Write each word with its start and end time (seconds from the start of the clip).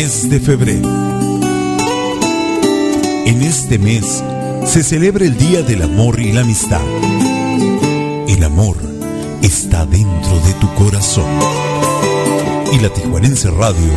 Mes 0.00 0.30
de 0.30 0.38
febrero. 0.38 0.88
En 3.26 3.42
este 3.42 3.80
mes 3.80 4.22
se 4.64 4.84
celebra 4.84 5.24
el 5.24 5.36
Día 5.36 5.62
del 5.62 5.82
Amor 5.82 6.20
y 6.20 6.30
la 6.30 6.42
Amistad. 6.42 6.86
El 8.28 8.44
amor 8.44 8.76
está 9.42 9.86
dentro 9.86 10.38
de 10.46 10.52
tu 10.60 10.72
corazón. 10.74 11.26
Y 12.72 12.78
la 12.78 12.90
Tijuanense 12.90 13.50
Radio 13.50 13.90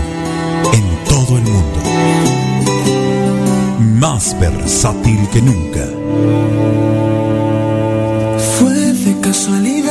en 0.73 1.03
todo 1.07 1.37
el 1.37 1.43
mundo. 1.43 1.79
Más 3.99 4.35
versátil 4.39 5.19
que 5.31 5.41
nunca. 5.43 5.85
Fue 8.57 8.73
de 8.73 9.21
casualidad 9.21 9.90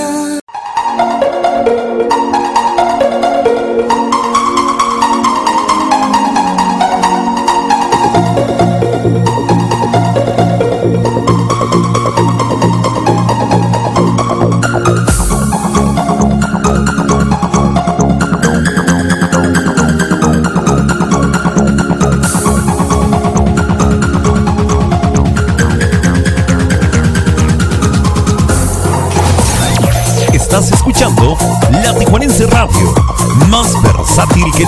satiriche 34.20 34.66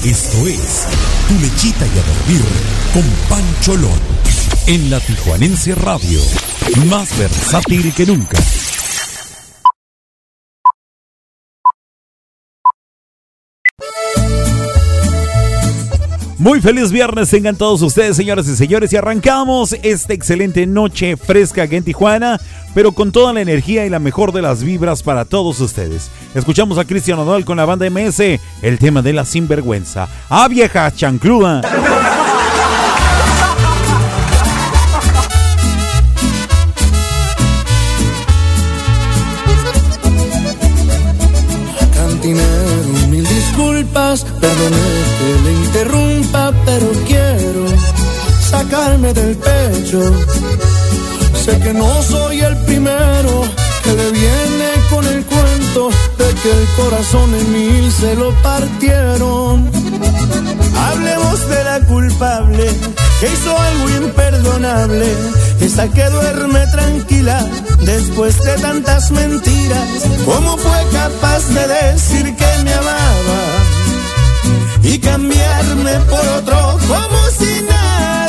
más 0.00 0.48
versátil 0.48 1.52
que 1.52 2.00
nunca. 3.66 3.96
en 4.66 4.90
la 4.90 5.00
Tijuanense 5.00 5.74
Radio, 5.74 6.20
más 6.86 7.16
versátil 7.18 7.92
que 7.92 8.06
nunca. 8.06 8.38
Muy 16.40 16.62
feliz 16.62 16.90
viernes 16.90 17.28
tengan 17.28 17.54
todos 17.54 17.82
ustedes, 17.82 18.16
señoras 18.16 18.48
y 18.48 18.56
señores, 18.56 18.90
y 18.94 18.96
arrancamos 18.96 19.74
esta 19.82 20.14
excelente 20.14 20.66
noche 20.66 21.18
fresca 21.18 21.64
aquí 21.64 21.76
en 21.76 21.84
Tijuana, 21.84 22.40
pero 22.74 22.92
con 22.92 23.12
toda 23.12 23.34
la 23.34 23.42
energía 23.42 23.84
y 23.84 23.90
la 23.90 23.98
mejor 23.98 24.32
de 24.32 24.40
las 24.40 24.64
vibras 24.64 25.02
para 25.02 25.26
todos 25.26 25.60
ustedes. 25.60 26.10
Escuchamos 26.34 26.78
a 26.78 26.86
Cristian 26.86 27.18
Odal 27.18 27.44
con 27.44 27.58
la 27.58 27.66
banda 27.66 27.90
MS, 27.90 28.40
el 28.62 28.78
tema 28.78 29.02
de 29.02 29.12
la 29.12 29.26
sinvergüenza. 29.26 30.08
¡Ah, 30.30 30.48
vieja 30.48 30.90
chancluda! 30.90 31.60
disculpas, 43.22 44.24
perdone 44.40 44.79
sacarme 48.70 49.12
del 49.12 49.36
pecho. 49.36 50.00
Sé 51.44 51.58
que 51.58 51.72
no 51.74 52.02
soy 52.02 52.40
el 52.40 52.56
primero 52.58 53.44
que 53.82 53.92
le 53.92 54.10
viene 54.12 54.68
con 54.90 55.04
el 55.06 55.24
cuento 55.24 55.90
de 56.18 56.34
que 56.40 56.50
el 56.50 56.66
corazón 56.76 57.34
en 57.34 57.52
mil 57.52 57.92
se 57.92 58.14
lo 58.14 58.32
partieron. 58.42 59.70
Hablemos 60.76 61.48
de 61.48 61.64
la 61.64 61.80
culpable 61.80 62.66
que 63.18 63.26
hizo 63.26 63.58
algo 63.58 63.90
imperdonable, 64.04 65.06
esa 65.60 65.88
que 65.88 66.04
duerme 66.04 66.64
tranquila 66.68 67.44
después 67.80 68.38
de 68.38 68.54
tantas 68.58 69.10
mentiras. 69.10 69.88
¿Cómo 70.24 70.56
fue 70.56 70.80
capaz 70.92 71.42
de 71.48 71.66
decir 71.66 72.36
que 72.36 72.62
me 72.64 72.72
amaba 72.74 73.42
y 74.82 74.98
cambiarme 74.98 75.92
por 76.08 76.26
otro 76.38 76.78
como 76.88 77.18
si 77.38 77.62
nada? 77.62 78.19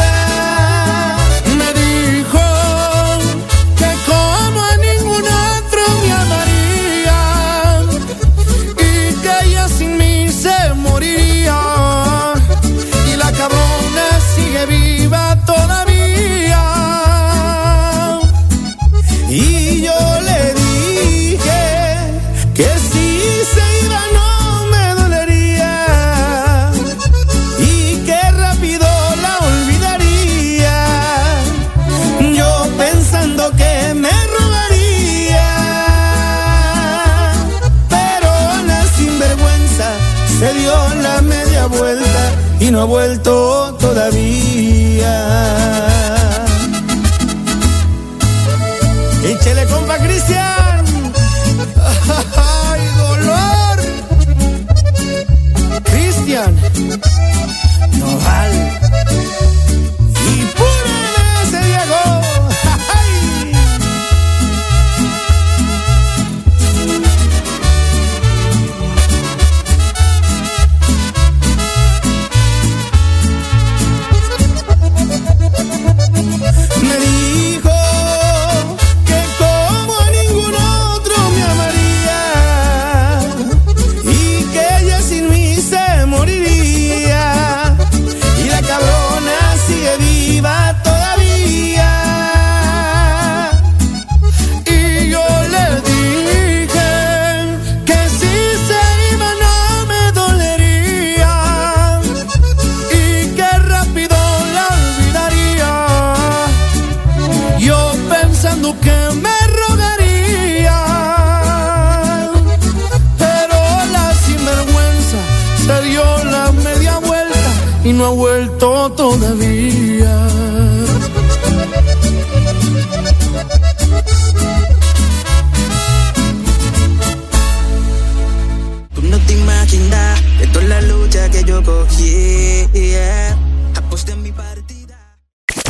Ha 42.81 42.85
vuelto 42.85 43.40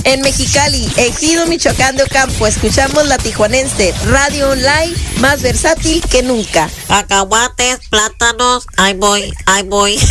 en 0.03 0.21
Mexicali, 0.21 0.87
Ejido 0.97 1.45
Michoacán 1.47 1.95
de 1.95 2.03
Ocampo, 2.03 2.45
escuchamos 2.47 3.07
la 3.07 3.17
tijuanense, 3.17 3.93
radio 4.05 4.49
online 4.49 4.93
más 5.19 5.41
versátil 5.41 6.01
que 6.09 6.21
nunca. 6.23 6.69
Cacahuates, 6.87 7.79
plátanos, 7.89 8.67
ahí 8.77 8.93
voy, 8.93 9.33
ahí 9.45 9.63
voy. 9.63 9.97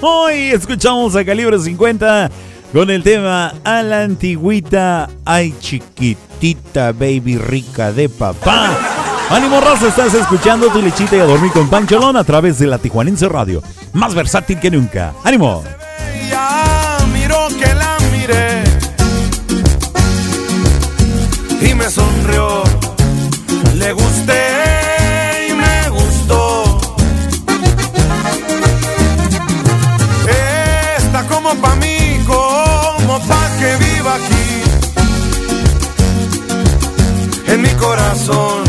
Hoy 0.00 0.50
escuchamos 0.52 1.16
a 1.16 1.24
Calibre 1.24 1.58
50 1.58 2.30
con 2.72 2.90
el 2.90 3.02
tema 3.02 3.54
A 3.64 3.82
la 3.82 4.02
antigüita, 4.02 5.08
ay 5.24 5.54
chiquitita, 5.60 6.92
baby 6.92 7.36
rica 7.38 7.92
de 7.92 8.08
papá. 8.08 9.03
Ánimo 9.30 9.60
raza, 9.60 9.88
estás 9.88 10.14
escuchando 10.14 10.68
tu 10.68 10.82
lechita 10.82 11.16
y 11.16 11.20
a 11.20 11.24
dormir 11.24 11.50
con 11.52 11.68
Pancholón 11.68 12.16
a 12.16 12.24
través 12.24 12.58
de 12.58 12.66
la 12.66 12.78
Tijuanense 12.78 13.28
Radio. 13.28 13.62
Más 13.92 14.14
versátil 14.14 14.60
que 14.60 14.70
nunca. 14.70 15.14
¡Ánimo! 15.24 15.64
Ya 16.30 16.98
miró 17.12 17.48
que 17.48 17.74
la 17.74 17.96
miré 18.12 18.62
y 21.60 21.74
me 21.74 21.88
sonrió. 21.90 22.62
Le 23.74 23.92
gusté 23.92 25.48
y 25.48 25.54
me 25.54 25.88
gustó. 25.88 26.80
Está 30.98 31.26
como 31.26 31.54
pa' 31.56 31.74
mí, 31.76 32.20
como 32.26 33.18
pa' 33.26 33.48
que 33.58 33.76
viva 33.84 34.14
aquí. 34.14 34.62
En 37.48 37.62
mi 37.62 37.70
corazón 37.70 38.63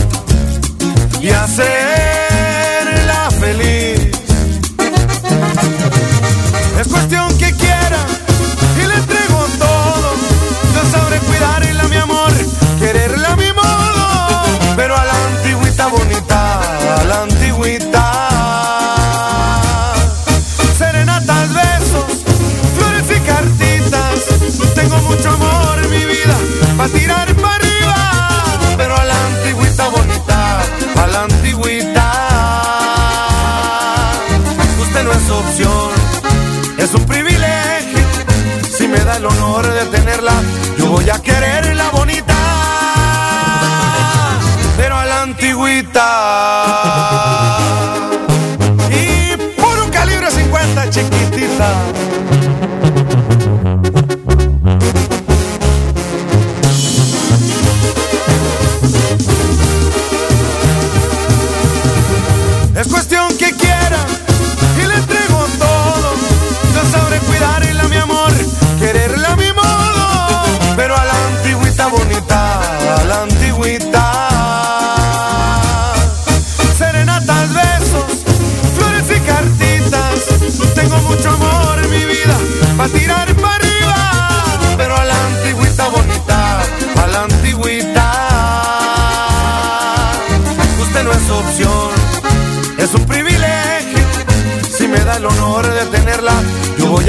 a 41.15 41.19
quererla 41.21 41.64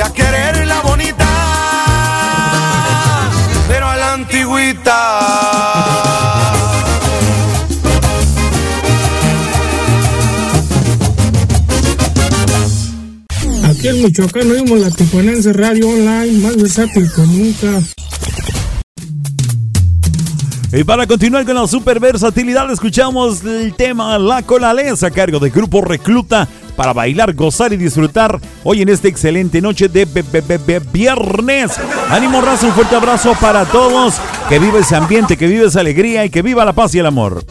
a 0.06 0.12
quererla 0.12 0.80
bonita, 0.82 1.28
pero 3.68 3.86
a 3.86 3.96
la 3.96 4.12
antigüita. 4.14 4.98
Aquí 13.64 13.88
en 13.88 14.02
Michoacán 14.02 14.50
oímos 14.50 14.78
la 14.80 14.90
Tijuanense 14.90 15.52
Radio 15.52 15.88
Online, 15.88 16.38
más 16.40 16.56
versátil 16.56 17.10
que 17.14 17.22
nunca. 17.22 17.82
Y 20.72 20.84
para 20.84 21.06
continuar 21.06 21.44
con 21.44 21.54
la 21.54 21.66
super 21.66 22.00
versatilidad, 22.00 22.70
escuchamos 22.70 23.42
el 23.44 23.74
tema 23.74 24.18
La 24.18 24.42
Colalesa 24.42 25.06
a 25.06 25.10
cargo 25.10 25.38
de 25.38 25.50
Grupo 25.50 25.80
Recluta 25.80 26.48
para 26.76 26.92
bailar, 26.92 27.34
gozar 27.34 27.72
y 27.72 27.76
disfrutar 27.76 28.38
hoy 28.62 28.82
en 28.82 28.88
esta 28.88 29.08
excelente 29.08 29.60
noche 29.60 29.88
de 29.88 30.06
viernes. 30.92 31.72
Ánimo 32.10 32.40
raza, 32.40 32.66
un 32.66 32.72
fuerte 32.72 32.94
abrazo 32.94 33.34
para 33.40 33.64
todos. 33.64 34.14
Que 34.48 34.58
viva 34.58 34.78
ese 34.78 34.94
ambiente, 34.94 35.36
que 35.36 35.46
viva 35.46 35.66
esa 35.66 35.80
alegría 35.80 36.24
y 36.24 36.30
que 36.30 36.42
viva 36.42 36.64
la 36.64 36.72
paz 36.72 36.94
y 36.94 36.98
el 36.98 37.06
amor. 37.06 37.44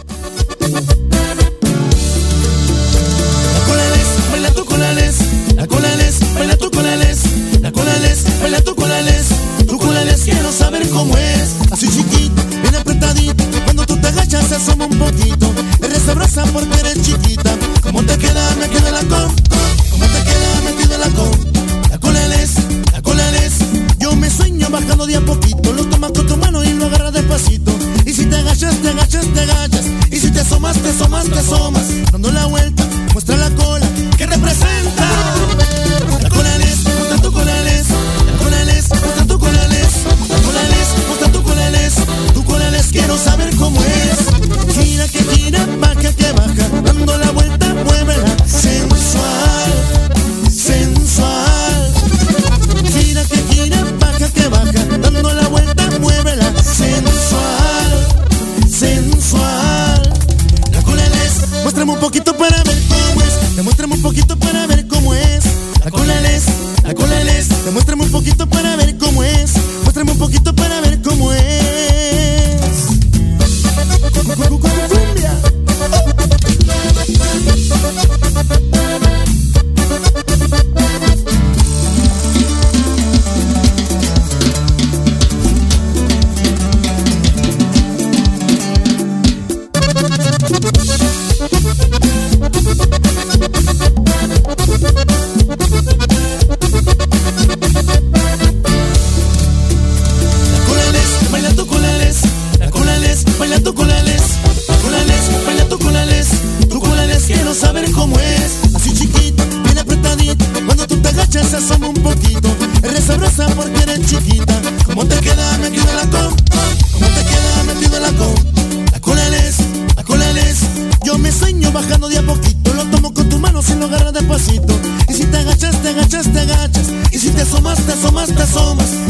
entusiastas 128.29 128.50
somos 128.50 129.05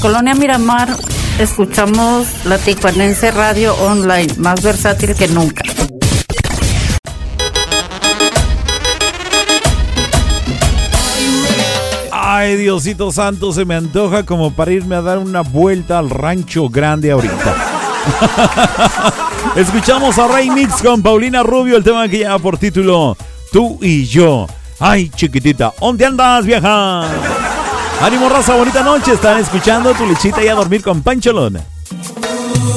colonia 0.00 0.34
Miramar 0.34 0.96
escuchamos 1.38 2.26
la 2.44 2.58
Tijuanense 2.58 3.30
Radio 3.30 3.74
Online, 3.74 4.32
más 4.38 4.62
versátil 4.62 5.14
que 5.14 5.28
nunca. 5.28 5.62
Ay, 12.12 12.56
Diosito 12.56 13.10
Santo, 13.10 13.52
se 13.52 13.64
me 13.64 13.74
antoja 13.74 14.24
como 14.24 14.52
para 14.52 14.72
irme 14.72 14.96
a 14.96 15.02
dar 15.02 15.18
una 15.18 15.40
vuelta 15.40 15.98
al 15.98 16.10
rancho 16.10 16.68
grande 16.68 17.10
ahorita. 17.10 17.56
Escuchamos 19.56 20.18
a 20.18 20.28
Ray 20.28 20.50
Mix 20.50 20.82
con 20.82 21.02
Paulina 21.02 21.42
Rubio, 21.42 21.76
el 21.76 21.84
tema 21.84 22.08
que 22.08 22.18
lleva 22.18 22.38
por 22.38 22.58
título 22.58 23.16
Tú 23.52 23.78
y 23.82 24.04
yo. 24.04 24.46
Ay, 24.78 25.08
chiquitita, 25.08 25.72
¿dónde 25.80 26.06
andas, 26.06 26.44
vieja? 26.44 27.08
Ánimo 28.00 28.28
raza, 28.28 28.54
bonita 28.54 28.82
noche. 28.82 29.12
Están 29.12 29.38
escuchando 29.38 29.92
tu 29.92 30.06
lechita 30.06 30.42
y 30.42 30.48
a 30.48 30.54
dormir 30.54 30.82
con 30.82 31.02
Pancholón. 31.02 31.58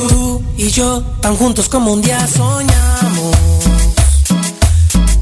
Tú 0.09 0.43
y 0.57 0.69
yo 0.69 1.01
tan 1.21 1.35
juntos 1.35 1.69
como 1.69 1.93
un 1.93 2.01
día 2.01 2.27
soñamos. 2.27 3.35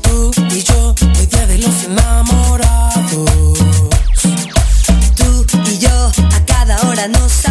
Tú 0.01 0.31
y 0.51 0.63
yo, 0.63 0.95
hoy 1.19 1.25
día 1.25 1.47
de 1.47 1.57
los 1.57 1.83
enamorados. 1.83 3.59
Tú 5.15 5.45
y 5.65 5.77
yo, 5.79 6.11
a 6.33 6.45
cada 6.45 6.81
hora 6.87 7.07
nos 7.09 7.48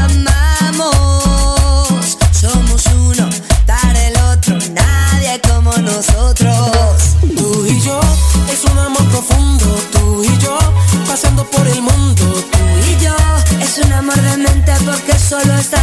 solo 15.28 15.52
está 15.56 15.77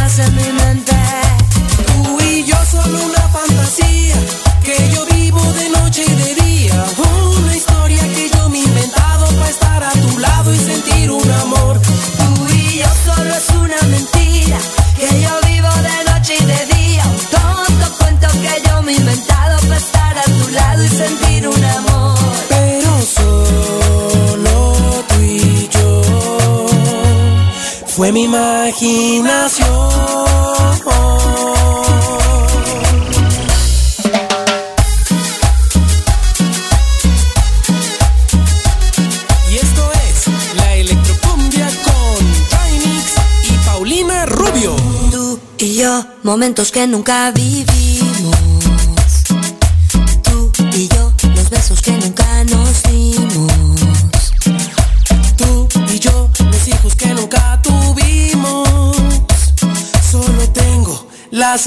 yo, 45.76 46.06
momentos 46.22 46.70
que 46.70 46.86
nunca 46.86 47.30
vivimos. 47.30 47.85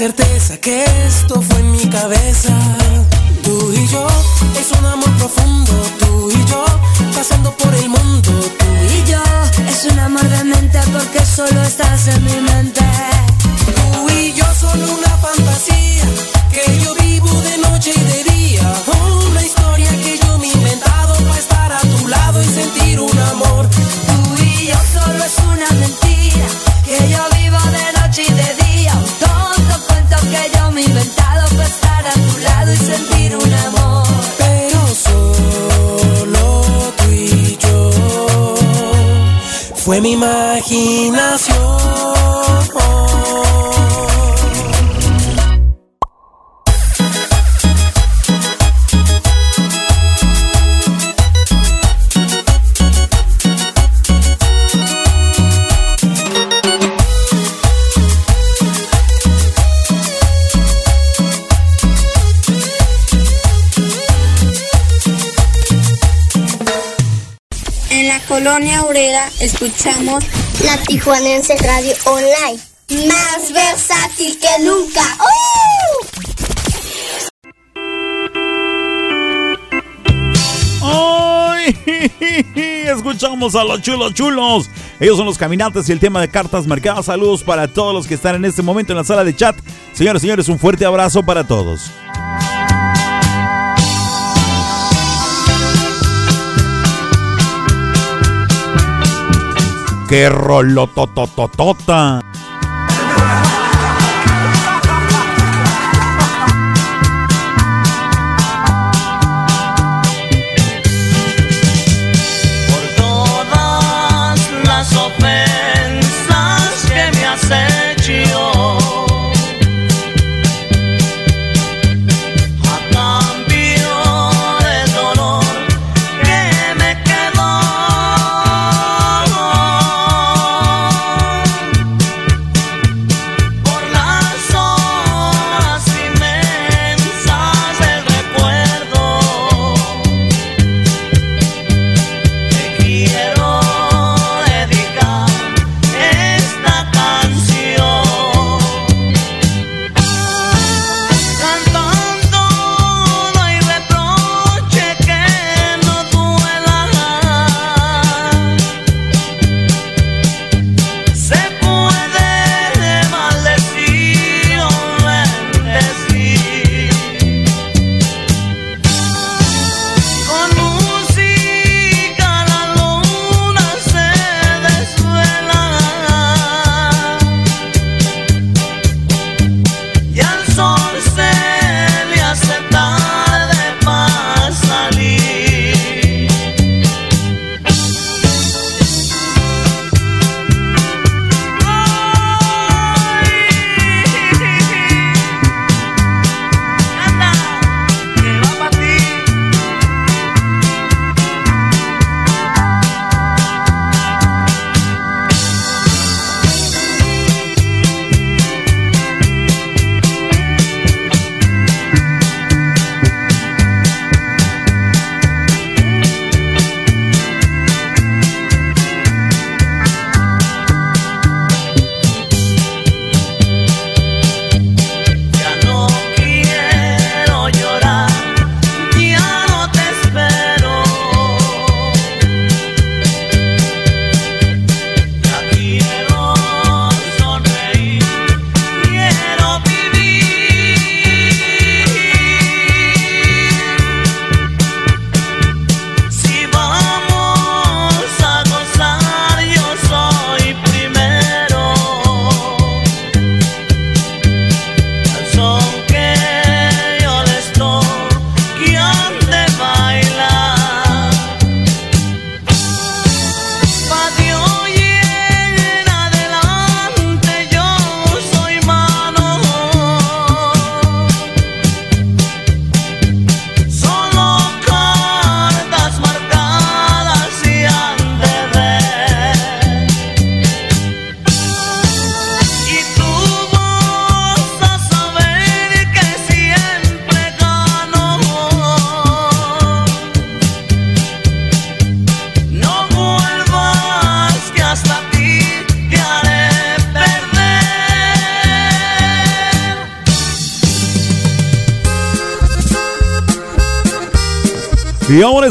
Certeza 0.00 0.56
que 0.56 0.82
esto 1.06 1.42
fue 1.42 1.60
en 1.60 1.72
mi 1.72 1.86
cabeza. 1.90 2.54
Tú 3.42 3.70
y 3.70 3.86
yo, 3.88 4.06
es 4.58 4.68
un 4.78 4.86
amor 4.86 5.10
profundo. 5.18 5.72
Tú 5.98 6.30
y 6.30 6.42
yo, 6.50 6.64
pasando 7.14 7.54
por 7.54 7.74
el 7.74 7.86
mundo. 7.90 8.30
Tú 8.58 8.66
Y 8.96 9.10
yo, 9.10 9.22
es 9.68 9.92
un 9.92 9.98
amor 9.98 10.26
de 10.26 10.44
mente 10.44 10.78
porque 10.94 11.22
solo 11.26 11.60
estás 11.60 11.89
mi 40.00 40.12
imaginación. 40.12 41.59
Colonia 68.30 68.82
obrera 68.84 69.28
escuchamos 69.40 70.22
la 70.64 70.76
Tijuanense 70.84 71.56
Radio 71.56 71.92
Online, 72.04 72.60
más 73.08 73.52
versátil 73.52 74.38
que 74.38 74.62
nunca. 74.62 75.00
¡Uh! 75.18 76.06
¡Ay! 80.84 81.74
Escuchamos 82.86 83.56
a 83.56 83.64
los 83.64 83.82
chulos 83.82 84.14
chulos. 84.14 84.70
Ellos 85.00 85.16
son 85.16 85.26
los 85.26 85.36
caminantes 85.36 85.88
y 85.88 85.92
el 85.92 85.98
tema 85.98 86.20
de 86.20 86.28
cartas 86.28 86.68
marcadas. 86.68 87.06
Saludos 87.06 87.42
para 87.42 87.66
todos 87.66 87.92
los 87.92 88.06
que 88.06 88.14
están 88.14 88.36
en 88.36 88.44
este 88.44 88.62
momento 88.62 88.92
en 88.92 88.98
la 88.98 89.04
sala 89.04 89.24
de 89.24 89.34
chat. 89.34 89.56
Señores, 89.92 90.22
señores, 90.22 90.48
un 90.48 90.60
fuerte 90.60 90.84
abrazo 90.84 91.24
para 91.24 91.48
todos. 91.48 91.90
¡Qué 100.10 100.28
rolotototota! 100.28 102.20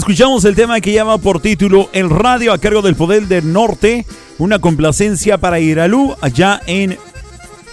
Escuchamos 0.10 0.44
el 0.46 0.56
tema 0.56 0.82
que 0.82 0.92
llama 0.92 1.20
por 1.20 1.40
título 1.40 1.88
El 1.94 2.10
radio 2.10 2.52
a 2.52 2.58
cargo 2.58 2.82
del 2.82 2.96
Poder 2.96 3.28
del 3.28 3.54
Norte, 3.54 4.08
una 4.40 4.58
complacencia 4.58 5.38
para 5.38 5.60
Iralú 5.60 6.16
allá 6.20 6.62
en 6.66 6.98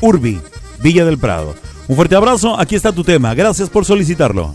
Urbi, 0.02 0.42
Villa 0.82 1.06
del 1.06 1.16
Prado. 1.16 1.54
Un 1.88 1.96
fuerte 1.96 2.14
abrazo, 2.14 2.60
aquí 2.60 2.74
está 2.74 2.92
tu 2.92 3.04
tema, 3.04 3.32
gracias 3.32 3.70
por 3.70 3.86
solicitarlo. 3.86 4.54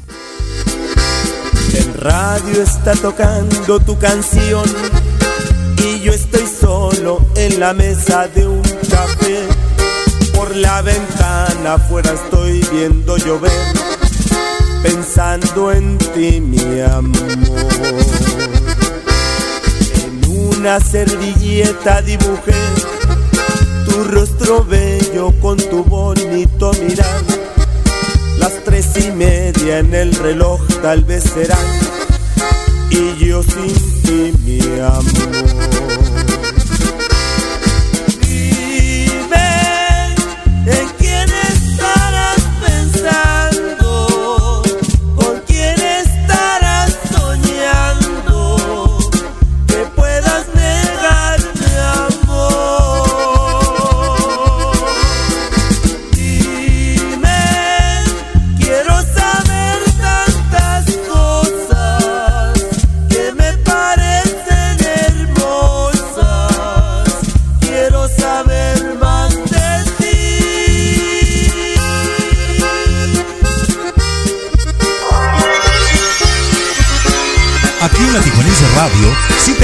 El 1.73 1.91
radio 1.95 2.61
está 2.61 2.93
tocando 2.93 3.79
tu 3.79 3.97
canción 3.97 4.63
y 5.83 6.01
yo 6.01 6.13
estoy 6.13 6.45
solo 6.45 7.25
en 7.35 7.59
la 7.59 7.73
mesa 7.73 8.27
de 8.27 8.45
un 8.45 8.61
café. 8.91 9.39
Por 10.35 10.55
la 10.55 10.83
ventana 10.83 11.73
afuera 11.73 12.11
estoy 12.13 12.63
viendo 12.71 13.17
llover, 13.17 13.51
pensando 14.83 15.71
en 15.71 15.97
ti, 15.97 16.41
mi 16.41 16.81
amor. 16.81 17.37
En 20.03 20.29
una 20.29 20.79
servilleta 20.79 22.01
dibujé 22.01 22.53
tu 23.85 24.03
rostro 24.05 24.63
bello 24.63 25.33
con 25.41 25.57
tu 25.57 25.83
bonito 25.83 26.71
mirar. 26.81 27.21
Las 28.37 28.53
tres 28.63 28.87
y 28.97 29.11
media 29.11 29.79
en 29.79 29.93
el 29.93 30.13
reloj 30.15 30.61
tal 30.81 31.03
vez 31.03 31.23
serán, 31.23 31.65
y 32.89 33.25
yo 33.25 33.43
sin 33.43 33.73
ti, 34.01 34.33
mi 34.43 34.79
amor. 34.79 36.10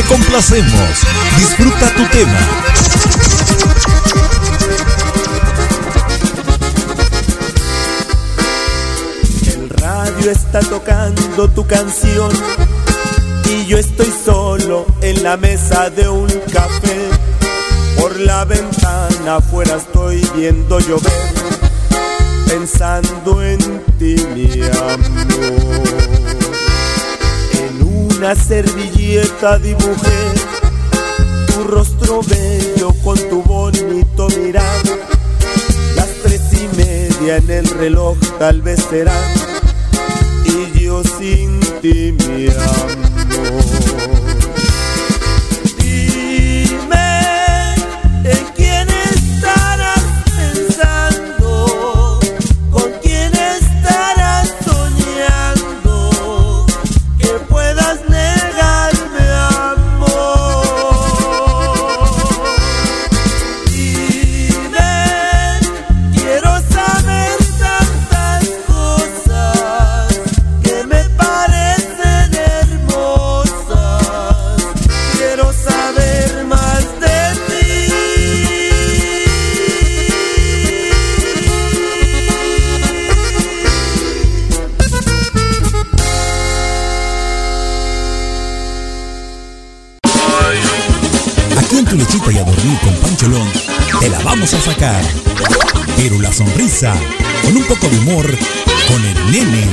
Complacemos, 0.08 0.90
disfruta 1.38 1.90
tu 1.96 2.06
tema. 2.06 2.40
El 9.48 9.70
radio 9.70 10.32
está 10.32 10.60
tocando 10.62 11.50
tu 11.50 11.66
canción 11.68 12.32
y 13.50 13.66
yo 13.66 13.78
estoy 13.78 14.14
solo 14.26 14.86
en 15.02 15.24
la 15.24 15.36
mesa 15.38 15.90
de 15.90 16.08
un 16.08 16.30
café. 16.52 17.10
Por 18.00 18.18
la 18.20 18.46
ventana 18.46 19.38
afuera 19.38 19.76
estoy 19.76 20.22
viendo 20.36 20.80
llover, 20.80 21.12
pensando 22.48 23.44
en 23.44 23.60
ti, 23.98 24.16
mi 24.34 24.62
amor. 24.64 25.97
Una 28.18 28.34
servilleta 28.34 29.60
dibujé 29.60 30.34
tu 31.54 31.66
rostro 31.66 32.22
bello 32.24 32.92
con 33.04 33.16
tu 33.30 33.44
bonito 33.44 34.28
mirar. 34.40 34.82
Las 35.96 36.10
tres 36.24 36.42
y 36.54 36.68
media 36.76 37.38
en 37.38 37.52
el 37.52 37.70
reloj 37.70 38.18
tal 38.40 38.64
vez 38.64 38.84
serán, 38.90 39.34
y 40.46 40.80
yo 40.80 41.04
sin 41.04 41.60
ti, 41.82 42.12
mi 42.12 42.48
amor. 42.48 43.07
Con 96.80 97.58
un 97.58 97.64
poco 97.64 97.90
de 97.90 97.98
humor, 97.98 98.38
con 98.88 99.04
el 99.04 99.32
nene. 99.32 99.66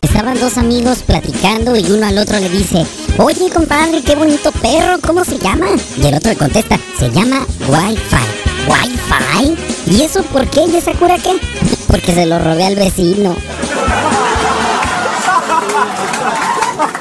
Estaban 0.00 0.38
dos 0.38 0.56
amigos 0.56 0.98
platicando 1.04 1.74
y 1.74 1.84
uno 1.90 2.06
al 2.06 2.18
otro 2.18 2.38
le 2.38 2.48
dice, 2.48 2.86
oye 3.18 3.50
compadre, 3.52 4.02
qué 4.04 4.14
bonito 4.14 4.52
perro, 4.52 5.00
¿cómo 5.00 5.24
se 5.24 5.38
llama? 5.38 5.66
Y 6.00 6.06
el 6.06 6.14
otro 6.14 6.30
le 6.30 6.38
contesta, 6.38 6.78
se 6.96 7.10
llama 7.10 7.44
Wi-Fi. 7.66 8.68
¿Wi-Fi? 8.68 9.56
¿Y 9.90 10.02
eso 10.02 10.22
por 10.22 10.48
qué? 10.48 10.60
¿Y 10.72 10.76
esa 10.76 10.92
cura 10.92 11.18
qué? 11.18 11.32
Porque 11.88 12.14
se 12.14 12.26
lo 12.26 12.38
robé 12.38 12.64
al 12.66 12.76
vecino. 12.76 13.34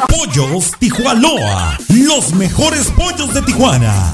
Pollos 0.07 0.71
Tijuanoa, 0.79 1.77
los 1.89 2.33
mejores 2.33 2.87
pollos 2.97 3.35
de 3.35 3.43
Tijuana. 3.43 4.13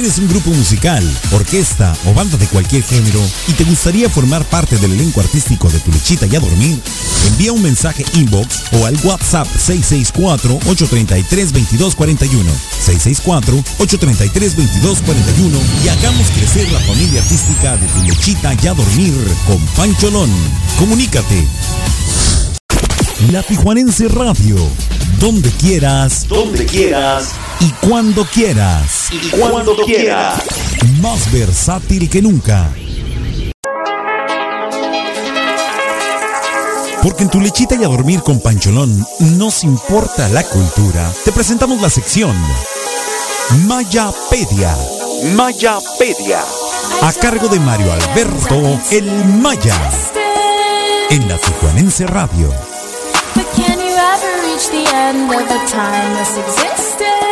¿Tienes 0.00 0.16
un 0.16 0.28
grupo 0.28 0.48
musical, 0.52 1.04
orquesta 1.30 1.92
o 2.06 2.14
banda 2.14 2.38
de 2.38 2.46
cualquier 2.46 2.82
género 2.82 3.20
y 3.48 3.52
te 3.52 3.64
gustaría 3.64 4.08
formar 4.08 4.46
parte 4.46 4.78
del 4.78 4.92
elenco 4.92 5.20
artístico 5.20 5.68
de 5.68 5.78
Tu 5.78 5.92
Lechita 5.92 6.24
y 6.24 6.34
a 6.36 6.40
Dormir? 6.40 6.80
Envía 7.26 7.52
un 7.52 7.60
mensaje 7.60 8.02
inbox 8.14 8.62
o 8.80 8.86
al 8.86 8.96
WhatsApp 9.04 9.46
664-833-2241. 9.46 12.46
664-833-2241 12.86 15.60
y 15.84 15.88
hagamos 15.88 16.30
crecer 16.30 16.72
la 16.72 16.80
familia 16.80 17.20
artística 17.20 17.76
de 17.76 17.86
Tu 17.86 18.02
Lechita 18.04 18.54
y 18.54 18.68
a 18.68 18.72
Dormir 18.72 19.12
con 19.46 19.58
Pancholón. 19.76 20.30
Comunícate. 20.78 21.46
La 23.30 23.42
Tijuanense 23.42 24.08
Radio. 24.08 24.56
Donde 25.18 25.50
quieras. 25.50 26.26
Donde 26.26 26.64
quieras. 26.64 27.34
Y 27.60 27.70
cuando 27.86 28.24
quieras. 28.24 29.08
Y 29.12 29.30
cuando 29.30 29.76
quieras. 29.76 30.42
Más 31.02 31.30
versátil 31.30 32.08
que 32.08 32.22
nunca. 32.22 32.70
Porque 37.02 37.22
en 37.22 37.30
tu 37.30 37.40
lechita 37.40 37.74
y 37.76 37.84
a 37.84 37.88
dormir 37.88 38.20
con 38.20 38.40
Pancholón 38.40 39.06
nos 39.36 39.64
importa 39.64 40.28
la 40.28 40.42
cultura. 40.42 41.10
Te 41.24 41.32
presentamos 41.32 41.80
la 41.80 41.90
sección 41.90 42.34
Mayapedia. 43.66 44.76
Mayapedia. 45.34 46.40
A 47.02 47.12
cargo 47.12 47.48
de 47.48 47.58
Mario 47.60 47.92
Alberto 47.92 48.80
El 48.90 49.24
Maya. 49.40 49.76
En 51.10 51.28
la 51.28 51.36
Tijuanense 51.36 52.06
Radio. 52.06 52.48
But 53.34 53.46
can 53.54 53.78
you 53.78 53.94
ever 53.94 54.42
reach 54.42 54.68
the 54.70 54.88
end 54.94 55.30
of 55.30 55.42
a 55.42 55.66
timeless 55.66 56.36
existence? 56.36 57.29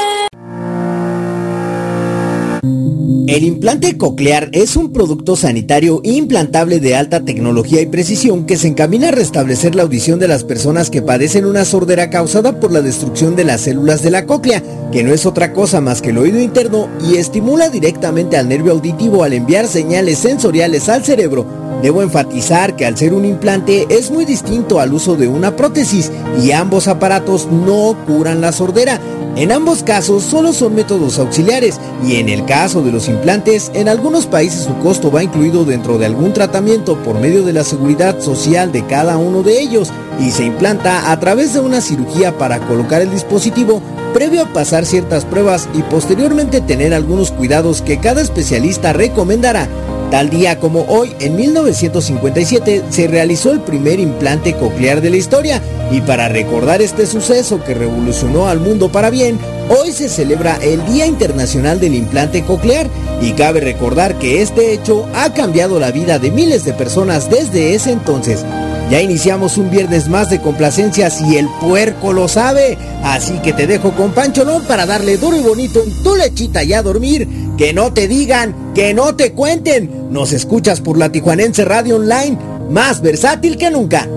El 3.28 3.44
implante 3.44 3.98
coclear 3.98 4.48
es 4.52 4.74
un 4.74 4.90
producto 4.90 5.36
sanitario 5.36 6.00
implantable 6.02 6.80
de 6.80 6.96
alta 6.96 7.26
tecnología 7.26 7.82
y 7.82 7.86
precisión 7.86 8.46
que 8.46 8.56
se 8.56 8.68
encamina 8.68 9.08
a 9.08 9.10
restablecer 9.10 9.74
la 9.74 9.82
audición 9.82 10.18
de 10.18 10.28
las 10.28 10.44
personas 10.44 10.88
que 10.88 11.02
padecen 11.02 11.44
una 11.44 11.66
sordera 11.66 12.08
causada 12.08 12.58
por 12.58 12.72
la 12.72 12.80
destrucción 12.80 13.36
de 13.36 13.44
las 13.44 13.60
células 13.60 14.00
de 14.00 14.12
la 14.12 14.24
cóclea, 14.24 14.62
que 14.90 15.04
no 15.04 15.12
es 15.12 15.26
otra 15.26 15.52
cosa 15.52 15.82
más 15.82 16.00
que 16.00 16.08
el 16.08 16.16
oído 16.16 16.40
interno 16.40 16.88
y 17.06 17.16
estimula 17.16 17.68
directamente 17.68 18.38
al 18.38 18.48
nervio 18.48 18.72
auditivo 18.72 19.22
al 19.22 19.34
enviar 19.34 19.68
señales 19.68 20.16
sensoriales 20.16 20.88
al 20.88 21.04
cerebro. 21.04 21.57
Debo 21.82 22.02
enfatizar 22.02 22.74
que 22.74 22.86
al 22.86 22.96
ser 22.96 23.14
un 23.14 23.24
implante 23.24 23.86
es 23.88 24.10
muy 24.10 24.24
distinto 24.24 24.80
al 24.80 24.92
uso 24.92 25.16
de 25.16 25.28
una 25.28 25.54
prótesis 25.54 26.10
y 26.42 26.50
ambos 26.52 26.88
aparatos 26.88 27.46
no 27.46 27.96
curan 28.06 28.40
la 28.40 28.52
sordera. 28.52 29.00
En 29.36 29.52
ambos 29.52 29.84
casos 29.84 30.24
solo 30.24 30.52
son 30.52 30.74
métodos 30.74 31.20
auxiliares 31.20 31.78
y 32.04 32.16
en 32.16 32.28
el 32.28 32.44
caso 32.44 32.82
de 32.82 32.90
los 32.90 33.08
implantes, 33.08 33.70
en 33.72 33.88
algunos 33.88 34.26
países 34.26 34.64
su 34.64 34.76
costo 34.78 35.12
va 35.12 35.22
incluido 35.22 35.64
dentro 35.64 35.96
de 35.96 36.06
algún 36.06 36.32
tratamiento 36.32 36.96
por 37.04 37.20
medio 37.20 37.44
de 37.44 37.52
la 37.52 37.62
seguridad 37.62 38.18
social 38.20 38.72
de 38.72 38.84
cada 38.86 39.16
uno 39.16 39.44
de 39.44 39.60
ellos 39.60 39.90
y 40.18 40.32
se 40.32 40.44
implanta 40.44 41.12
a 41.12 41.20
través 41.20 41.54
de 41.54 41.60
una 41.60 41.80
cirugía 41.80 42.36
para 42.36 42.58
colocar 42.66 43.00
el 43.00 43.12
dispositivo 43.12 43.80
previo 44.12 44.42
a 44.42 44.52
pasar 44.52 44.84
ciertas 44.84 45.24
pruebas 45.24 45.68
y 45.72 45.82
posteriormente 45.82 46.60
tener 46.60 46.92
algunos 46.92 47.30
cuidados 47.30 47.80
que 47.80 48.00
cada 48.00 48.20
especialista 48.20 48.92
recomendará. 48.92 49.68
Tal 50.10 50.30
día 50.30 50.58
como 50.58 50.84
hoy, 50.84 51.14
en 51.20 51.36
1957, 51.36 52.84
se 52.88 53.08
realizó 53.08 53.52
el 53.52 53.60
primer 53.60 54.00
implante 54.00 54.54
coclear 54.54 55.02
de 55.02 55.10
la 55.10 55.18
historia 55.18 55.60
y 55.90 56.00
para 56.00 56.28
recordar 56.28 56.80
este 56.80 57.06
suceso 57.06 57.62
que 57.62 57.74
revolucionó 57.74 58.48
al 58.48 58.58
mundo 58.58 58.90
para 58.90 59.10
bien, 59.10 59.38
hoy 59.68 59.92
se 59.92 60.08
celebra 60.08 60.56
el 60.62 60.82
Día 60.86 61.04
Internacional 61.04 61.78
del 61.78 61.94
Implante 61.94 62.42
Coclear 62.42 62.88
y 63.20 63.32
cabe 63.32 63.60
recordar 63.60 64.18
que 64.18 64.40
este 64.40 64.72
hecho 64.72 65.06
ha 65.14 65.34
cambiado 65.34 65.78
la 65.78 65.90
vida 65.90 66.18
de 66.18 66.30
miles 66.30 66.64
de 66.64 66.72
personas 66.72 67.28
desde 67.28 67.74
ese 67.74 67.92
entonces. 67.92 68.46
Ya 68.90 69.02
iniciamos 69.02 69.58
un 69.58 69.70
viernes 69.70 70.08
más 70.08 70.30
de 70.30 70.40
complacencias 70.40 71.20
y 71.20 71.36
el 71.36 71.46
puerco 71.60 72.14
lo 72.14 72.26
sabe. 72.26 72.78
Así 73.02 73.34
que 73.40 73.52
te 73.52 73.66
dejo 73.66 73.92
con 73.92 74.12
Pancholón 74.12 74.64
para 74.64 74.86
darle 74.86 75.18
duro 75.18 75.36
y 75.36 75.42
bonito 75.42 75.82
en 75.82 76.02
tu 76.02 76.16
lechita 76.16 76.64
y 76.64 76.72
a 76.72 76.82
dormir. 76.82 77.28
Que 77.58 77.74
no 77.74 77.92
te 77.92 78.08
digan, 78.08 78.72
que 78.74 78.94
no 78.94 79.14
te 79.14 79.32
cuenten. 79.32 80.08
Nos 80.10 80.32
escuchas 80.32 80.80
por 80.80 80.96
la 80.96 81.12
Tijuanense 81.12 81.66
Radio 81.66 81.96
Online, 81.96 82.38
más 82.70 83.02
versátil 83.02 83.58
que 83.58 83.70
nunca. 83.70 84.08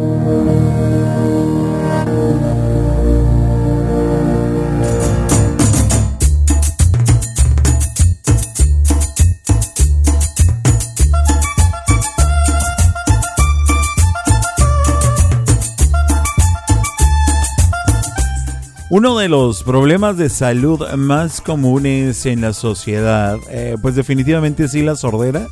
Uno 18.93 19.17
de 19.17 19.29
los 19.29 19.63
problemas 19.63 20.17
de 20.17 20.27
salud 20.27 20.85
más 20.97 21.39
comunes 21.39 22.25
en 22.25 22.41
la 22.41 22.51
sociedad, 22.51 23.39
eh, 23.49 23.77
pues 23.81 23.95
definitivamente 23.95 24.67
sí 24.67 24.81
la 24.81 24.97
sordera. 24.97 25.47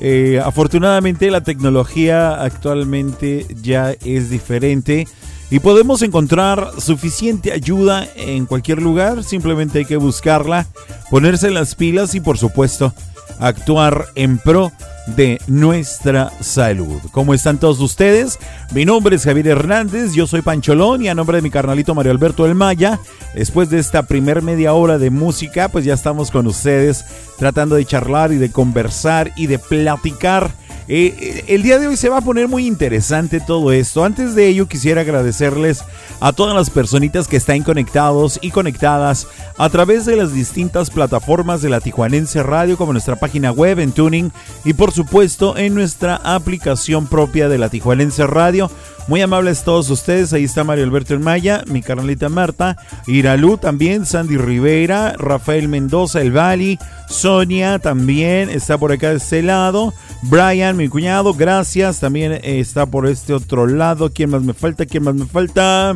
Eh, 0.00 0.42
afortunadamente 0.44 1.30
la 1.30 1.42
tecnología 1.42 2.42
actualmente 2.42 3.46
ya 3.62 3.92
es 3.92 4.28
diferente 4.28 5.06
y 5.52 5.60
podemos 5.60 6.02
encontrar 6.02 6.72
suficiente 6.78 7.52
ayuda 7.52 8.08
en 8.16 8.44
cualquier 8.44 8.82
lugar, 8.82 9.22
simplemente 9.22 9.78
hay 9.78 9.84
que 9.84 9.96
buscarla, 9.96 10.66
ponerse 11.12 11.52
las 11.52 11.76
pilas 11.76 12.16
y 12.16 12.20
por 12.20 12.38
supuesto 12.38 12.92
actuar 13.38 14.06
en 14.14 14.38
pro 14.38 14.72
de 15.06 15.40
nuestra 15.46 16.30
salud. 16.40 17.00
¿Cómo 17.12 17.34
están 17.34 17.58
todos 17.58 17.80
ustedes? 17.80 18.38
Mi 18.72 18.84
nombre 18.84 19.16
es 19.16 19.24
Javier 19.24 19.48
Hernández, 19.48 20.12
yo 20.14 20.26
soy 20.26 20.40
Pancholón 20.42 21.02
y 21.02 21.08
a 21.08 21.14
nombre 21.14 21.36
de 21.36 21.42
mi 21.42 21.50
carnalito 21.50 21.94
Mario 21.94 22.12
Alberto 22.12 22.46
El 22.46 22.54
Maya, 22.54 22.98
después 23.34 23.68
de 23.68 23.78
esta 23.78 24.04
primer 24.04 24.42
media 24.42 24.72
hora 24.72 24.98
de 24.98 25.10
música, 25.10 25.68
pues 25.68 25.84
ya 25.84 25.94
estamos 25.94 26.30
con 26.30 26.46
ustedes 26.46 27.04
tratando 27.38 27.76
de 27.76 27.84
charlar 27.84 28.32
y 28.32 28.36
de 28.36 28.50
conversar 28.50 29.32
y 29.36 29.46
de 29.46 29.58
platicar. 29.58 30.50
Eh, 30.86 31.14
eh, 31.18 31.44
el 31.48 31.62
día 31.62 31.78
de 31.78 31.86
hoy 31.86 31.96
se 31.96 32.10
va 32.10 32.18
a 32.18 32.22
poner 32.22 32.46
muy 32.46 32.66
interesante 32.66 33.40
todo 33.40 33.72
esto. 33.72 34.04
Antes 34.04 34.34
de 34.34 34.48
ello 34.48 34.68
quisiera 34.68 35.00
agradecerles 35.00 35.82
a 36.20 36.32
todas 36.32 36.54
las 36.54 36.68
personitas 36.68 37.26
que 37.26 37.36
están 37.36 37.62
conectados 37.62 38.38
y 38.42 38.50
conectadas 38.50 39.26
a 39.56 39.70
través 39.70 40.04
de 40.04 40.16
las 40.16 40.34
distintas 40.34 40.90
plataformas 40.90 41.62
de 41.62 41.70
la 41.70 41.80
Tijuanense 41.80 42.42
Radio 42.42 42.76
como 42.76 42.92
nuestra 42.92 43.16
página 43.16 43.50
web 43.50 43.78
en 43.78 43.92
Tuning 43.92 44.30
y 44.64 44.74
por 44.74 44.92
supuesto 44.92 45.56
en 45.56 45.74
nuestra 45.74 46.16
aplicación 46.16 47.06
propia 47.06 47.48
de 47.48 47.58
la 47.58 47.70
Tijuanense 47.70 48.26
Radio. 48.26 48.70
Muy 49.06 49.20
amables 49.20 49.64
todos 49.64 49.90
ustedes, 49.90 50.32
ahí 50.32 50.44
está 50.44 50.64
Mario 50.64 50.84
Alberto 50.84 51.18
Maya, 51.18 51.62
mi 51.66 51.82
carnalita 51.82 52.30
Marta, 52.30 52.78
Iralú 53.06 53.58
también, 53.58 54.06
Sandy 54.06 54.38
Rivera, 54.38 55.12
Rafael 55.18 55.68
Mendoza, 55.68 56.22
El 56.22 56.32
Bali, 56.32 56.78
Sonia 57.06 57.78
también 57.78 58.48
está 58.48 58.78
por 58.78 58.92
acá 58.92 59.10
de 59.10 59.16
este 59.16 59.42
lado, 59.42 59.92
Brian, 60.22 60.78
mi 60.78 60.88
cuñado, 60.88 61.34
gracias, 61.34 62.00
también 62.00 62.40
está 62.42 62.86
por 62.86 63.06
este 63.06 63.34
otro 63.34 63.66
lado, 63.66 64.10
¿quién 64.10 64.30
más 64.30 64.42
me 64.42 64.54
falta? 64.54 64.86
¿Quién 64.86 65.04
más 65.04 65.14
me 65.14 65.26
falta? 65.26 65.94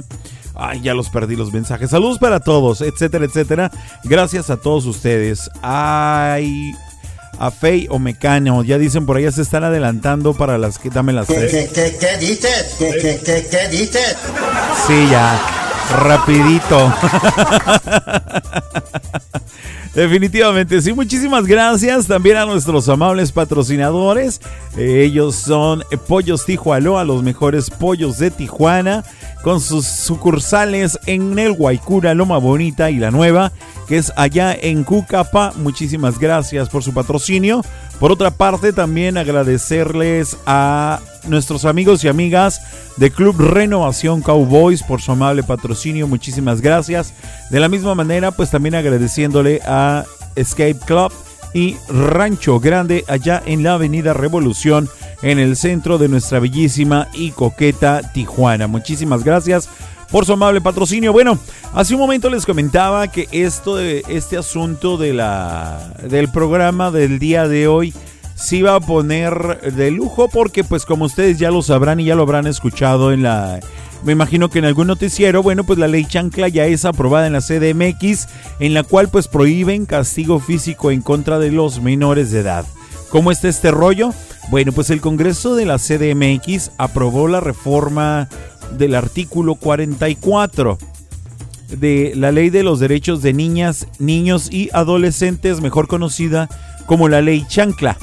Ay, 0.55 0.81
ya 0.83 0.92
los 0.92 1.09
perdí 1.09 1.37
los 1.37 1.53
mensajes. 1.53 1.90
Saludos 1.90 2.18
para 2.18 2.40
todos, 2.40 2.81
etcétera, 2.81 3.25
etcétera. 3.25 3.71
Gracias 4.03 4.51
a 4.51 4.57
todos 4.57 4.87
ustedes. 4.87 5.49
Ay, 5.62 6.73
a 7.38 7.51
Fey 7.51 7.87
o 7.91 7.99
Mecano. 7.99 8.62
Ya 8.64 8.79
dicen 8.79 9.07
por 9.07 9.17
allá 9.17 9.31
se 9.33 9.43
están 9.43 9.64
adelantando 9.64 10.35
para 10.35 10.59
las 10.59 10.79
que 10.79 10.91
dame 10.91 11.12
las 11.12 11.27
¿Qué, 11.27 11.35
tres. 11.35 11.51
qué, 11.51 11.69
qué, 11.73 11.97
qué 11.99 12.17
dices? 12.27 12.75
¿Qué, 12.79 12.91
qué, 13.01 13.21
qué, 13.25 13.47
qué 13.51 13.69
dices? 13.77 14.17
Sí, 14.87 15.07
ya. 15.11 15.41
Rapidito. 16.01 16.93
Definitivamente, 19.95 20.81
sí, 20.81 20.93
muchísimas 20.93 21.45
gracias 21.47 22.07
también 22.07 22.37
a 22.37 22.45
nuestros 22.45 22.88
amables 22.88 23.33
patrocinadores. 23.33 24.41
Eh, 24.77 25.03
ellos 25.05 25.35
son 25.35 25.83
Pollos 26.07 26.45
Tijuana, 26.45 27.03
los 27.03 27.23
mejores 27.25 27.69
pollos 27.71 28.19
de 28.19 28.31
Tijuana, 28.31 29.03
con 29.42 29.61
sus 29.61 29.87
sucursales 29.87 30.98
en 31.07 31.38
el 31.38 31.53
Guaycura, 31.53 32.14
Loma 32.14 32.38
Bonita 32.38 32.90
y 32.90 32.96
la 32.96 33.11
Nueva, 33.11 33.53
que 33.87 33.98
es 33.98 34.12
allá 34.16 34.55
en 34.55 34.85
Cucapa. 34.85 35.53
Muchísimas 35.57 36.18
gracias 36.18 36.68
por 36.68 36.83
su 36.83 36.92
patrocinio. 36.92 37.62
Por 38.01 38.12
otra 38.12 38.31
parte, 38.31 38.72
también 38.72 39.18
agradecerles 39.18 40.37
a 40.46 41.01
nuestros 41.27 41.64
amigos 41.64 42.05
y 42.05 42.09
amigas 42.09 42.61
de 42.96 43.11
Club 43.11 43.37
Renovación 43.38 44.22
Cowboys 44.22 44.83
por 44.83 45.01
su 45.01 45.12
amable 45.12 45.42
patrocinio. 45.42 46.07
Muchísimas 46.07 46.61
gracias. 46.61 47.12
De 47.51 47.61
la 47.61 47.68
misma 47.68 47.94
manera, 47.94 48.31
pues 48.31 48.51
también 48.51 48.74
agradeciéndole 48.74 49.61
a 49.66 50.05
Escape 50.37 50.79
Club 50.87 51.12
y 51.55 51.77
Rancho 51.88 52.61
Grande 52.61 53.05
allá 53.09 53.42
en 53.46 53.62
la 53.62 53.74
Avenida 53.74 54.12
Revolución 54.12 54.88
en 55.22 55.38
el 55.38 55.57
centro 55.57 55.98
de 55.98 56.09
nuestra 56.09 56.40
bellísima 56.40 57.09
y 57.12 57.31
coqueta 57.33 58.02
Tijuana. 58.12 58.66
Muchísimas 58.66 59.24
gracias 59.24 59.68
por 60.11 60.24
su 60.24 60.33
amable 60.33 60.61
patrocinio. 60.61 61.12
Bueno, 61.12 61.38
hace 61.74 61.94
un 61.94 62.00
momento 62.00 62.31
les 62.31 62.46
comentaba 62.46 63.09
que 63.09 63.28
esto 63.31 63.76
de 63.76 64.04
este 64.09 64.37
asunto 64.37 64.96
de 64.96 65.14
la 65.14 65.92
del 66.02 66.31
programa 66.31 66.90
del 66.90 67.18
día 67.18 67.48
de 67.48 67.68
hoy 67.68 67.92
sí 68.35 68.62
va 68.62 68.76
a 68.76 68.81
poner 68.81 69.72
de 69.72 69.90
lujo 69.90 70.28
porque 70.28 70.64
pues 70.64 70.87
como 70.87 71.07
ustedes 71.07 71.38
ya 71.38 71.50
lo 71.50 71.62
sabrán 71.62 72.00
y 72.00 72.04
ya 72.04 72.14
lo 72.14 72.22
habrán 72.22 72.46
escuchado 72.46 73.12
en 73.12 73.22
la 73.24 73.61
me 74.04 74.12
imagino 74.12 74.48
que 74.48 74.61
en 74.61 74.64
algún 74.64 74.87
noticiero, 74.87 75.42
bueno, 75.42 75.64
pues 75.64 75.78
la 75.78 75.88
ley 75.88 76.04
chancla 76.04 76.46
ya 76.46 76.66
es 76.66 76.85
aprobada 76.85 77.26
en 77.26 77.33
la 77.33 77.40
CDMX, 77.40 78.28
en 78.61 78.72
la 78.72 78.85
cual 78.85 79.09
pues 79.09 79.26
prohíben 79.26 79.87
castigo 79.87 80.38
físico 80.38 80.92
en 80.92 81.02
contra 81.02 81.40
de 81.40 81.50
los 81.50 81.83
menores 81.83 82.31
de 82.31 82.40
edad. 82.40 82.64
¿Cómo 83.11 83.33
está 83.33 83.48
este 83.48 83.72
rollo? 83.72 84.12
Bueno, 84.50 84.72
pues 84.72 84.88
el 84.88 85.02
Congreso 85.02 85.56
de 85.56 85.66
la 85.66 85.76
CDMX 85.76 86.70
aprobó 86.78 87.28
la 87.28 87.40
reforma 87.40 88.28
del 88.78 88.94
artículo 88.94 89.56
44 89.56 90.78
de 91.68 92.12
la 92.16 92.32
Ley 92.32 92.48
de 92.48 92.62
los 92.62 92.80
Derechos 92.80 93.20
de 93.20 93.34
Niñas, 93.34 93.87
Niños 93.98 94.48
y 94.50 94.70
Adolescentes, 94.72 95.61
mejor 95.61 95.87
conocida 95.87 96.48
como 96.87 97.11
la 97.11 97.20
Ley 97.20 97.44
Chancla, 97.46 97.98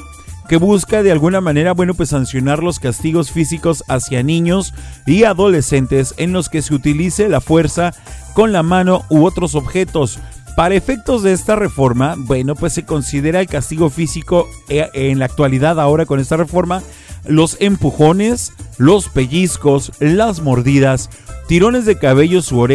que 0.48 0.56
busca 0.56 1.02
de 1.02 1.10
alguna 1.10 1.40
manera, 1.40 1.72
bueno, 1.72 1.94
pues 1.94 2.10
sancionar 2.10 2.62
los 2.62 2.78
castigos 2.78 3.32
físicos 3.32 3.82
hacia 3.88 4.22
niños 4.22 4.72
y 5.04 5.24
adolescentes 5.24 6.14
en 6.16 6.32
los 6.32 6.48
que 6.48 6.62
se 6.62 6.74
utilice 6.74 7.28
la 7.28 7.40
fuerza 7.40 7.92
con 8.34 8.52
la 8.52 8.62
mano 8.62 9.04
u 9.08 9.24
otros 9.24 9.56
objetos 9.56 10.20
Para 10.56 10.74
efectos 10.74 11.22
de 11.22 11.34
esta 11.34 11.54
reforma, 11.54 12.14
bueno, 12.16 12.54
pues 12.54 12.72
se 12.72 12.86
considera 12.86 13.40
el 13.40 13.46
castigo 13.46 13.90
físico 13.90 14.48
eh, 14.70 14.88
en 14.94 15.18
la 15.18 15.26
actualidad 15.26 15.78
ahora 15.78 16.06
con 16.06 16.18
esta 16.18 16.38
reforma 16.38 16.82
los 17.26 17.58
empujones, 17.60 18.52
los 18.78 19.08
pellizcos, 19.10 19.92
las 20.00 20.40
mordidas, 20.40 21.10
tirones 21.46 21.84
de 21.84 21.98
cabellos 21.98 22.52
u, 22.52 22.66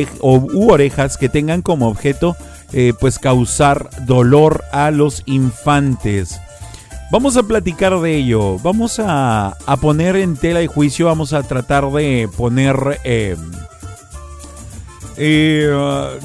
orejas 0.70 1.18
que 1.18 1.28
tengan 1.30 1.64
como 1.64 1.88
objeto 1.88 2.36
eh, 2.72 2.94
pues 3.00 3.18
causar 3.18 3.90
dolor 4.06 4.64
a 4.72 4.92
los 4.92 5.24
infantes. 5.26 6.40
Vamos 7.12 7.36
a 7.36 7.44
platicar 7.44 8.00
de 8.00 8.16
ello, 8.16 8.60
vamos 8.60 9.00
a, 9.00 9.58
a 9.66 9.78
poner 9.78 10.18
en 10.18 10.38
tela 10.38 10.60
de 10.60 10.68
juicio, 10.68 11.08
vamos 11.08 11.34
a 11.34 11.42
tratar 11.44 11.90
de 11.92 12.30
poner... 12.38 13.00
eh, 13.04 13.36
eh, 15.18 15.70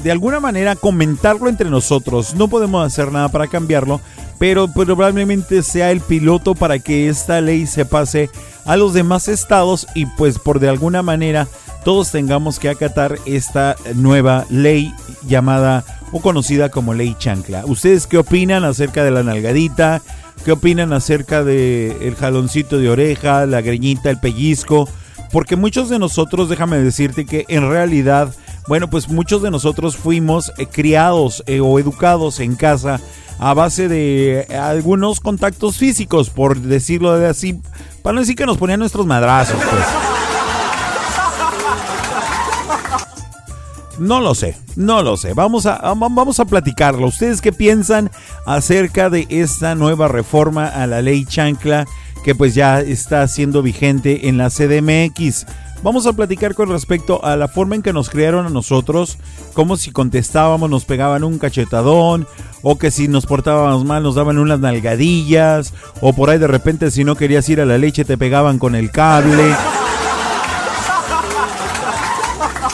de 0.03 0.11
alguna 0.11 0.39
manera 0.39 0.75
comentarlo 0.75 1.49
entre 1.49 1.69
nosotros. 1.69 2.35
No 2.35 2.47
podemos 2.47 2.85
hacer 2.85 3.11
nada 3.11 3.29
para 3.29 3.47
cambiarlo, 3.47 4.01
pero 4.39 4.67
probablemente 4.67 5.63
sea 5.63 5.91
el 5.91 6.01
piloto 6.01 6.55
para 6.55 6.79
que 6.79 7.09
esta 7.09 7.41
ley 7.41 7.67
se 7.67 7.85
pase 7.85 8.29
a 8.65 8.77
los 8.77 8.93
demás 8.93 9.27
estados 9.27 9.87
y 9.95 10.05
pues 10.05 10.39
por 10.39 10.59
de 10.59 10.69
alguna 10.69 11.01
manera 11.01 11.47
todos 11.83 12.11
tengamos 12.11 12.59
que 12.59 12.69
acatar 12.69 13.17
esta 13.25 13.75
nueva 13.95 14.45
ley 14.49 14.93
llamada 15.25 15.85
o 16.11 16.21
conocida 16.21 16.69
como 16.69 16.93
ley 16.93 17.15
chancla. 17.17 17.65
¿Ustedes 17.65 18.07
qué 18.07 18.17
opinan 18.17 18.63
acerca 18.65 19.03
de 19.03 19.11
la 19.11 19.23
nalgadita? 19.23 20.01
¿Qué 20.43 20.51
opinan 20.51 20.93
acerca 20.93 21.43
de 21.43 21.97
el 22.01 22.15
jaloncito 22.15 22.77
de 22.77 22.89
oreja, 22.89 23.45
la 23.45 23.61
greñita, 23.61 24.09
el 24.09 24.19
pellizco? 24.19 24.87
Porque 25.31 25.55
muchos 25.55 25.89
de 25.89 25.99
nosotros, 25.99 26.49
déjame 26.49 26.77
decirte 26.77 27.25
que 27.25 27.45
en 27.49 27.69
realidad, 27.69 28.33
bueno, 28.67 28.89
pues 28.89 29.07
muchos 29.09 29.41
de 29.41 29.51
nosotros 29.51 29.95
fuimos 29.97 30.51
eh, 30.57 30.65
criados 30.67 31.43
eh, 31.47 31.59
o 31.61 31.79
educados 31.79 32.39
en 32.39 32.55
casa 32.55 32.99
a 33.39 33.53
base 33.53 33.87
de 33.87 34.47
eh, 34.49 34.55
algunos 34.57 35.19
contactos 35.19 35.77
físicos, 35.77 36.29
por 36.29 36.57
decirlo 36.59 37.17
de 37.17 37.27
así, 37.27 37.59
para 38.01 38.15
no 38.15 38.19
decir 38.21 38.35
que 38.35 38.45
nos 38.45 38.57
ponían 38.57 38.79
nuestros 38.79 39.05
madrazos, 39.05 39.55
pues. 39.69 39.85
No 43.99 44.21
lo 44.21 44.35
sé, 44.35 44.55
no 44.75 45.01
lo 45.01 45.17
sé. 45.17 45.33
Vamos 45.33 45.65
a, 45.65 45.81
vam- 45.81 46.13
vamos 46.13 46.39
a 46.39 46.45
platicarlo. 46.45 47.07
¿Ustedes 47.07 47.41
qué 47.41 47.51
piensan 47.51 48.11
acerca 48.45 49.09
de 49.09 49.25
esta 49.29 49.73
nueva 49.73 50.07
reforma 50.07 50.67
a 50.67 50.85
la 50.85 51.01
ley 51.01 51.25
chancla 51.25 51.85
que 52.23 52.35
pues 52.35 52.53
ya 52.53 52.79
está 52.81 53.27
siendo 53.27 53.63
vigente 53.63 54.27
en 54.29 54.37
la 54.37 54.49
CDMX? 54.51 55.47
Vamos 55.83 56.07
a 56.07 56.13
platicar 56.13 56.55
con 56.55 56.69
respecto 56.69 57.23
a 57.23 57.35
la 57.35 57.47
forma 57.47 57.75
en 57.75 57.81
que 57.81 57.93
nos 57.93 58.09
criaron 58.09 58.45
a 58.45 58.49
nosotros, 58.49 59.17
como 59.53 59.77
si 59.77 59.91
contestábamos 59.91 60.69
nos 60.69 60.85
pegaban 60.85 61.23
un 61.23 61.37
cachetadón, 61.37 62.27
o 62.63 62.77
que 62.77 62.91
si 62.91 63.07
nos 63.07 63.25
portábamos 63.25 63.85
mal 63.85 64.03
nos 64.03 64.15
daban 64.15 64.37
unas 64.39 64.59
nalgadillas, 64.59 65.73
o 66.01 66.13
por 66.13 66.29
ahí 66.29 66.39
de 66.39 66.47
repente 66.47 66.91
si 66.91 67.03
no 67.03 67.15
querías 67.15 67.47
ir 67.49 67.61
a 67.61 67.65
la 67.65 67.77
leche 67.77 68.05
te 68.05 68.17
pegaban 68.17 68.59
con 68.59 68.75
el 68.75 68.91
cable. 68.91 69.55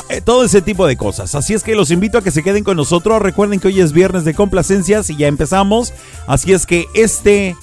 Eh, 0.09 0.21
todo 0.21 0.43
ese 0.43 0.61
tipo 0.61 0.85
de 0.85 0.95
cosas. 0.95 1.33
Así 1.33 1.55
es 1.55 1.63
que 1.63 1.75
los 1.75 1.89
invito 1.89 2.19
a 2.19 2.21
que 2.21 2.29
se 2.29 2.43
queden 2.43 2.63
con 2.63 2.77
nosotros. 2.77 3.19
Recuerden 3.19 3.59
que 3.59 3.69
hoy 3.69 3.81
es 3.81 3.93
viernes 3.93 4.23
de 4.25 4.35
complacencias 4.35 5.09
y 5.09 5.15
ya 5.15 5.27
empezamos. 5.27 5.91
Así 6.27 6.53
es 6.53 6.67
que 6.67 6.85
este, 6.93 7.55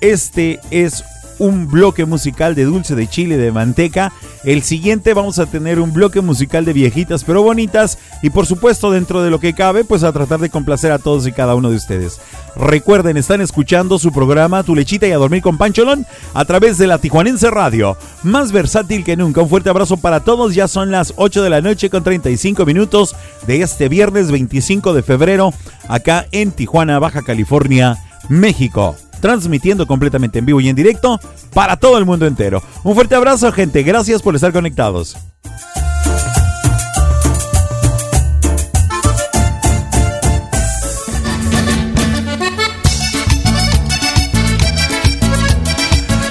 este 0.00 0.58
es 0.72 1.04
un 1.38 1.68
bloque 1.68 2.04
musical 2.04 2.54
de 2.54 2.64
dulce 2.64 2.94
de 2.94 3.06
chile 3.06 3.36
de 3.36 3.52
manteca. 3.52 4.12
El 4.44 4.62
siguiente 4.62 5.14
vamos 5.14 5.38
a 5.38 5.46
tener 5.46 5.80
un 5.80 5.92
bloque 5.92 6.20
musical 6.20 6.64
de 6.64 6.72
viejitas 6.72 7.24
pero 7.24 7.42
bonitas. 7.42 7.98
Y 8.22 8.30
por 8.30 8.46
supuesto, 8.46 8.90
dentro 8.90 9.22
de 9.22 9.30
lo 9.30 9.40
que 9.40 9.54
cabe, 9.54 9.84
pues 9.84 10.02
a 10.02 10.12
tratar 10.12 10.40
de 10.40 10.50
complacer 10.50 10.92
a 10.92 10.98
todos 10.98 11.26
y 11.26 11.32
cada 11.32 11.54
uno 11.54 11.70
de 11.70 11.76
ustedes. 11.76 12.20
Recuerden, 12.56 13.16
están 13.16 13.40
escuchando 13.40 13.98
su 13.98 14.12
programa 14.12 14.62
Tu 14.62 14.74
Lechita 14.74 15.06
y 15.06 15.12
a 15.12 15.16
Dormir 15.16 15.42
con 15.42 15.58
Pancholón 15.58 16.06
a 16.34 16.44
través 16.44 16.78
de 16.78 16.86
la 16.86 16.98
Tijuanense 16.98 17.50
Radio. 17.50 17.96
Más 18.22 18.52
versátil 18.52 19.04
que 19.04 19.16
nunca. 19.16 19.40
Un 19.40 19.48
fuerte 19.48 19.70
abrazo 19.70 19.96
para 19.96 20.20
todos. 20.20 20.54
Ya 20.54 20.68
son 20.68 20.90
las 20.90 21.14
8 21.16 21.42
de 21.42 21.50
la 21.50 21.60
noche 21.60 21.90
con 21.90 22.04
35 22.04 22.64
minutos 22.64 23.16
de 23.46 23.62
este 23.62 23.88
viernes 23.88 24.30
25 24.30 24.94
de 24.94 25.02
febrero 25.02 25.52
acá 25.88 26.26
en 26.32 26.52
Tijuana, 26.52 26.98
Baja 26.98 27.22
California, 27.22 27.98
México. 28.28 28.96
Transmitiendo 29.24 29.86
completamente 29.86 30.38
en 30.38 30.44
vivo 30.44 30.60
y 30.60 30.68
en 30.68 30.76
directo 30.76 31.18
para 31.54 31.78
todo 31.78 31.96
el 31.96 32.04
mundo 32.04 32.26
entero. 32.26 32.62
Un 32.82 32.94
fuerte 32.94 33.14
abrazo, 33.14 33.50
gente. 33.52 33.82
Gracias 33.82 34.20
por 34.20 34.34
estar 34.34 34.52
conectados. 34.52 35.16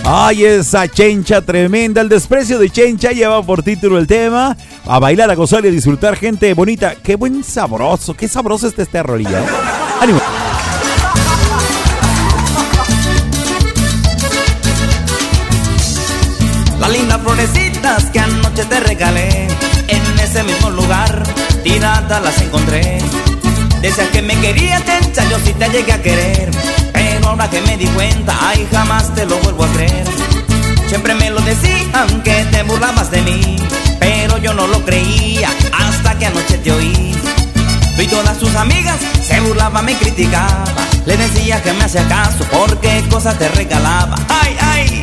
Ay, 0.05 0.45
esa 0.45 0.87
chencha 0.87 1.41
tremenda. 1.41 1.99
El 1.99 2.09
desprecio 2.09 2.59
de 2.59 2.69
chencha 2.69 3.11
lleva 3.11 3.41
por 3.41 3.63
título 3.63 3.97
el 3.97 4.05
tema. 4.05 4.55
A 4.85 4.99
bailar, 4.99 5.31
a 5.31 5.33
gozar 5.33 5.65
y 5.65 5.69
a 5.69 5.71
disfrutar, 5.71 6.15
gente 6.15 6.53
bonita. 6.53 6.93
Qué 6.93 7.15
buen 7.15 7.43
sabroso, 7.43 8.13
qué 8.13 8.27
sabroso 8.27 8.67
está 8.67 8.83
este 8.83 9.01
rolilla. 9.01 9.41
¿eh? 9.41 9.47
Ánimo. 9.99 10.19
Que 18.13 18.19
anoche 18.19 18.63
te 18.63 18.79
regalé. 18.79 19.47
En 19.89 20.19
ese 20.19 20.41
mismo 20.43 20.69
lugar 20.69 21.21
tiradas 21.63 22.23
las 22.23 22.41
encontré. 22.41 22.99
Decías 23.81 24.07
que 24.07 24.21
me 24.21 24.35
quería 24.39 24.79
tencha, 24.79 25.29
yo 25.29 25.37
sí 25.43 25.53
te 25.53 25.67
llegué 25.67 25.91
a 25.91 26.01
querer. 26.01 26.49
Pero 26.93 27.27
ahora 27.27 27.49
que 27.49 27.59
me 27.61 27.75
di 27.75 27.85
cuenta, 27.87 28.37
ay 28.39 28.65
jamás 28.71 29.13
te 29.13 29.25
lo 29.25 29.37
vuelvo 29.39 29.65
a 29.65 29.67
creer. 29.73 30.07
Siempre 30.87 31.13
me 31.15 31.29
lo 31.29 31.41
decían 31.41 32.21
que 32.23 32.45
te 32.51 32.61
burlabas 32.63 33.09
de 33.09 33.21
mí 33.23 33.55
Pero 33.99 34.37
yo 34.37 34.53
no 34.53 34.67
lo 34.67 34.85
creía 34.85 35.49
hasta 35.77 36.17
que 36.17 36.27
anoche 36.27 36.59
te 36.59 36.71
oí. 36.71 37.15
Y 37.97 38.07
todas 38.07 38.37
sus 38.37 38.55
amigas 38.55 38.97
se 39.21 39.39
burlaban, 39.41 39.85
me 39.85 39.95
criticaba 39.95 40.63
Le 41.05 41.17
decía 41.17 41.61
que 41.61 41.73
me 41.73 41.83
hacía 41.83 42.07
caso 42.07 42.45
porque 42.49 43.03
cosas 43.09 43.37
te 43.37 43.49
regalaba. 43.49 44.15
Ay, 44.29 44.55
ay 44.61 45.01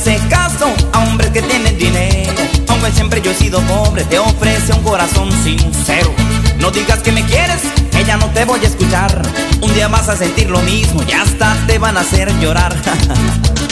Haces 0.00 0.22
caso 0.30 0.74
a 0.94 1.00
hombres 1.00 1.28
que 1.28 1.42
tienen 1.42 1.76
dinero. 1.76 2.32
Aunque 2.68 2.90
siempre 2.90 3.20
yo 3.20 3.32
he 3.32 3.34
sido 3.34 3.60
pobre, 3.60 4.02
te 4.04 4.18
ofrece 4.18 4.72
un 4.72 4.82
corazón 4.82 5.30
sincero. 5.44 6.10
No 6.56 6.70
digas 6.70 7.00
que 7.00 7.12
me 7.12 7.22
quieres, 7.26 7.60
ya 8.06 8.16
no 8.16 8.24
te 8.30 8.46
voy 8.46 8.60
a 8.60 8.68
escuchar. 8.68 9.20
Un 9.60 9.74
día 9.74 9.88
vas 9.88 10.08
a 10.08 10.16
sentir 10.16 10.48
lo 10.48 10.62
mismo 10.62 11.02
y 11.06 11.12
hasta 11.12 11.54
te 11.66 11.78
van 11.78 11.98
a 11.98 12.00
hacer 12.00 12.32
llorar 12.40 12.74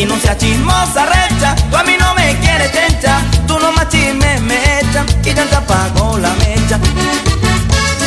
y 0.00 0.02
se 0.02 0.06
apagó 0.06 0.14
no 0.14 0.20
seas 0.20 0.38
chismosa 0.38 1.06
recha. 1.06 1.54
Tú 1.70 1.76
a 1.76 1.82
mí 1.84 1.92
no 1.98 2.14
me 2.14 2.38
quieres 2.38 2.72
chencha, 2.72 3.20
tú 3.46 3.58
no 3.58 3.72
más 3.72 3.88
chisme 3.88 4.40
me 4.40 4.80
echan 4.80 5.06
y 5.24 5.34
ya 5.34 5.44
te 5.44 5.56
apago 5.56 6.16
la 6.18 6.30
mecha. 6.34 6.78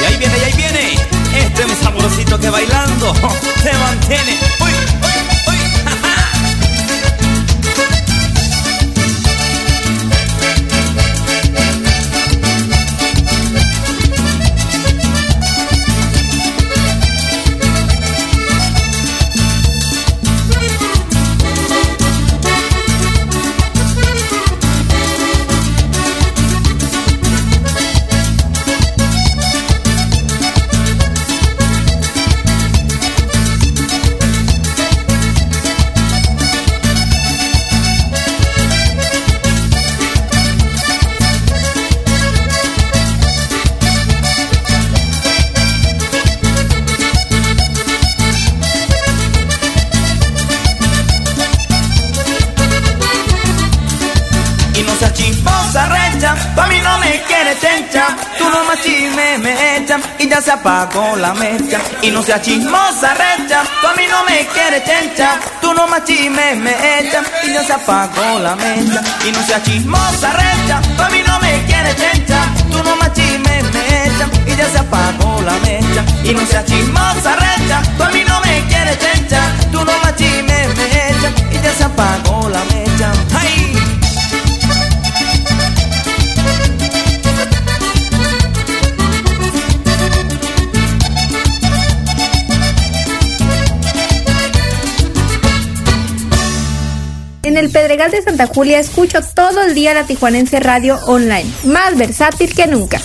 Y 0.02 0.06
ahí 0.06 0.18
viene, 0.18 0.38
y 0.38 0.44
ahí 0.44 0.54
viene, 0.54 0.94
este 1.36 1.62
es 1.62 1.70
un 1.70 1.78
saborcito 1.84 2.40
que 2.40 2.50
bailando 2.50 3.14
te 3.64 3.74
mantiene. 3.74 4.38
Uy, 4.60 5.03
chisme 58.84 59.38
me 59.40 59.54
y 60.20 60.28
ya 60.28 60.42
se 60.42 60.52
apagó 60.52 61.16
la 61.16 61.34
mecha. 61.34 61.80
Y 62.02 62.12
no 62.12 62.22
seas 62.22 62.42
chismosa 62.42 63.14
recha, 63.14 63.64
tú 63.82 63.88
a 63.88 63.94
mí 63.94 64.04
no 64.10 64.24
me 64.26 64.46
quieres 64.48 64.84
chencha, 64.84 65.40
tú 65.62 65.74
no 65.74 65.88
más 65.88 66.04
chisme 66.04 66.56
me 66.56 66.72
echan 67.00 67.26
y 67.44 67.54
ya 67.54 67.64
se 67.64 67.74
apagó 67.74 68.40
la 68.40 68.56
mecha. 68.56 69.02
Y 69.26 69.32
no 69.32 69.42
seas 69.44 69.64
chismosa 69.64 70.32
recha, 70.34 70.82
tú 70.98 71.02
a 71.02 71.10
mí 71.10 71.22
no 71.26 71.40
me 71.40 71.64
quieres 71.66 71.96
chencha, 71.96 72.40
tú 72.72 72.84
no 72.84 72.96
más 72.98 73.14
chisme 73.14 73.64
me 73.74 74.06
echan 74.06 74.32
y 74.48 74.56
ya 74.56 74.70
se 74.70 74.80
apagó 74.80 75.42
la 75.42 75.54
mecha. 75.60 76.04
Y 76.24 76.34
no 76.34 76.46
seas 76.46 76.66
chismosa 76.66 77.36
recha, 77.36 77.82
tú 77.98 78.04
a 78.04 78.10
mí 78.10 78.24
no 78.28 78.40
me 78.42 78.64
quieres 78.68 79.00
chencha, 79.00 79.42
tú 79.72 79.84
no 79.86 79.94
más 80.04 80.16
chisme 80.16 80.53
el 97.64 97.72
Pedregal 97.72 98.12
de 98.12 98.22
Santa 98.22 98.48
Julia 98.48 98.80
escucho 98.80 99.20
todo 99.34 99.62
el 99.62 99.74
día 99.74 99.94
la 99.94 100.06
Tijuanense 100.06 100.60
Radio 100.60 101.00
Online, 101.08 101.50
más 101.64 101.98
versátil 101.98 102.54
que 102.54 102.68
nunca. 102.68 103.00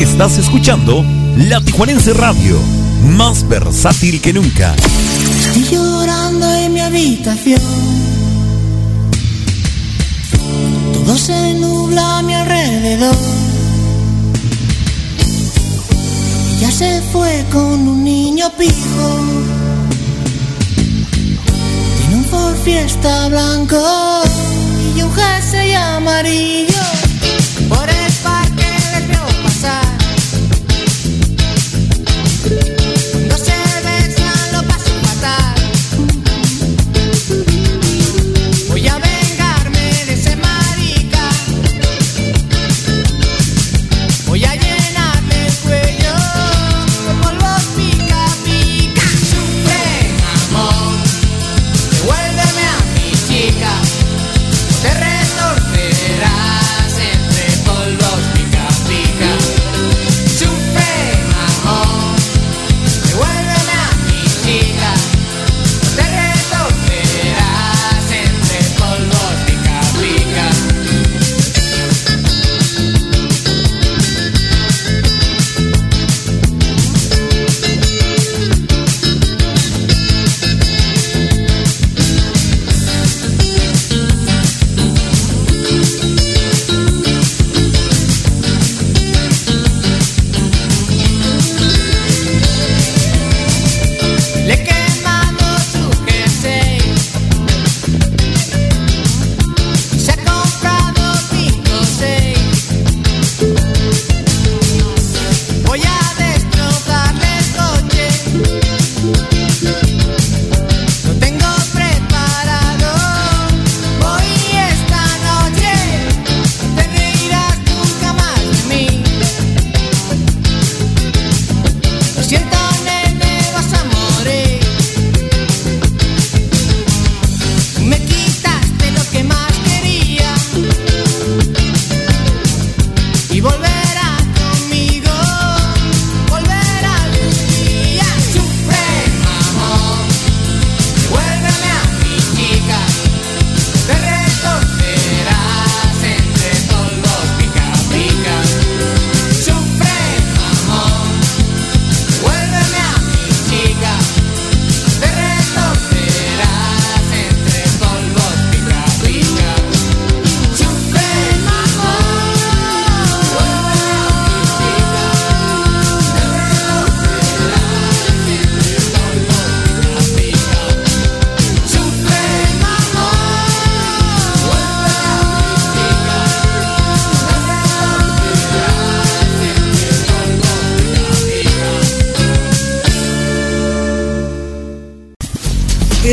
Estás 0.00 0.38
escuchando 0.38 1.04
La 1.36 1.60
Tijuanense 1.60 2.12
Radio, 2.12 2.58
más 3.04 3.48
versátil 3.48 4.20
que 4.20 4.32
nunca. 4.32 4.74
Estoy 5.38 5.76
llorando 5.76 6.52
en 6.54 6.72
mi 6.72 6.80
habitación. 6.80 7.60
Todo 10.92 11.16
se 11.16 11.54
nubla 11.54 12.18
a 12.18 12.22
mi 12.22 12.34
alrededor. 12.34 13.31
Ella 16.62 16.70
se 16.70 17.02
fue 17.10 17.44
con 17.50 17.88
un 17.88 18.04
niño 18.04 18.48
pijo. 18.56 19.08
Tiene 21.98 22.14
un 22.14 22.24
Ford 22.26 22.54
Fiesta 22.62 23.28
blanco 23.30 23.82
y 24.96 25.02
un 25.02 25.12
jersey 25.12 25.74
amarillo. 25.74 26.71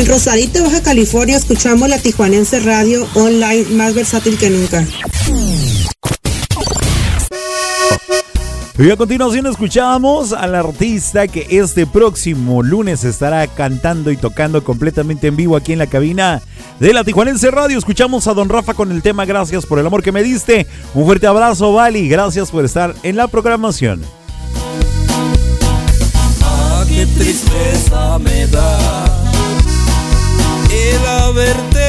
Rosarito, 0.10 0.64
Baja 0.64 0.82
California, 0.82 1.38
escuchamos 1.38 1.88
la 1.88 2.00
Tijuanense 2.00 2.60
Radio 2.62 3.08
online 3.14 3.66
más 3.76 3.94
versátil 3.94 4.40
que 4.40 4.50
nunca. 4.50 4.84
Y 8.80 8.90
a 8.90 8.98
continuación 8.98 9.46
escuchamos 9.46 10.34
al 10.34 10.56
artista 10.56 11.28
que 11.28 11.46
este 11.52 11.86
próximo 11.86 12.64
lunes 12.64 13.04
estará 13.04 13.46
cantando 13.46 14.10
y 14.10 14.18
tocando 14.18 14.64
completamente 14.64 15.28
en 15.28 15.36
vivo 15.36 15.56
aquí 15.56 15.74
en 15.74 15.80
la 15.80 15.86
cabina 15.86 16.42
de 16.80 16.92
la 16.92 17.04
Tijuanense 17.04 17.52
Radio. 17.52 17.78
Escuchamos 17.78 18.26
a 18.26 18.34
Don 18.34 18.50
Rafa 18.50 18.74
con 18.74 18.92
el 18.92 19.04
tema 19.04 19.26
Gracias 19.26 19.68
por 19.68 19.78
el 19.78 19.86
amor 19.86 20.02
que 20.02 20.12
me 20.12 20.24
diste. 20.24 20.66
Un 20.96 21.06
fuerte 21.06 21.28
abrazo, 21.28 21.72
Vali. 21.72 22.10
Gracias 22.10 22.50
por 22.50 22.66
estar 22.66 22.96
en 23.04 23.16
la 23.16 23.28
programación. 23.28 24.02
Ah, 26.42 26.84
qué 26.90 27.06
tristeza 27.06 28.18
me 28.18 28.48
da 28.48 29.09
el 31.40 31.89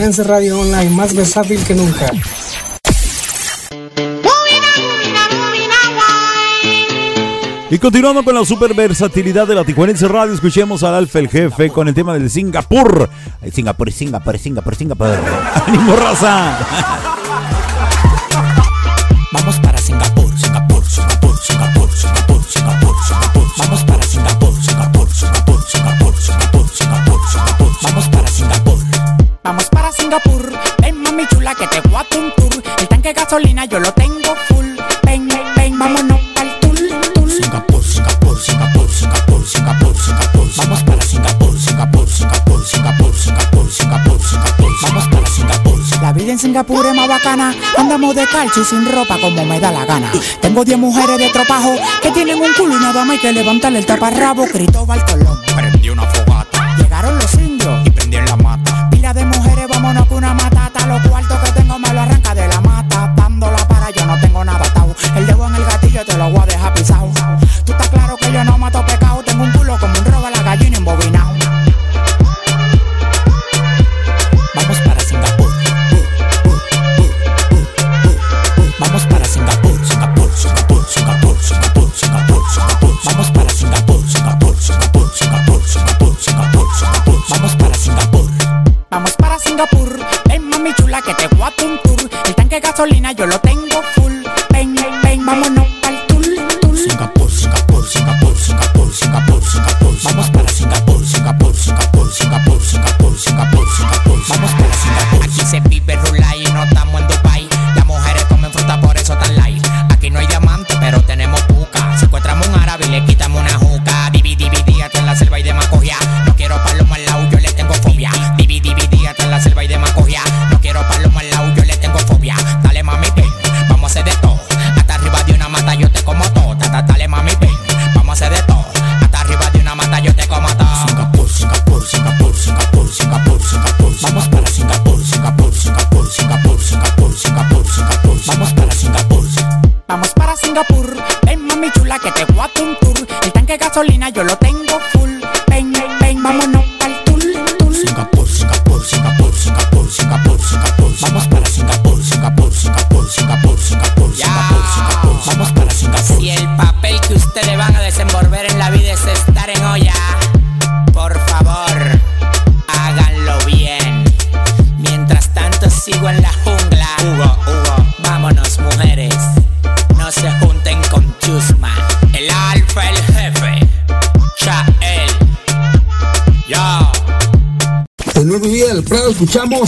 Tijuanense 0.00 0.24
Radio 0.24 0.58
Online 0.58 0.88
más 0.88 1.14
versátil 1.14 1.62
que 1.62 1.74
nunca. 1.74 2.10
Y 7.68 7.78
continuando 7.78 8.24
con 8.24 8.34
la 8.34 8.42
super 8.46 8.72
versatilidad 8.72 9.46
de 9.46 9.56
la 9.56 9.62
Tijuanense 9.62 10.08
Radio, 10.08 10.32
escuchemos 10.32 10.82
al 10.84 10.94
Alfa 10.94 11.18
el 11.18 11.28
Jefe 11.28 11.68
con 11.68 11.86
el 11.86 11.92
tema 11.92 12.14
del 12.14 12.30
Singapur. 12.30 13.10
Ay, 13.42 13.50
Singapur, 13.50 13.92
Singapur, 13.92 14.38
Singapur, 14.38 14.74
Singapur. 14.74 15.06
¡Ánimo, 15.66 15.94
raza! 15.94 17.09
Gasolina 33.30 33.64
yo 33.64 33.78
lo 33.78 33.92
tengo 33.92 34.34
full. 34.48 34.66
Ven, 35.04 35.28
ven, 35.54 35.78
vámonos 35.78 36.18
pa'l 36.34 36.50
tour, 36.60 36.74
tour. 37.14 37.30
Singapur, 37.30 37.84
Singapur, 37.84 38.36
Singapur, 38.40 38.90
Singapur, 38.90 39.46
Singapur, 39.46 39.96
Singapur. 39.96 40.46
Vamos 40.56 40.82
para 40.82 41.02
Singapur, 41.02 41.60
Singapur, 41.60 42.08
Singapur, 42.08 42.64
Singapur, 42.66 43.14
Singapur, 43.20 43.70
Singapur, 43.70 44.20
Singapur. 44.20 44.72
Vamos 44.82 45.08
para 45.08 45.26
Singapur. 45.28 45.80
La 46.02 46.12
vida 46.12 46.32
en 46.32 46.38
Singapur 46.40 46.84
es 46.86 46.94
más 46.94 47.06
bacana. 47.06 47.54
Andamos 47.78 48.16
de 48.16 48.26
calcio 48.26 48.62
y 48.62 48.64
sin 48.64 48.84
ropa 48.90 49.16
como 49.20 49.44
me 49.44 49.60
da 49.60 49.70
la 49.70 49.84
gana. 49.84 50.10
Tengo 50.42 50.64
10 50.64 50.78
mujeres 50.78 51.18
de 51.18 51.28
tropajo 51.28 51.76
que 52.02 52.10
tienen 52.10 52.40
un 52.40 52.52
culo 52.54 52.76
y 52.76 52.80
nada 52.80 53.04
más 53.04 53.14
hay 53.14 53.18
que 53.20 53.32
levantarle 53.32 53.78
el 53.78 53.86
taparrabo. 53.86 54.44
Cristóbal 54.46 55.04
Colón. 55.04 55.49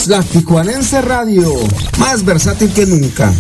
La 0.06 0.22
Tijuanense 0.22 1.00
Radio, 1.02 1.52
más 1.98 2.24
versátil 2.24 2.72
que 2.72 2.86
nunca. 2.86 3.32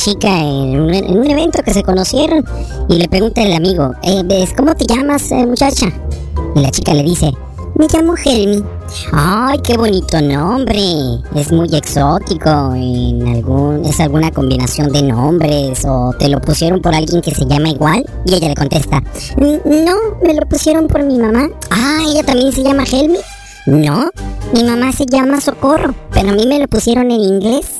Chica 0.00 0.38
en 0.38 0.80
un, 0.80 0.94
en 0.94 1.18
un 1.18 1.30
evento 1.30 1.62
que 1.62 1.74
se 1.74 1.82
conocieron 1.82 2.42
y 2.88 2.94
le 2.94 3.06
pregunta 3.06 3.42
el 3.42 3.52
amigo, 3.52 3.92
eh, 4.02 4.22
¿ves 4.24 4.54
cómo 4.56 4.74
te 4.74 4.86
llamas, 4.86 5.30
eh, 5.30 5.46
muchacha? 5.46 5.86
Y 6.56 6.60
la 6.60 6.70
chica 6.70 6.94
le 6.94 7.02
dice, 7.02 7.30
me 7.74 7.86
llamo 7.86 8.14
Helmi. 8.24 8.64
Ay, 9.12 9.58
qué 9.58 9.76
bonito 9.76 10.20
nombre. 10.22 10.80
Es 11.34 11.52
muy 11.52 11.68
exótico. 11.74 12.72
En 12.74 13.28
algún, 13.28 13.84
es 13.84 14.00
alguna 14.00 14.30
combinación 14.30 14.90
de 14.90 15.02
nombres 15.02 15.84
o 15.84 16.12
te 16.18 16.28
lo 16.28 16.40
pusieron 16.40 16.80
por 16.80 16.94
alguien 16.94 17.20
que 17.20 17.34
se 17.34 17.44
llama 17.44 17.68
igual. 17.68 18.04
Y 18.24 18.34
ella 18.34 18.48
le 18.48 18.54
contesta, 18.54 19.00
"Mm, 19.36 19.84
no, 19.84 19.96
me 20.22 20.34
lo 20.34 20.46
pusieron 20.48 20.88
por 20.88 21.04
mi 21.04 21.18
mamá. 21.18 21.48
Ah, 21.70 21.98
ella 22.08 22.22
también 22.22 22.52
se 22.52 22.62
llama 22.62 22.84
Helmi. 22.90 23.18
No, 23.66 24.10
mi 24.54 24.64
mamá 24.64 24.92
se 24.92 25.04
llama 25.04 25.40
Socorro, 25.42 25.94
pero 26.12 26.30
a 26.30 26.32
mí 26.32 26.46
me 26.46 26.58
lo 26.58 26.66
pusieron 26.68 27.10
en 27.10 27.20
inglés. 27.20 27.79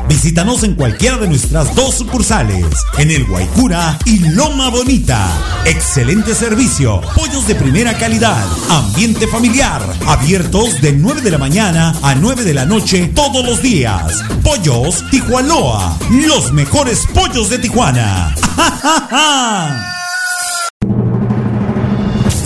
Visítanos 0.11 0.63
en 0.63 0.75
cualquiera 0.75 1.17
de 1.17 1.29
nuestras 1.29 1.73
dos 1.73 1.95
sucursales, 1.95 2.65
en 2.97 3.11
el 3.11 3.25
Guaycura 3.25 3.97
y 4.03 4.19
Loma 4.19 4.69
Bonita. 4.69 5.31
Excelente 5.63 6.35
servicio, 6.35 6.99
pollos 7.15 7.47
de 7.47 7.55
primera 7.55 7.97
calidad, 7.97 8.45
ambiente 8.69 9.25
familiar, 9.25 9.81
abiertos 10.05 10.81
de 10.81 10.91
9 10.91 11.21
de 11.21 11.31
la 11.31 11.37
mañana 11.37 11.95
a 12.01 12.13
9 12.13 12.43
de 12.43 12.53
la 12.53 12.65
noche 12.65 13.09
todos 13.15 13.45
los 13.45 13.61
días. 13.61 14.21
Pollos 14.43 15.01
Tijuanoa, 15.11 15.97
los 16.09 16.51
mejores 16.51 17.07
pollos 17.13 17.49
de 17.49 17.59
Tijuana. 17.59 18.35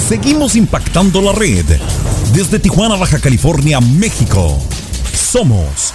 Seguimos 0.08 0.56
impactando 0.56 1.20
la 1.20 1.32
red. 1.32 1.66
Desde 2.32 2.60
Tijuana, 2.60 2.96
Baja 2.96 3.18
California, 3.18 3.82
México. 3.82 4.64
Somos 5.16 5.95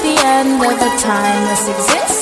The 0.00 0.16
end 0.24 0.62
of 0.62 0.80
a 0.80 0.98
timeless 0.98 1.68
existence? 1.68 2.14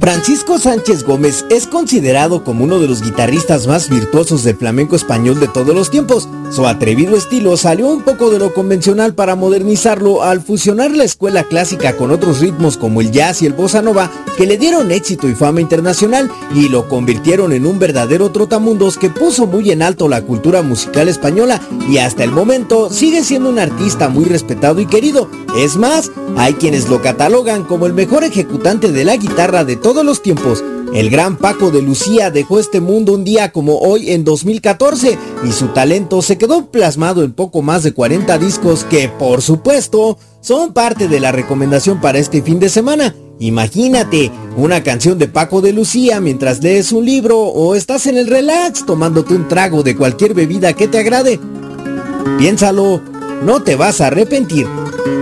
Francisco 0.00 0.58
Sánchez 0.58 1.04
Gómez 1.04 1.44
es 1.50 1.66
considerado 1.66 2.44
como 2.44 2.64
uno 2.64 2.78
de 2.78 2.88
los 2.88 3.02
guitarristas 3.02 3.66
más 3.66 3.88
virtuosos 3.88 4.44
del 4.44 4.56
flamenco 4.56 4.96
español 4.96 5.40
de 5.40 5.48
todos 5.48 5.74
los 5.74 5.90
tiempos. 5.90 6.28
Su 6.50 6.66
atrevido 6.66 7.16
estilo 7.16 7.56
salió 7.56 7.86
un 7.86 8.02
poco 8.02 8.28
de 8.28 8.40
lo 8.40 8.52
convencional 8.52 9.14
para 9.14 9.36
modernizarlo 9.36 10.24
al 10.24 10.40
fusionar 10.40 10.90
la 10.90 11.04
escuela 11.04 11.44
clásica 11.44 11.96
con 11.96 12.10
otros 12.10 12.40
ritmos 12.40 12.76
como 12.76 13.00
el 13.00 13.12
jazz 13.12 13.40
y 13.40 13.46
el 13.46 13.52
bossa 13.52 13.82
nova 13.82 14.10
que 14.36 14.46
le 14.46 14.58
dieron 14.58 14.90
éxito 14.90 15.28
y 15.28 15.36
fama 15.36 15.60
internacional 15.60 16.28
y 16.52 16.68
lo 16.68 16.88
convirtieron 16.88 17.52
en 17.52 17.66
un 17.66 17.78
verdadero 17.78 18.32
trotamundos 18.32 18.98
que 18.98 19.10
puso 19.10 19.46
muy 19.46 19.70
en 19.70 19.80
alto 19.80 20.08
la 20.08 20.22
cultura 20.22 20.62
musical 20.62 21.08
española 21.08 21.60
y 21.88 21.98
hasta 21.98 22.24
el 22.24 22.32
momento 22.32 22.90
sigue 22.90 23.22
siendo 23.22 23.48
un 23.48 23.60
artista 23.60 24.08
muy 24.08 24.24
respetado 24.24 24.80
y 24.80 24.86
querido. 24.86 25.30
Es 25.56 25.76
más, 25.76 26.10
hay 26.36 26.54
quienes 26.54 26.88
lo 26.88 27.00
catalogan 27.00 27.62
como 27.62 27.86
el 27.86 27.92
mejor 27.92 28.24
ejecutante 28.24 28.90
de 28.90 29.04
la 29.04 29.16
guitarra 29.16 29.64
de 29.64 29.76
todos 29.76 30.04
los 30.04 30.20
tiempos. 30.20 30.64
El 30.92 31.08
gran 31.08 31.36
Paco 31.36 31.70
de 31.70 31.82
Lucía 31.82 32.32
dejó 32.32 32.58
este 32.58 32.80
mundo 32.80 33.14
un 33.14 33.22
día 33.22 33.52
como 33.52 33.78
hoy 33.78 34.10
en 34.10 34.24
2014 34.24 35.16
y 35.46 35.52
su 35.52 35.68
talento 35.68 36.20
se 36.20 36.36
quedó 36.36 36.66
plasmado 36.66 37.22
en 37.22 37.32
poco 37.32 37.62
más 37.62 37.84
de 37.84 37.92
40 37.92 38.38
discos 38.38 38.84
que, 38.84 39.08
por 39.08 39.40
supuesto, 39.40 40.18
son 40.40 40.72
parte 40.72 41.06
de 41.06 41.20
la 41.20 41.30
recomendación 41.30 42.00
para 42.00 42.18
este 42.18 42.42
fin 42.42 42.58
de 42.58 42.68
semana. 42.68 43.14
Imagínate 43.38 44.32
una 44.56 44.82
canción 44.82 45.16
de 45.18 45.28
Paco 45.28 45.60
de 45.60 45.72
Lucía 45.72 46.20
mientras 46.20 46.60
lees 46.60 46.90
un 46.90 47.06
libro 47.06 47.38
o 47.38 47.76
estás 47.76 48.06
en 48.06 48.18
el 48.18 48.26
relax 48.26 48.84
tomándote 48.84 49.34
un 49.34 49.46
trago 49.46 49.84
de 49.84 49.96
cualquier 49.96 50.34
bebida 50.34 50.72
que 50.72 50.88
te 50.88 50.98
agrade. 50.98 51.38
Piénsalo, 52.36 53.00
no 53.42 53.62
te 53.62 53.76
vas 53.76 54.00
a 54.00 54.08
arrepentir. 54.08 54.66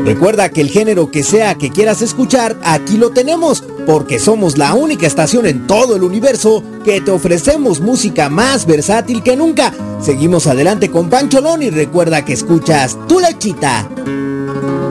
Recuerda 0.04 0.48
que 0.48 0.60
el 0.60 0.70
género 0.70 1.10
que 1.10 1.22
sea 1.22 1.56
que 1.56 1.70
quieras 1.70 2.02
escuchar, 2.02 2.56
aquí 2.64 2.96
lo 2.96 3.10
tenemos, 3.10 3.62
porque 3.86 4.18
somos 4.18 4.56
la 4.56 4.74
única 4.74 5.06
estación 5.06 5.46
en 5.46 5.66
todo 5.66 5.96
el 5.96 6.02
universo 6.02 6.62
que 6.84 7.00
te 7.00 7.10
ofrecemos 7.10 7.80
música 7.80 8.28
más 8.28 8.66
versátil 8.66 9.22
que 9.22 9.36
nunca. 9.36 9.72
Seguimos 10.00 10.46
adelante 10.46 10.90
con 10.90 11.10
Pancholón 11.10 11.62
y 11.62 11.70
recuerda 11.70 12.24
que 12.24 12.32
escuchas 12.32 12.96
tu 13.06 13.20
lechita. 13.20 13.88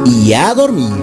Y 0.05 0.33
a 0.33 0.53
dormir. 0.53 0.93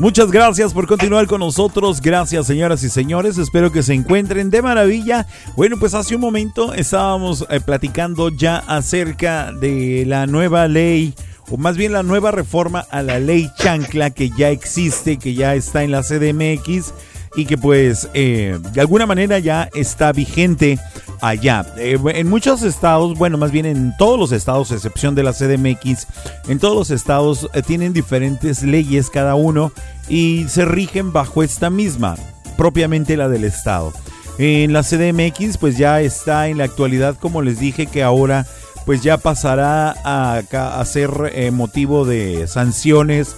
Muchas 0.00 0.30
gracias 0.30 0.72
por 0.72 0.86
continuar 0.86 1.26
con 1.26 1.40
nosotros. 1.40 2.00
Gracias, 2.00 2.46
señoras 2.46 2.82
y 2.82 2.88
señores. 2.88 3.36
Espero 3.36 3.70
que 3.70 3.82
se 3.82 3.92
encuentren 3.92 4.48
de 4.48 4.62
maravilla. 4.62 5.26
Bueno, 5.56 5.76
pues 5.78 5.92
hace 5.92 6.14
un 6.14 6.22
momento 6.22 6.72
estábamos 6.72 7.44
eh, 7.50 7.60
platicando 7.60 8.30
ya 8.30 8.56
acerca 8.66 9.52
de 9.52 10.04
la 10.06 10.26
nueva 10.26 10.68
ley, 10.68 11.12
o 11.50 11.58
más 11.58 11.76
bien 11.76 11.92
la 11.92 12.02
nueva 12.02 12.30
reforma 12.30 12.86
a 12.90 13.02
la 13.02 13.20
ley 13.20 13.50
chancla 13.58 14.08
que 14.08 14.30
ya 14.30 14.48
existe, 14.48 15.18
que 15.18 15.34
ya 15.34 15.54
está 15.54 15.82
en 15.84 15.90
la 15.90 16.02
CDMX 16.02 16.94
y 17.36 17.44
que 17.44 17.58
pues 17.58 18.08
eh, 18.14 18.58
de 18.72 18.80
alguna 18.80 19.04
manera 19.04 19.38
ya 19.38 19.68
está 19.74 20.12
vigente 20.12 20.78
allá. 21.20 21.66
Eh, 21.76 21.98
en 22.14 22.28
muchos 22.28 22.62
estados, 22.62 23.16
bueno, 23.16 23.38
más 23.38 23.50
bien 23.50 23.66
en 23.66 23.96
todos 23.96 24.18
los 24.18 24.32
estados, 24.32 24.70
excepción 24.72 25.14
de 25.14 25.22
la 25.22 25.32
CDMX, 25.32 26.06
en 26.48 26.58
todos 26.58 26.76
los 26.76 26.90
estados 26.90 27.48
eh, 27.52 27.62
tienen 27.62 27.92
diferentes 27.92 28.62
leyes 28.62 29.10
cada 29.10 29.34
uno 29.34 29.72
y 30.08 30.46
se 30.48 30.64
rigen 30.64 31.12
bajo 31.12 31.42
esta 31.42 31.70
misma, 31.70 32.16
propiamente 32.56 33.16
la 33.16 33.28
del 33.28 33.44
estado. 33.44 33.92
En 34.38 34.72
la 34.72 34.82
CDMX 34.82 35.58
pues 35.58 35.76
ya 35.76 36.00
está 36.00 36.48
en 36.48 36.58
la 36.58 36.64
actualidad, 36.64 37.16
como 37.16 37.42
les 37.42 37.58
dije, 37.58 37.86
que 37.86 38.02
ahora 38.02 38.46
pues 38.86 39.02
ya 39.02 39.18
pasará 39.18 39.94
a, 40.04 40.40
a 40.50 40.84
ser 40.86 41.52
motivo 41.52 42.06
de 42.06 42.48
sanciones 42.48 43.36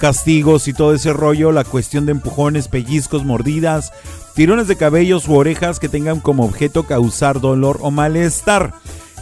castigos 0.00 0.66
y 0.66 0.72
todo 0.72 0.94
ese 0.94 1.12
rollo, 1.12 1.52
la 1.52 1.62
cuestión 1.62 2.06
de 2.06 2.12
empujones, 2.12 2.68
pellizcos, 2.68 3.24
mordidas, 3.24 3.92
tirones 4.34 4.68
de 4.68 4.76
cabellos 4.76 5.28
u 5.28 5.34
orejas 5.34 5.78
que 5.78 5.88
tengan 5.88 6.20
como 6.20 6.44
objeto 6.44 6.84
causar 6.84 7.40
dolor 7.40 7.78
o 7.82 7.90
malestar. 7.90 8.74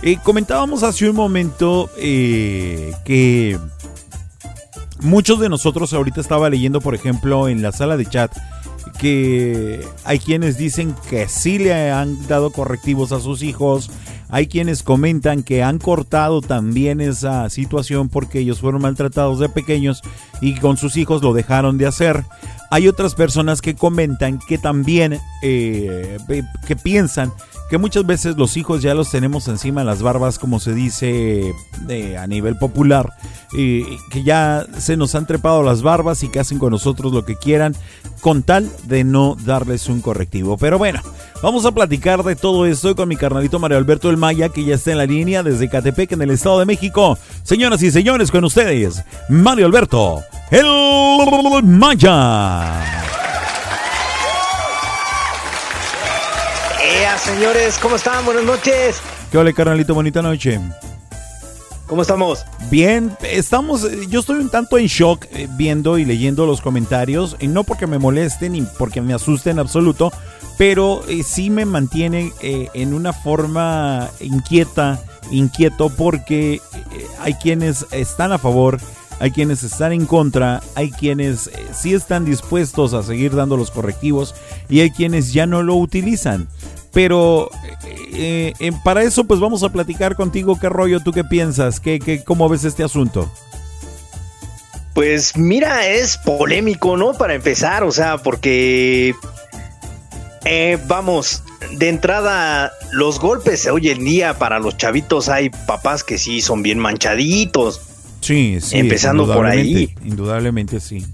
Eh, 0.02 0.18
comentábamos 0.22 0.82
hace 0.82 1.11
un 1.11 1.16
momento 1.16 1.90
eh, 1.96 2.92
que 3.04 3.59
muchos 5.00 5.40
de 5.40 5.48
nosotros 5.48 5.92
ahorita 5.92 6.20
estaba 6.20 6.50
leyendo, 6.50 6.80
por 6.80 6.94
ejemplo, 6.94 7.48
en 7.48 7.62
la 7.62 7.72
sala 7.72 7.96
de 7.96 8.06
chat, 8.06 8.32
que 8.98 9.86
hay 10.04 10.18
quienes 10.18 10.56
dicen 10.56 10.94
que 11.09 11.28
sí 11.28 11.59
le 11.59 11.90
han 11.90 12.26
dado 12.28 12.50
correctivos 12.50 13.12
a 13.12 13.20
sus 13.20 13.42
hijos, 13.42 13.90
hay 14.29 14.47
quienes 14.47 14.83
comentan 14.83 15.43
que 15.43 15.62
han 15.62 15.79
cortado 15.79 16.41
también 16.41 17.01
esa 17.01 17.49
situación 17.51 18.09
porque 18.09 18.41
ellos 18.41 18.61
fueron 18.61 18.83
maltratados 18.83 19.39
de 19.39 19.49
pequeños 19.49 20.03
y 20.41 20.55
con 20.57 20.76
sus 20.76 20.97
hijos 20.97 21.22
lo 21.22 21.33
dejaron 21.33 21.79
de 21.79 21.87
hacer. 21.87 22.24
Hay 22.70 22.89
otras 22.89 23.14
personas 23.14 23.62
que 23.62 23.74
comentan 23.74 24.39
que 24.39 24.59
también, 24.59 25.18
eh, 25.43 26.18
que 26.66 26.76
piensan 26.76 27.33
que 27.69 27.79
muchas 27.79 28.07
veces 28.07 28.37
los 28.37 28.57
hijos 28.57 28.83
ya 28.83 28.95
los 28.95 29.11
tenemos 29.11 29.47
encima 29.49 29.83
de 29.83 29.87
las 29.87 30.03
barbas, 30.03 30.39
como 30.39 30.59
se 30.59 30.75
dice 30.75 31.53
eh, 31.89 32.16
a 32.16 32.27
nivel 32.27 32.57
popular, 32.57 33.12
y 33.53 33.85
que 34.11 34.23
ya 34.23 34.66
se 34.79 34.97
nos 34.97 35.14
han 35.14 35.27
trepado 35.27 35.62
las 35.62 35.83
barbas 35.83 36.23
y 36.23 36.29
que 36.29 36.41
hacen 36.41 36.59
con 36.59 36.71
nosotros 36.71 37.12
lo 37.12 37.25
que 37.25 37.37
quieran, 37.37 37.77
con 38.21 38.43
tal 38.43 38.71
de 38.85 39.05
no 39.05 39.37
darles 39.45 39.89
un 39.89 40.01
correctivo. 40.01 40.57
Pero 40.57 40.79
bueno, 40.79 41.01
vamos 41.43 41.66
a 41.66 41.73
platicar 41.73 42.23
de 42.25 42.37
todo 42.37 42.66
esto 42.66 42.97
con 42.97 43.09
mi 43.09 43.16
carnalito 43.16 43.59
Mario 43.59 43.77
Alberto 43.77 44.09
El 44.11 44.16
Maya, 44.16 44.49
que 44.49 44.64
ya 44.64 44.77
está 44.77 44.93
en 44.93 44.99
la 44.99 45.07
línea 45.07 45.43
desde 45.43 45.69
Catepec, 45.69 46.12
en 46.12 46.23
el 46.23 46.31
Estado 46.31 46.61
de 46.61 46.66
México. 46.66 47.19
Señoras 47.43 47.83
y 47.83 47.91
señores, 47.91 48.31
con 48.31 48.45
ustedes, 48.45 49.05
Mario 49.29 49.66
Alberto 49.66 50.23
El 50.51 51.64
Maya. 51.64 53.18
Señores! 57.19 57.79
¿Cómo 57.79 57.97
están? 57.97 58.25
Buenas 58.25 58.45
noches. 58.45 59.01
¿Qué 59.31 59.39
hola, 59.39 59.53
carnalito? 59.53 59.95
Bonita 59.95 60.23
noche. 60.23 60.61
¿Cómo 61.87 62.03
estamos? 62.03 62.45
Bien, 62.71 63.16
estamos, 63.23 63.87
yo 64.09 64.21
estoy 64.21 64.41
un 64.41 64.51
tanto 64.51 64.77
en 64.77 64.87
shock 64.87 65.25
eh, 65.33 65.49
viendo 65.53 65.97
y 65.97 66.05
leyendo 66.05 66.45
los 66.45 66.61
comentarios, 66.61 67.37
y 67.41 67.49
no 67.49 67.64
porque 67.64 67.87
me 67.87 67.99
molesten 67.99 68.53
ni 68.53 68.62
porque 68.79 69.01
me 69.01 69.14
asusten 69.14 69.53
en 69.53 69.61
absoluto, 69.61 70.12
pero 70.59 71.03
eh, 71.09 71.23
sí 71.23 71.49
me 71.49 71.64
mantiene 71.64 72.33
eh, 72.43 72.69
en 72.75 72.93
una 72.93 73.12
forma 73.14 74.11
inquieta, 74.21 75.01
inquieto, 75.31 75.89
porque 75.89 76.61
hay 77.21 77.35
quienes 77.35 77.87
están 77.91 78.33
a 78.33 78.39
favor, 78.39 78.79
hay 79.19 79.31
quienes 79.31 79.62
están 79.62 79.93
en 79.93 80.05
contra, 80.05 80.61
hay 80.75 80.91
quienes 80.91 81.51
sí 81.73 81.95
están 81.95 82.27
dispuestos 82.27 82.93
a 82.93 83.03
seguir 83.03 83.35
dando 83.35 83.57
los 83.57 83.71
correctivos 83.71 84.35
y 84.69 84.81
hay 84.81 84.91
quienes 84.91 85.33
ya 85.33 85.47
no 85.47 85.62
lo 85.62 85.75
utilizan. 85.75 86.49
Pero 86.99 87.49
eh, 88.12 88.53
eh, 88.59 88.72
para 88.82 89.05
eso 89.05 89.22
pues 89.22 89.38
vamos 89.38 89.62
a 89.62 89.68
platicar 89.68 90.16
contigo 90.16 90.59
qué 90.59 90.68
rollo, 90.68 90.99
tú 90.99 91.12
qué 91.12 91.22
piensas, 91.22 91.78
¿Qué, 91.78 92.01
qué, 92.01 92.24
cómo 92.24 92.49
ves 92.49 92.64
este 92.64 92.82
asunto. 92.82 93.30
Pues 94.94 95.36
mira, 95.36 95.86
es 95.86 96.18
polémico, 96.18 96.96
¿no? 96.96 97.12
Para 97.12 97.36
empezar, 97.36 97.84
o 97.84 97.92
sea, 97.92 98.18
porque 98.18 99.14
Eh, 100.44 100.76
vamos, 100.88 101.44
de 101.70 101.88
entrada, 101.88 102.72
los 102.90 103.20
golpes 103.20 103.68
hoy 103.68 103.90
en 103.90 104.05
día 104.05 104.36
para 104.36 104.59
los 104.59 104.76
chavitos 104.76 105.28
hay 105.28 105.51
papás 105.51 106.03
que 106.03 106.18
sí 106.18 106.40
son 106.40 106.64
bien 106.64 106.80
manchaditos. 106.80 107.80
Sí, 108.22 108.59
sí. 108.61 108.76
Empezando 108.76 109.32
por 109.32 109.46
ahí. 109.46 109.94
indudablemente, 110.03 110.09
Indudablemente 110.09 110.80
sí. 110.80 111.07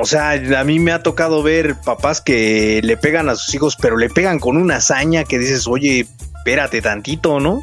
O 0.00 0.04
sea, 0.04 0.30
a 0.32 0.64
mí 0.64 0.78
me 0.78 0.92
ha 0.92 1.02
tocado 1.02 1.42
ver 1.42 1.76
papás 1.76 2.20
que 2.20 2.80
le 2.82 2.96
pegan 2.96 3.28
a 3.28 3.34
sus 3.36 3.54
hijos, 3.54 3.76
pero 3.80 3.96
le 3.96 4.08
pegan 4.10 4.38
con 4.38 4.56
una 4.56 4.76
hazaña 4.76 5.24
que 5.24 5.38
dices, 5.38 5.66
oye, 5.66 6.06
espérate 6.38 6.82
tantito, 6.82 7.40
¿no? 7.40 7.60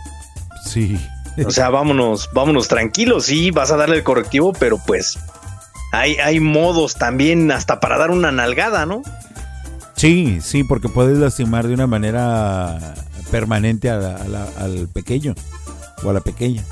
Sí. 0.65 0.97
O 1.45 1.51
sea, 1.51 1.69
vámonos, 1.69 2.29
vámonos 2.33 2.67
tranquilos, 2.67 3.25
sí, 3.25 3.51
vas 3.51 3.71
a 3.71 3.77
darle 3.77 3.95
el 3.97 4.03
correctivo, 4.03 4.53
pero 4.53 4.77
pues 4.85 5.17
hay, 5.91 6.15
hay 6.17 6.39
modos 6.39 6.95
también 6.95 7.51
hasta 7.51 7.79
para 7.79 7.97
dar 7.97 8.11
una 8.11 8.31
nalgada, 8.31 8.85
¿no? 8.85 9.01
Sí, 9.95 10.39
sí, 10.41 10.63
porque 10.63 10.89
puedes 10.89 11.17
lastimar 11.17 11.67
de 11.67 11.73
una 11.73 11.87
manera 11.87 12.77
permanente 13.31 13.89
a 13.89 13.95
la- 13.97 14.15
a 14.17 14.27
la- 14.27 14.47
al 14.59 14.87
pequeño 14.89 15.33
o 16.03 16.09
a 16.09 16.13
la 16.13 16.21
pequeña. 16.21 16.63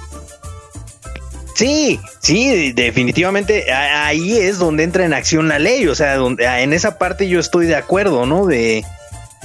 Sí, 1.61 1.99
sí, 2.19 2.71
definitivamente 2.71 3.71
ahí 3.71 4.35
es 4.37 4.57
donde 4.57 4.83
entra 4.83 5.05
en 5.05 5.13
acción 5.13 5.47
la 5.47 5.59
ley, 5.59 5.85
o 5.87 5.93
sea, 5.93 6.15
donde, 6.15 6.43
en 6.45 6.73
esa 6.73 6.97
parte 6.97 7.27
yo 7.29 7.39
estoy 7.39 7.67
de 7.67 7.75
acuerdo, 7.75 8.25
¿no? 8.25 8.47
De, 8.47 8.83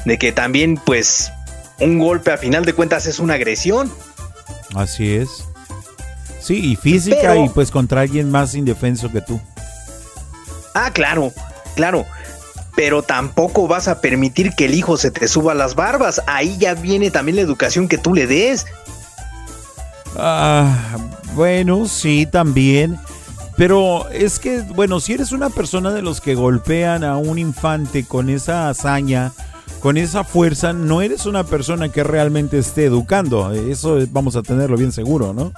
de 0.06 0.18
que 0.18 0.32
también, 0.32 0.76
pues, 0.76 1.30
un 1.78 1.98
golpe 1.98 2.32
a 2.32 2.38
final 2.38 2.64
de 2.64 2.72
cuentas 2.72 3.04
es 3.06 3.18
una 3.18 3.34
agresión. 3.34 3.92
Así 4.74 5.14
es. 5.14 5.28
Sí, 6.40 6.72
y 6.72 6.76
física 6.76 7.16
Pero- 7.20 7.44
y 7.44 7.48
pues 7.50 7.70
contra 7.70 8.00
alguien 8.00 8.30
más 8.30 8.54
indefenso 8.54 9.12
que 9.12 9.20
tú. 9.20 9.38
Ah, 10.74 10.90
claro, 10.92 11.32
claro. 11.74 12.06
Pero 12.76 13.02
tampoco 13.02 13.68
vas 13.68 13.88
a 13.88 14.00
permitir 14.00 14.52
que 14.54 14.66
el 14.66 14.74
hijo 14.74 14.96
se 14.96 15.10
te 15.10 15.28
suba 15.28 15.54
las 15.54 15.74
barbas. 15.74 16.22
Ahí 16.26 16.56
ya 16.58 16.72
viene 16.74 17.10
también 17.10 17.36
la 17.36 17.42
educación 17.42 17.88
que 17.88 17.98
tú 17.98 18.14
le 18.14 18.26
des. 18.26 18.64
Ah, 20.18 20.96
bueno, 21.34 21.86
sí, 21.86 22.26
también. 22.26 22.98
Pero 23.56 24.08
es 24.10 24.38
que, 24.38 24.60
bueno, 24.60 25.00
si 25.00 25.14
eres 25.14 25.32
una 25.32 25.48
persona 25.48 25.90
de 25.92 26.02
los 26.02 26.20
que 26.20 26.34
golpean 26.34 27.04
a 27.04 27.16
un 27.16 27.38
infante 27.38 28.04
con 28.04 28.28
esa 28.28 28.68
hazaña, 28.68 29.32
con 29.80 29.96
esa 29.96 30.24
fuerza, 30.24 30.72
no 30.72 31.00
eres 31.00 31.26
una 31.26 31.44
persona 31.44 31.88
que 31.88 32.04
realmente 32.04 32.58
esté 32.58 32.84
educando. 32.84 33.52
Eso 33.52 33.98
vamos 34.10 34.36
a 34.36 34.42
tenerlo 34.42 34.76
bien 34.76 34.92
seguro, 34.92 35.32
¿no? 35.32 35.52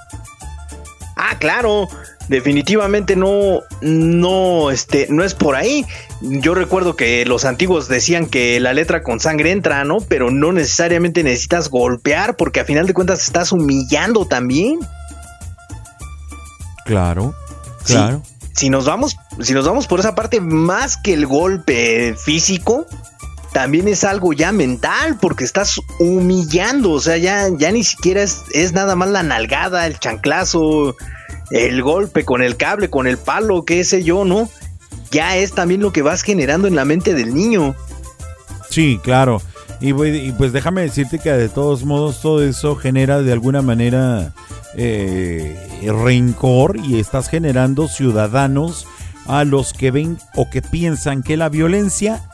Ah, 1.21 1.37
claro. 1.37 1.89
Definitivamente 2.29 3.15
no, 3.15 3.61
no, 3.81 4.71
este, 4.71 5.07
no 5.09 5.23
es 5.23 5.33
por 5.33 5.55
ahí. 5.55 5.85
Yo 6.21 6.53
recuerdo 6.53 6.95
que 6.95 7.25
los 7.25 7.43
antiguos 7.43 7.87
decían 7.89 8.27
que 8.27 8.59
la 8.59 8.71
letra 8.71 9.01
con 9.03 9.19
sangre 9.19 9.51
entra, 9.51 9.83
¿no? 9.83 9.97
Pero 9.99 10.31
no 10.31 10.53
necesariamente 10.53 11.23
necesitas 11.23 11.69
golpear 11.69 12.35
porque 12.37 12.59
a 12.61 12.65
final 12.65 12.85
de 12.87 12.93
cuentas 12.93 13.23
estás 13.23 13.51
humillando 13.51 14.25
también. 14.27 14.79
Claro, 16.85 17.35
Sí. 17.83 17.93
claro. 17.93 18.21
Si 18.53 18.69
nos 18.69 18.85
vamos, 18.85 19.15
si 19.41 19.53
nos 19.53 19.65
vamos 19.65 19.87
por 19.87 19.99
esa 19.99 20.15
parte, 20.15 20.41
más 20.41 20.97
que 20.97 21.13
el 21.13 21.25
golpe 21.25 22.13
físico, 22.15 22.85
también 23.53 23.87
es 23.87 24.03
algo 24.03 24.33
ya 24.33 24.51
mental, 24.51 25.17
porque 25.19 25.43
estás 25.43 25.81
humillando, 25.99 26.91
o 26.91 26.99
sea, 26.99 27.17
ya, 27.17 27.47
ya 27.57 27.71
ni 27.71 27.83
siquiera 27.83 28.21
es, 28.21 28.43
es 28.53 28.73
nada 28.73 28.95
más 28.95 29.09
la 29.09 29.23
nalgada, 29.23 29.87
el 29.87 29.99
chanclazo, 29.99 30.95
el 31.51 31.81
golpe 31.81 32.25
con 32.25 32.41
el 32.41 32.57
cable, 32.57 32.89
con 32.89 33.07
el 33.07 33.17
palo, 33.17 33.65
qué 33.65 33.83
sé 33.83 34.03
yo, 34.03 34.25
¿no? 34.25 34.49
Ya 35.11 35.37
es 35.37 35.53
también 35.53 35.81
lo 35.81 35.91
que 35.91 36.03
vas 36.03 36.21
generando 36.21 36.67
en 36.67 36.75
la 36.75 36.85
mente 36.85 37.13
del 37.13 37.33
niño. 37.33 37.75
Sí, 38.69 38.99
claro. 39.03 39.41
Y, 39.81 39.89
y 40.03 40.31
pues 40.33 40.51
déjame 40.51 40.81
decirte 40.81 41.19
que 41.19 41.31
de 41.31 41.49
todos 41.49 41.85
modos 41.85 42.21
todo 42.21 42.43
eso 42.43 42.75
genera 42.75 43.21
de 43.21 43.31
alguna 43.31 43.61
manera 43.61 44.33
eh, 44.75 45.55
rencor 45.81 46.77
y 46.77 46.99
estás 46.99 47.29
generando 47.29 47.87
ciudadanos 47.87 48.87
a 49.25 49.43
los 49.43 49.73
que 49.73 49.91
ven 49.91 50.17
o 50.35 50.49
que 50.49 50.61
piensan 50.61 51.23
que 51.23 51.37
la 51.37 51.49
violencia 51.49 52.28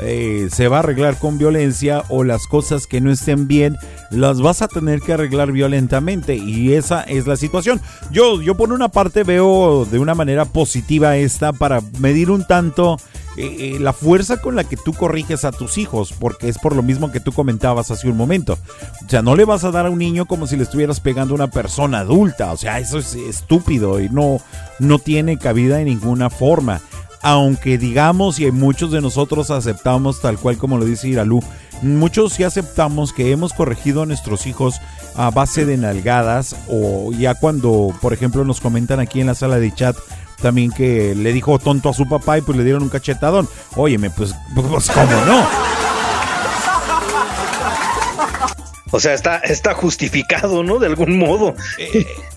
eh, 0.00 0.48
se 0.52 0.68
va 0.68 0.76
a 0.76 0.80
arreglar 0.80 1.18
con 1.18 1.38
violencia 1.38 2.04
o 2.08 2.22
las 2.22 2.46
cosas 2.46 2.86
que 2.86 3.00
no 3.00 3.10
estén 3.10 3.48
bien 3.48 3.76
las 4.10 4.40
vas 4.40 4.62
a 4.62 4.68
tener 4.68 5.00
que 5.00 5.12
arreglar 5.12 5.50
violentamente 5.50 6.36
y 6.36 6.74
esa 6.74 7.02
es 7.02 7.26
la 7.26 7.36
situación. 7.36 7.80
Yo, 8.10 8.40
yo 8.40 8.56
por 8.56 8.72
una 8.72 8.88
parte 8.88 9.24
veo 9.24 9.86
de 9.90 9.98
una 9.98 10.14
manera 10.14 10.44
positiva 10.44 11.16
esta 11.16 11.52
para 11.52 11.80
medir 11.98 12.30
un 12.30 12.46
tanto 12.46 12.98
eh, 13.36 13.76
eh, 13.76 13.78
la 13.78 13.92
fuerza 13.92 14.38
con 14.38 14.56
la 14.56 14.64
que 14.64 14.76
tú 14.76 14.92
corriges 14.92 15.44
a 15.44 15.52
tus 15.52 15.78
hijos, 15.78 16.12
porque 16.18 16.48
es 16.48 16.58
por 16.58 16.74
lo 16.74 16.82
mismo 16.82 17.12
que 17.12 17.20
tú 17.20 17.32
comentabas 17.32 17.90
hace 17.90 18.08
un 18.08 18.16
momento. 18.16 18.58
O 19.04 19.08
sea, 19.08 19.22
no 19.22 19.36
le 19.36 19.44
vas 19.44 19.62
a 19.62 19.70
dar 19.70 19.86
a 19.86 19.90
un 19.90 19.98
niño 19.98 20.26
como 20.26 20.46
si 20.46 20.56
le 20.56 20.64
estuvieras 20.64 20.98
pegando 21.00 21.34
a 21.34 21.36
una 21.36 21.46
persona 21.48 22.00
adulta. 22.00 22.52
O 22.52 22.56
sea, 22.56 22.80
eso 22.80 22.98
es 22.98 23.14
estúpido 23.14 24.00
y 24.00 24.08
no, 24.08 24.40
no 24.80 24.98
tiene 24.98 25.38
cabida 25.38 25.80
en 25.80 25.86
ninguna 25.86 26.30
forma. 26.30 26.80
Aunque 27.22 27.78
digamos, 27.78 28.38
y 28.38 28.50
muchos 28.50 28.92
de 28.92 29.00
nosotros 29.00 29.50
aceptamos 29.50 30.20
tal 30.20 30.38
cual 30.38 30.56
como 30.56 30.78
lo 30.78 30.84
dice 30.84 31.08
Iralú, 31.08 31.42
muchos 31.82 32.34
sí 32.34 32.44
aceptamos 32.44 33.12
que 33.12 33.32
hemos 33.32 33.52
corregido 33.52 34.02
a 34.02 34.06
nuestros 34.06 34.46
hijos 34.46 34.80
a 35.16 35.30
base 35.30 35.66
de 35.66 35.76
nalgadas 35.76 36.54
o 36.68 37.12
ya 37.12 37.34
cuando, 37.34 37.92
por 38.00 38.12
ejemplo, 38.12 38.44
nos 38.44 38.60
comentan 38.60 39.00
aquí 39.00 39.20
en 39.20 39.26
la 39.26 39.34
sala 39.34 39.58
de 39.58 39.74
chat 39.74 39.96
también 40.40 40.70
que 40.70 41.14
le 41.16 41.32
dijo 41.32 41.58
tonto 41.58 41.88
a 41.88 41.94
su 41.94 42.08
papá 42.08 42.38
y 42.38 42.42
pues 42.42 42.56
le 42.56 42.64
dieron 42.64 42.84
un 42.84 42.88
cachetadón. 42.88 43.48
Óyeme, 43.74 44.10
pues, 44.10 44.34
pues 44.54 44.90
¿cómo 44.90 45.24
no? 45.26 45.87
O 48.90 49.00
sea, 49.00 49.12
está, 49.12 49.38
está 49.38 49.74
justificado, 49.74 50.62
¿no? 50.62 50.78
De 50.78 50.86
algún 50.86 51.18
modo. 51.18 51.54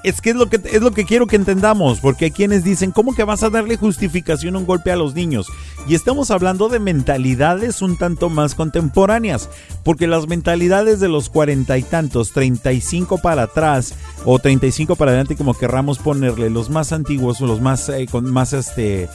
Es 0.04 0.20
que 0.20 0.32
es 0.32 0.36
lo 0.36 0.49
que 0.49 0.60
es 0.66 0.82
lo 0.82 0.91
que 0.91 1.06
quiero 1.06 1.28
que 1.28 1.36
entendamos, 1.36 1.99
porque 1.99 2.26
hay 2.26 2.32
quienes 2.32 2.64
dicen, 2.64 2.91
¿cómo 2.91 3.16
que 3.16 3.24
vas 3.24 3.43
a 3.43 3.49
darle 3.49 3.78
justificación 3.78 4.56
a 4.56 4.60
un 4.60 4.66
golpe 4.66 4.91
a 4.91 4.95
los 4.95 5.14
niños? 5.14 5.47
Y 5.88 5.95
estamos 5.95 6.30
hablando 6.30 6.70
de 6.70 6.80
mentalidades 6.80 7.82
un 7.82 7.97
tanto 7.97 8.30
más 8.30 8.56
contemporáneas, 8.56 9.49
porque 9.84 10.08
las 10.08 10.28
mentalidades 10.28 10.99
de 10.99 11.08
los 11.08 11.30
cuarenta 11.30 11.78
y 11.78 11.84
tantos, 11.84 12.32
35 12.32 13.20
para 13.20 13.43
atrás 13.43 13.93
o 14.26 14.38
35 14.39 14.95
para 14.95 15.12
adelante, 15.12 15.36
como 15.36 15.54
querramos 15.54 15.99
ponerle, 15.99 16.49
los 16.49 16.70
más 16.70 16.91
antiguos 16.91 17.41
o 17.41 17.47
los 17.47 17.62
más 17.62 17.88
eh, 17.89 18.08
con 18.12 18.30
más 18.30 18.54
este 18.54 19.08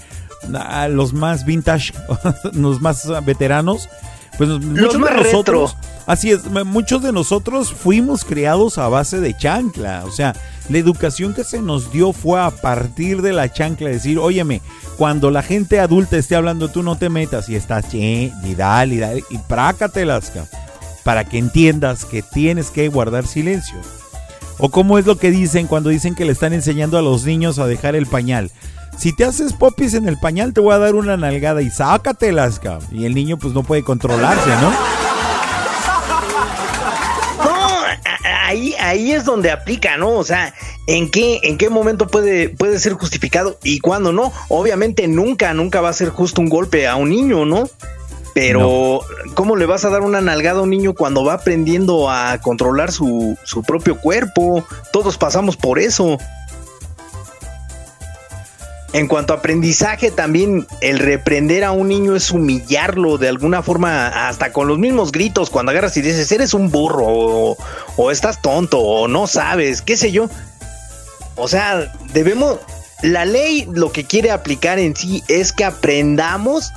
ah, 0.54 0.88
los 0.88 1.12
más 1.12 1.44
vintage, 1.44 1.92
los 2.52 2.80
más 2.80 3.06
veteranos, 3.24 3.88
pues 4.36 4.50
muchos 4.50 4.92
de 4.92 5.14
nosotros, 5.14 5.76
retro. 5.76 6.02
así 6.06 6.30
es, 6.30 6.44
muchos 6.64 7.02
de 7.02 7.12
nosotros 7.12 7.72
fuimos 7.72 8.24
criados 8.24 8.78
a 8.78 8.88
base 8.88 9.20
de 9.20 9.36
chancla, 9.36 10.04
o 10.04 10.10
sea, 10.10 10.34
la 10.68 10.78
educación 10.78 11.32
que 11.32 11.44
se 11.44 11.62
nos 11.62 11.92
dio 11.92 12.12
fue 12.12 12.40
a 12.40 12.50
partir 12.50 13.22
de 13.22 13.32
la 13.32 13.52
chancla, 13.52 13.88
decir, 13.88 14.18
óyeme, 14.18 14.60
cuando 14.98 15.30
la 15.30 15.42
gente 15.42 15.80
adulta 15.80 16.16
esté 16.16 16.36
hablando, 16.36 16.68
tú 16.68 16.82
no 16.82 16.96
te 16.96 17.08
metas 17.08 17.48
y 17.48 17.56
estás, 17.56 17.88
che, 17.88 18.32
y 18.44 18.54
dale, 18.54 18.94
y 18.96 18.98
dale, 18.98 19.24
y 19.30 19.38
prácatelas, 19.38 20.30
ca, 20.30 20.46
para 21.04 21.24
que 21.24 21.38
entiendas 21.38 22.04
que 22.04 22.22
tienes 22.22 22.70
que 22.70 22.88
guardar 22.88 23.26
silencio. 23.26 23.76
O 24.58 24.70
cómo 24.70 24.98
es 24.98 25.06
lo 25.06 25.18
que 25.18 25.30
dicen 25.30 25.66
cuando 25.66 25.90
dicen 25.90 26.14
que 26.14 26.24
le 26.24 26.32
están 26.32 26.52
enseñando 26.52 26.98
a 26.98 27.02
los 27.02 27.24
niños 27.24 27.58
a 27.58 27.66
dejar 27.66 27.94
el 27.94 28.06
pañal. 28.06 28.50
Si 28.98 29.12
te 29.12 29.24
haces 29.24 29.52
popis 29.52 29.94
en 29.94 30.08
el 30.08 30.18
pañal, 30.18 30.52
te 30.52 30.60
voy 30.60 30.74
a 30.74 30.78
dar 30.78 30.94
una 30.94 31.16
nalgada 31.16 31.62
y 31.62 31.70
sácatelas, 31.70 32.58
ca. 32.58 32.78
Y 32.90 33.04
el 33.04 33.14
niño 33.14 33.36
pues 33.36 33.52
no 33.52 33.62
puede 33.62 33.82
controlarse, 33.82 34.50
¿no? 34.60 34.70
No, 37.44 37.82
ahí, 38.24 38.74
ahí 38.80 39.12
es 39.12 39.24
donde 39.24 39.50
aplica, 39.50 39.96
¿no? 39.98 40.10
O 40.10 40.24
sea, 40.24 40.54
¿en 40.86 41.10
qué, 41.10 41.40
en 41.42 41.58
qué 41.58 41.68
momento 41.68 42.06
puede, 42.06 42.48
puede 42.48 42.78
ser 42.78 42.94
justificado 42.94 43.58
y 43.62 43.80
cuándo 43.80 44.12
no? 44.12 44.32
Obviamente 44.48 45.06
nunca, 45.08 45.52
nunca 45.52 45.80
va 45.80 45.90
a 45.90 45.92
ser 45.92 46.08
justo 46.08 46.40
un 46.40 46.48
golpe 46.48 46.88
a 46.88 46.96
un 46.96 47.10
niño, 47.10 47.44
¿no? 47.44 47.68
Pero, 48.36 49.00
¿cómo 49.32 49.56
le 49.56 49.64
vas 49.64 49.86
a 49.86 49.88
dar 49.88 50.02
una 50.02 50.20
nalgada 50.20 50.58
a 50.58 50.62
un 50.62 50.68
niño 50.68 50.94
cuando 50.94 51.24
va 51.24 51.32
aprendiendo 51.32 52.10
a 52.10 52.38
controlar 52.42 52.92
su, 52.92 53.34
su 53.44 53.62
propio 53.62 53.98
cuerpo? 53.98 54.62
Todos 54.92 55.16
pasamos 55.16 55.56
por 55.56 55.78
eso. 55.78 56.18
En 58.96 59.08
cuanto 59.08 59.34
a 59.34 59.36
aprendizaje, 59.36 60.10
también 60.10 60.66
el 60.80 60.98
reprender 60.98 61.64
a 61.64 61.70
un 61.70 61.88
niño 61.88 62.16
es 62.16 62.30
humillarlo 62.30 63.18
de 63.18 63.28
alguna 63.28 63.62
forma, 63.62 64.26
hasta 64.26 64.54
con 64.54 64.68
los 64.68 64.78
mismos 64.78 65.12
gritos, 65.12 65.50
cuando 65.50 65.70
agarras 65.70 65.98
y 65.98 66.00
dices, 66.00 66.32
eres 66.32 66.54
un 66.54 66.70
burro, 66.70 67.04
o, 67.06 67.58
o 67.98 68.10
estás 68.10 68.40
tonto, 68.40 68.78
o 68.78 69.06
no 69.06 69.26
sabes, 69.26 69.82
qué 69.82 69.98
sé 69.98 70.12
yo. 70.12 70.30
O 71.34 71.46
sea, 71.46 71.92
debemos, 72.14 72.58
la 73.02 73.26
ley 73.26 73.68
lo 73.70 73.92
que 73.92 74.04
quiere 74.04 74.30
aplicar 74.30 74.78
en 74.78 74.96
sí 74.96 75.22
es 75.28 75.52
que 75.52 75.66
aprendamos 75.66 76.72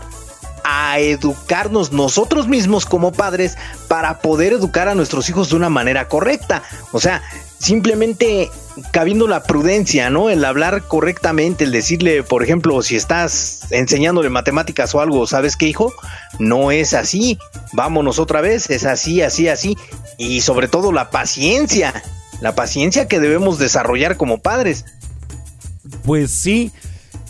a 0.65 0.99
educarnos 0.99 1.93
nosotros 1.93 2.49
mismos 2.49 2.85
como 2.85 3.13
padres 3.13 3.57
para 3.87 4.19
poder 4.19 4.51
educar 4.51 4.89
a 4.89 4.93
nuestros 4.93 5.29
hijos 5.29 5.51
de 5.51 5.55
una 5.55 5.69
manera 5.69 6.09
correcta. 6.09 6.63
O 6.91 6.99
sea, 6.99 7.21
simplemente 7.59 8.49
cabiendo 8.91 9.27
la 9.27 9.43
prudencia, 9.43 10.09
¿no? 10.09 10.29
El 10.29 10.43
hablar 10.45 10.83
correctamente, 10.87 11.65
el 11.65 11.71
decirle, 11.71 12.23
por 12.23 12.43
ejemplo, 12.43 12.81
si 12.81 12.95
estás 12.95 13.67
enseñándole 13.71 14.29
matemáticas 14.29 14.95
o 14.95 15.01
algo, 15.01 15.27
¿sabes 15.27 15.55
qué, 15.55 15.67
hijo? 15.67 15.93
No 16.39 16.71
es 16.71 16.93
así. 16.93 17.37
Vámonos 17.73 18.19
otra 18.19 18.41
vez, 18.41 18.69
es 18.69 18.85
así, 18.85 19.21
así, 19.21 19.47
así. 19.47 19.77
Y 20.17 20.41
sobre 20.41 20.67
todo 20.67 20.91
la 20.91 21.09
paciencia, 21.09 22.03
la 22.41 22.55
paciencia 22.55 23.07
que 23.07 23.19
debemos 23.19 23.59
desarrollar 23.59 24.17
como 24.17 24.39
padres. 24.39 24.85
Pues 26.03 26.31
sí, 26.31 26.71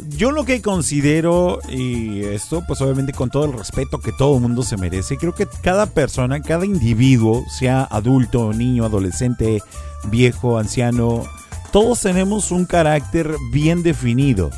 yo 0.09 0.31
lo 0.31 0.45
que 0.45 0.61
considero, 0.61 1.59
y 1.69 2.21
esto 2.21 2.63
pues 2.67 2.81
obviamente 2.81 3.13
con 3.13 3.29
todo 3.29 3.45
el 3.45 3.53
respeto 3.53 3.99
que 3.99 4.11
todo 4.11 4.39
mundo 4.39 4.63
se 4.63 4.77
merece, 4.77 5.17
creo 5.17 5.33
que 5.33 5.47
cada 5.61 5.87
persona, 5.87 6.41
cada 6.41 6.65
individuo, 6.65 7.43
sea 7.49 7.83
adulto, 7.83 8.53
niño, 8.53 8.85
adolescente, 8.85 9.61
viejo, 10.05 10.57
anciano, 10.57 11.23
todos 11.71 12.01
tenemos 12.01 12.51
un 12.51 12.65
carácter 12.65 13.35
bien 13.51 13.83
definido. 13.83 14.49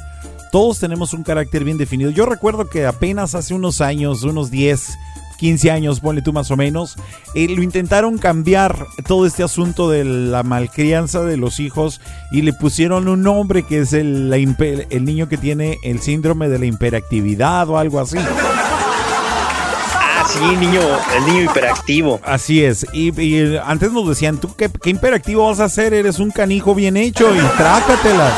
Todos 0.52 0.80
tenemos 0.80 1.14
un 1.14 1.24
carácter 1.24 1.64
bien 1.64 1.78
definido. 1.78 2.12
Yo 2.12 2.26
recuerdo 2.26 2.70
que 2.70 2.86
apenas 2.86 3.36
hace 3.36 3.54
unos 3.54 3.80
años, 3.80 4.24
unos 4.24 4.52
10, 4.52 4.98
15 5.42 5.72
años, 5.72 6.00
ponle 6.02 6.22
tú 6.22 6.34
más 6.34 6.52
o 6.52 6.56
menos, 6.56 6.98
eh, 7.34 7.48
lo 7.50 7.64
intentaron 7.64 8.20
cambiar 8.20 8.86
todo 9.08 9.26
este 9.26 9.42
asunto 9.42 9.90
de 9.90 10.04
la 10.06 10.44
malcrianza 10.44 11.22
de 11.24 11.36
los 11.36 11.60
hijos 11.60 12.00
y 12.32 12.44
le 12.44 12.54
pusieron 12.54 13.08
un 13.08 13.24
nombre 13.24 13.64
que 13.64 13.80
es 13.80 13.94
el, 13.94 14.30
la 14.30 14.38
impe- 14.38 14.86
el 14.92 15.04
niño 15.04 15.28
que 15.28 15.38
tiene 15.38 15.80
el 15.84 16.00
síndrome 16.00 16.48
de 16.48 16.60
la 16.60 16.68
hiperactividad 16.68 17.68
o 17.70 17.80
algo 17.80 18.00
así. 18.00 18.18
Ah, 18.20 20.26
sí, 20.32 20.40
niño, 20.60 20.80
el 21.18 21.26
niño 21.26 21.42
hiperactivo. 21.50 22.20
Así 22.24 22.64
es. 22.64 22.86
Y, 22.94 23.20
y 23.20 23.58
antes 23.66 23.92
nos 23.92 24.08
decían, 24.08 24.38
¿tú 24.38 24.54
qué, 24.56 24.70
qué 24.70 24.92
hiperactivo 24.92 25.48
vas 25.48 25.60
a 25.60 25.64
hacer? 25.66 25.96
Eres 25.96 26.20
un 26.20 26.30
canijo 26.30 26.76
bien 26.76 26.98
hecho 26.98 27.34
y 27.36 27.40
trácatelas. 27.58 28.34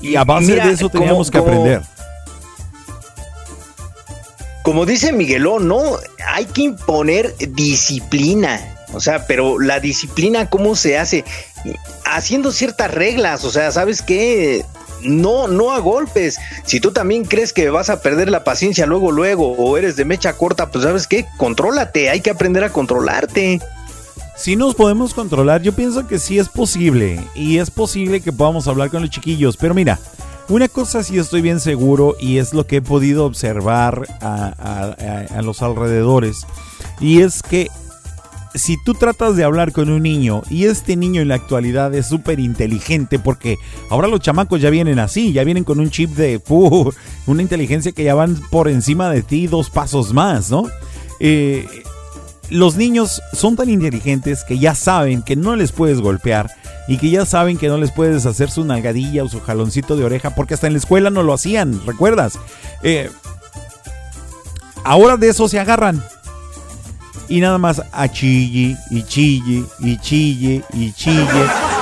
Y 0.00 0.16
a 0.16 0.24
base 0.24 0.46
Mira, 0.52 0.66
de 0.66 0.72
eso 0.74 0.88
como- 0.88 1.00
teníamos 1.02 1.30
que 1.30 1.38
aprender. 1.38 1.80
Como 1.80 2.03
dice 4.86 5.12
Miguelón, 5.12 5.68
¿no? 5.68 5.82
Hay 6.26 6.46
que 6.46 6.62
imponer 6.62 7.34
disciplina. 7.50 8.60
O 8.92 9.00
sea, 9.00 9.26
pero 9.26 9.58
la 9.58 9.80
disciplina, 9.80 10.48
¿cómo 10.48 10.76
se 10.76 10.98
hace? 10.98 11.24
Haciendo 12.04 12.52
ciertas 12.52 12.92
reglas. 12.92 13.44
O 13.44 13.50
sea, 13.50 13.72
¿sabes 13.72 14.02
qué? 14.02 14.64
No, 15.02 15.48
no 15.48 15.72
a 15.72 15.80
golpes. 15.80 16.38
Si 16.64 16.80
tú 16.80 16.92
también 16.92 17.24
crees 17.24 17.52
que 17.52 17.68
vas 17.70 17.90
a 17.90 18.00
perder 18.00 18.30
la 18.30 18.44
paciencia 18.44 18.86
luego, 18.86 19.10
luego, 19.10 19.52
o 19.52 19.76
eres 19.76 19.96
de 19.96 20.04
mecha 20.04 20.34
corta, 20.34 20.70
pues 20.70 20.84
sabes 20.84 21.06
qué, 21.06 21.26
contrólate. 21.36 22.08
Hay 22.08 22.20
que 22.20 22.30
aprender 22.30 22.64
a 22.64 22.70
controlarte. 22.70 23.60
Si 24.36 24.56
nos 24.56 24.74
podemos 24.74 25.14
controlar, 25.14 25.62
yo 25.62 25.72
pienso 25.72 26.06
que 26.06 26.18
sí 26.18 26.38
es 26.38 26.48
posible. 26.48 27.20
Y 27.34 27.58
es 27.58 27.70
posible 27.70 28.20
que 28.20 28.32
podamos 28.32 28.66
hablar 28.66 28.90
con 28.90 29.02
los 29.02 29.10
chiquillos. 29.10 29.56
Pero 29.56 29.74
mira, 29.74 29.98
una 30.48 30.68
cosa 30.68 31.02
sí 31.02 31.18
estoy 31.18 31.40
bien 31.42 31.60
seguro 31.60 32.16
y 32.20 32.38
es 32.38 32.52
lo 32.52 32.66
que 32.66 32.76
he 32.76 32.82
podido 32.82 33.24
observar 33.24 34.06
a, 34.20 35.40
los 35.42 35.62
alrededores. 35.62 36.46
Y 37.00 37.20
es 37.20 37.42
que 37.42 37.68
si 38.54 38.76
tú 38.84 38.94
tratas 38.94 39.36
de 39.36 39.44
hablar 39.44 39.72
con 39.72 39.90
un 39.90 40.02
niño 40.02 40.42
y 40.48 40.66
este 40.66 40.96
niño 40.96 41.20
en 41.22 41.28
la 41.28 41.34
actualidad 41.34 41.92
es 41.94 42.06
súper 42.06 42.38
inteligente 42.38 43.18
porque 43.18 43.56
ahora 43.90 44.06
los 44.06 44.20
chamacos 44.20 44.60
ya 44.60 44.70
vienen 44.70 44.98
así, 44.98 45.32
ya 45.32 45.44
vienen 45.44 45.64
con 45.64 45.80
un 45.80 45.90
chip 45.90 46.10
de 46.10 46.40
una 47.26 47.42
inteligencia 47.42 47.92
que 47.92 48.04
ya 48.04 48.14
van 48.14 48.36
por 48.50 48.68
encima 48.68 49.10
de 49.10 49.22
ti 49.22 49.46
dos 49.48 49.70
pasos 49.70 50.12
más, 50.12 50.50
¿no? 50.50 50.68
Eh, 51.20 51.66
los 52.50 52.76
niños 52.76 53.22
son 53.32 53.56
tan 53.56 53.70
inteligentes 53.70 54.44
que 54.44 54.58
ya 54.58 54.74
saben 54.74 55.22
que 55.22 55.34
no 55.34 55.56
les 55.56 55.72
puedes 55.72 56.00
golpear 56.00 56.50
y 56.86 56.98
que 56.98 57.10
ya 57.10 57.24
saben 57.24 57.56
que 57.56 57.68
no 57.68 57.78
les 57.78 57.90
puedes 57.90 58.26
hacer 58.26 58.50
su 58.50 58.64
nalgadilla 58.64 59.24
o 59.24 59.28
su 59.28 59.40
jaloncito 59.40 59.96
de 59.96 60.04
oreja 60.04 60.34
porque 60.34 60.54
hasta 60.54 60.66
en 60.66 60.74
la 60.74 60.78
escuela 60.78 61.10
no 61.10 61.22
lo 61.22 61.32
hacían, 61.32 61.80
¿recuerdas? 61.86 62.38
Eh, 62.82 63.10
ahora 64.84 65.16
de 65.16 65.28
eso 65.28 65.48
se 65.48 65.58
agarran 65.58 66.04
y 67.28 67.40
nada 67.40 67.58
más 67.58 67.82
a 67.92 68.08
chille 68.08 68.76
y 68.90 69.02
chille 69.02 69.64
y 69.80 69.98
chille 69.98 70.62
y 70.72 70.92
chille 70.92 71.73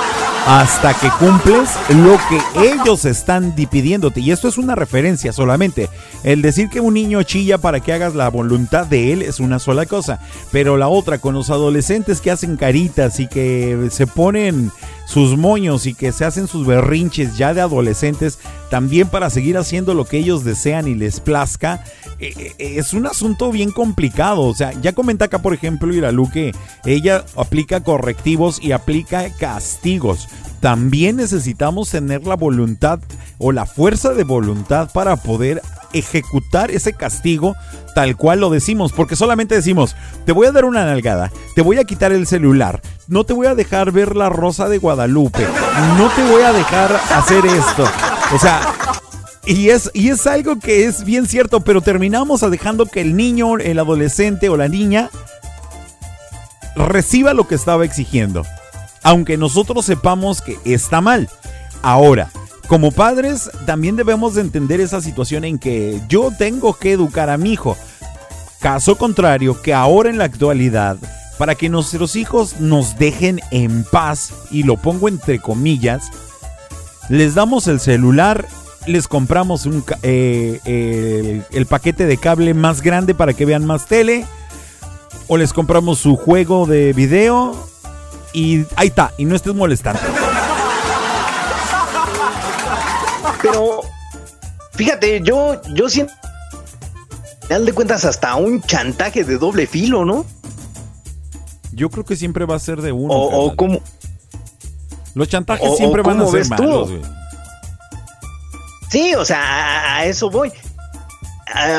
hasta 0.45 0.93
que 0.93 1.09
cumples 1.19 1.69
lo 1.89 2.17
que 2.27 2.69
ellos 2.73 3.05
están 3.05 3.55
di- 3.55 3.65
pidiéndote. 3.65 4.19
Y 4.19 4.31
esto 4.31 4.47
es 4.47 4.57
una 4.57 4.75
referencia 4.75 5.31
solamente. 5.31 5.89
El 6.23 6.41
decir 6.41 6.69
que 6.69 6.81
un 6.81 6.93
niño 6.95 7.23
chilla 7.23 7.57
para 7.57 7.79
que 7.79 7.93
hagas 7.93 8.13
la 8.13 8.29
voluntad 8.29 8.85
de 8.85 9.13
él 9.13 9.21
es 9.21 9.39
una 9.39 9.59
sola 9.59 9.85
cosa. 9.85 10.19
Pero 10.51 10.75
la 10.75 10.89
otra, 10.89 11.19
con 11.19 11.33
los 11.33 11.49
adolescentes 11.49 12.19
que 12.19 12.31
hacen 12.31 12.57
caritas 12.57 13.19
y 13.21 13.27
que 13.27 13.87
se 13.91 14.05
ponen 14.05 14.71
sus 15.05 15.37
moños 15.37 15.85
y 15.85 15.93
que 15.93 16.11
se 16.11 16.25
hacen 16.25 16.47
sus 16.47 16.65
berrinches 16.65 17.37
ya 17.37 17.53
de 17.53 17.61
adolescentes, 17.61 18.39
también 18.69 19.07
para 19.07 19.29
seguir 19.29 19.57
haciendo 19.57 19.93
lo 19.93 20.05
que 20.05 20.17
ellos 20.17 20.43
desean 20.43 20.87
y 20.87 20.95
les 20.95 21.19
plazca, 21.19 21.83
es 22.57 22.93
un 22.93 23.05
asunto 23.05 23.51
bien 23.51 23.71
complicado. 23.71 24.41
O 24.41 24.53
sea, 24.53 24.71
ya 24.81 24.93
comenta 24.93 25.25
acá, 25.25 25.41
por 25.41 25.53
ejemplo, 25.53 25.93
Iralu 25.93 26.29
que 26.29 26.53
ella 26.85 27.25
aplica 27.35 27.83
correctivos 27.83 28.61
y 28.61 28.71
aplica 28.71 29.29
castigos. 29.37 30.29
También 30.59 31.17
necesitamos 31.17 31.89
tener 31.89 32.25
la 32.25 32.35
voluntad 32.35 32.99
o 33.37 33.51
la 33.51 33.65
fuerza 33.65 34.13
de 34.13 34.23
voluntad 34.23 34.89
para 34.93 35.17
poder 35.17 35.61
ejecutar 35.91 36.71
ese 36.71 36.93
castigo 36.93 37.55
tal 37.93 38.17
cual 38.17 38.39
lo 38.39 38.49
decimos, 38.49 38.91
porque 38.91 39.15
solamente 39.15 39.55
decimos, 39.55 39.95
te 40.25 40.31
voy 40.31 40.47
a 40.47 40.51
dar 40.51 40.65
una 40.65 40.85
nalgada, 40.85 41.31
te 41.55 41.61
voy 41.61 41.77
a 41.77 41.83
quitar 41.83 42.11
el 42.11 42.25
celular, 42.25 42.81
no 43.07 43.23
te 43.23 43.33
voy 43.33 43.47
a 43.47 43.55
dejar 43.55 43.91
ver 43.91 44.15
la 44.15 44.29
rosa 44.29 44.67
de 44.67 44.79
Guadalupe, 44.79 45.45
no 45.97 46.09
te 46.09 46.23
voy 46.23 46.41
a 46.41 46.53
dejar 46.53 46.99
hacer 47.11 47.45
esto. 47.45 47.85
O 48.33 48.39
sea, 48.39 48.61
y 49.45 49.69
es, 49.69 49.91
y 49.93 50.09
es 50.09 50.25
algo 50.25 50.59
que 50.59 50.85
es 50.85 51.03
bien 51.03 51.27
cierto, 51.27 51.61
pero 51.61 51.81
terminamos 51.81 52.41
dejando 52.49 52.85
que 52.85 53.01
el 53.01 53.15
niño, 53.15 53.57
el 53.57 53.79
adolescente 53.79 54.49
o 54.49 54.57
la 54.57 54.69
niña 54.69 55.09
reciba 56.75 57.33
lo 57.33 57.47
que 57.47 57.55
estaba 57.55 57.85
exigiendo. 57.85 58.45
Aunque 59.03 59.37
nosotros 59.37 59.85
sepamos 59.85 60.41
que 60.41 60.57
está 60.65 61.01
mal. 61.01 61.29
Ahora, 61.81 62.31
como 62.67 62.91
padres, 62.91 63.51
también 63.65 63.97
debemos 63.97 64.35
de 64.35 64.41
entender 64.41 64.79
esa 64.79 65.01
situación 65.01 65.43
en 65.43 65.59
que 65.59 66.01
yo 66.07 66.31
tengo 66.37 66.73
que 66.73 66.93
educar 66.93 67.29
a 67.29 67.37
mi 67.37 67.51
hijo. 67.51 67.77
Caso 68.59 68.97
contrario, 68.97 69.61
que 69.61 69.73
ahora 69.73 70.09
en 70.09 70.17
la 70.17 70.23
actualidad, 70.23 70.95
para 71.37 71.55
que 71.55 71.67
nuestros 71.67 72.15
hijos 72.15 72.61
nos 72.61 72.97
dejen 72.97 73.41
en 73.51 73.83
paz, 73.83 74.31
y 74.49 74.63
lo 74.63 74.77
pongo 74.77 75.09
entre 75.09 75.39
comillas, 75.39 76.05
les 77.09 77.35
damos 77.35 77.67
el 77.67 77.81
celular, 77.81 78.47
les 78.87 79.07
compramos 79.07 79.65
un, 79.65 79.81
ca- 79.81 79.97
eh, 80.03 80.59
el, 80.65 81.43
el 81.57 81.65
paquete 81.65 82.05
de 82.05 82.17
cable 82.17 82.53
más 82.53 82.81
grande 82.81 83.13
para 83.15 83.33
que 83.33 83.45
vean 83.45 83.65
más 83.65 83.85
tele, 83.87 84.25
o 85.27 85.37
les 85.37 85.53
compramos 85.53 85.99
su 85.99 86.15
juego 86.17 86.65
de 86.65 86.91
video, 86.93 87.55
y 88.33 88.65
ahí 88.75 88.87
está, 88.87 89.11
y 89.17 89.25
no 89.25 89.35
estés 89.35 89.53
molestando. 89.53 89.99
Pero 93.41 93.81
fíjate, 94.73 95.21
yo, 95.23 95.61
yo 95.73 95.89
siento, 95.89 96.13
al 97.41 97.47
final 97.47 97.65
de 97.65 97.73
cuentas, 97.73 98.05
hasta 98.05 98.35
un 98.35 98.61
chantaje 98.61 99.23
de 99.23 99.37
doble 99.37 99.67
filo, 99.67 100.05
¿no? 100.05 100.25
Yo 101.73 101.89
creo 101.89 102.05
que 102.05 102.15
siempre 102.15 102.45
va 102.45 102.55
a 102.55 102.59
ser 102.59 102.81
de 102.81 102.91
uno. 102.91 103.13
O, 103.13 103.45
o 103.47 103.55
como, 103.55 103.79
Los 105.15 105.27
chantajes 105.27 105.67
o- 105.67 105.73
o 105.73 105.75
siempre 105.77 106.01
van 106.03 106.21
a 106.21 106.27
ser 106.27 106.47
malos, 106.49 106.89
güey. 106.91 107.01
Sí, 108.93 109.13
o 109.15 109.25
sea, 109.25 109.41
a, 109.41 109.97
a 109.97 110.05
eso 110.05 110.29
voy. 110.29 110.51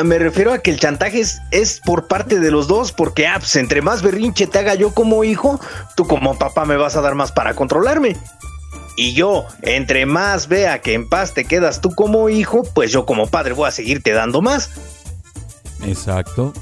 Me 0.05 0.19
refiero 0.19 0.53
a 0.53 0.59
que 0.59 0.71
el 0.71 0.79
chantaje 0.79 1.19
es, 1.19 1.41
es 1.51 1.81
por 1.83 2.07
parte 2.07 2.39
de 2.39 2.51
los 2.51 2.67
dos, 2.67 2.91
porque 2.93 3.27
ah, 3.27 3.37
pues, 3.39 3.55
entre 3.55 3.81
más 3.81 4.01
berrinche 4.01 4.47
te 4.47 4.59
haga 4.59 4.75
yo 4.75 4.93
como 4.93 5.23
hijo, 5.23 5.59
tú 5.97 6.05
como 6.07 6.37
papá 6.37 6.65
me 6.65 6.77
vas 6.77 6.95
a 6.95 7.01
dar 7.01 7.15
más 7.15 7.31
para 7.31 7.55
controlarme. 7.55 8.15
Y 8.95 9.13
yo, 9.13 9.45
entre 9.63 10.05
más 10.05 10.47
vea 10.47 10.79
que 10.81 10.93
en 10.93 11.09
paz 11.09 11.33
te 11.33 11.43
quedas 11.45 11.81
tú 11.81 11.89
como 11.93 12.29
hijo, 12.29 12.63
pues 12.73 12.91
yo 12.91 13.05
como 13.05 13.27
padre 13.27 13.53
voy 13.53 13.67
a 13.67 13.71
seguirte 13.71 14.11
dando 14.11 14.41
más. 14.41 14.69
Exacto. 15.83 16.53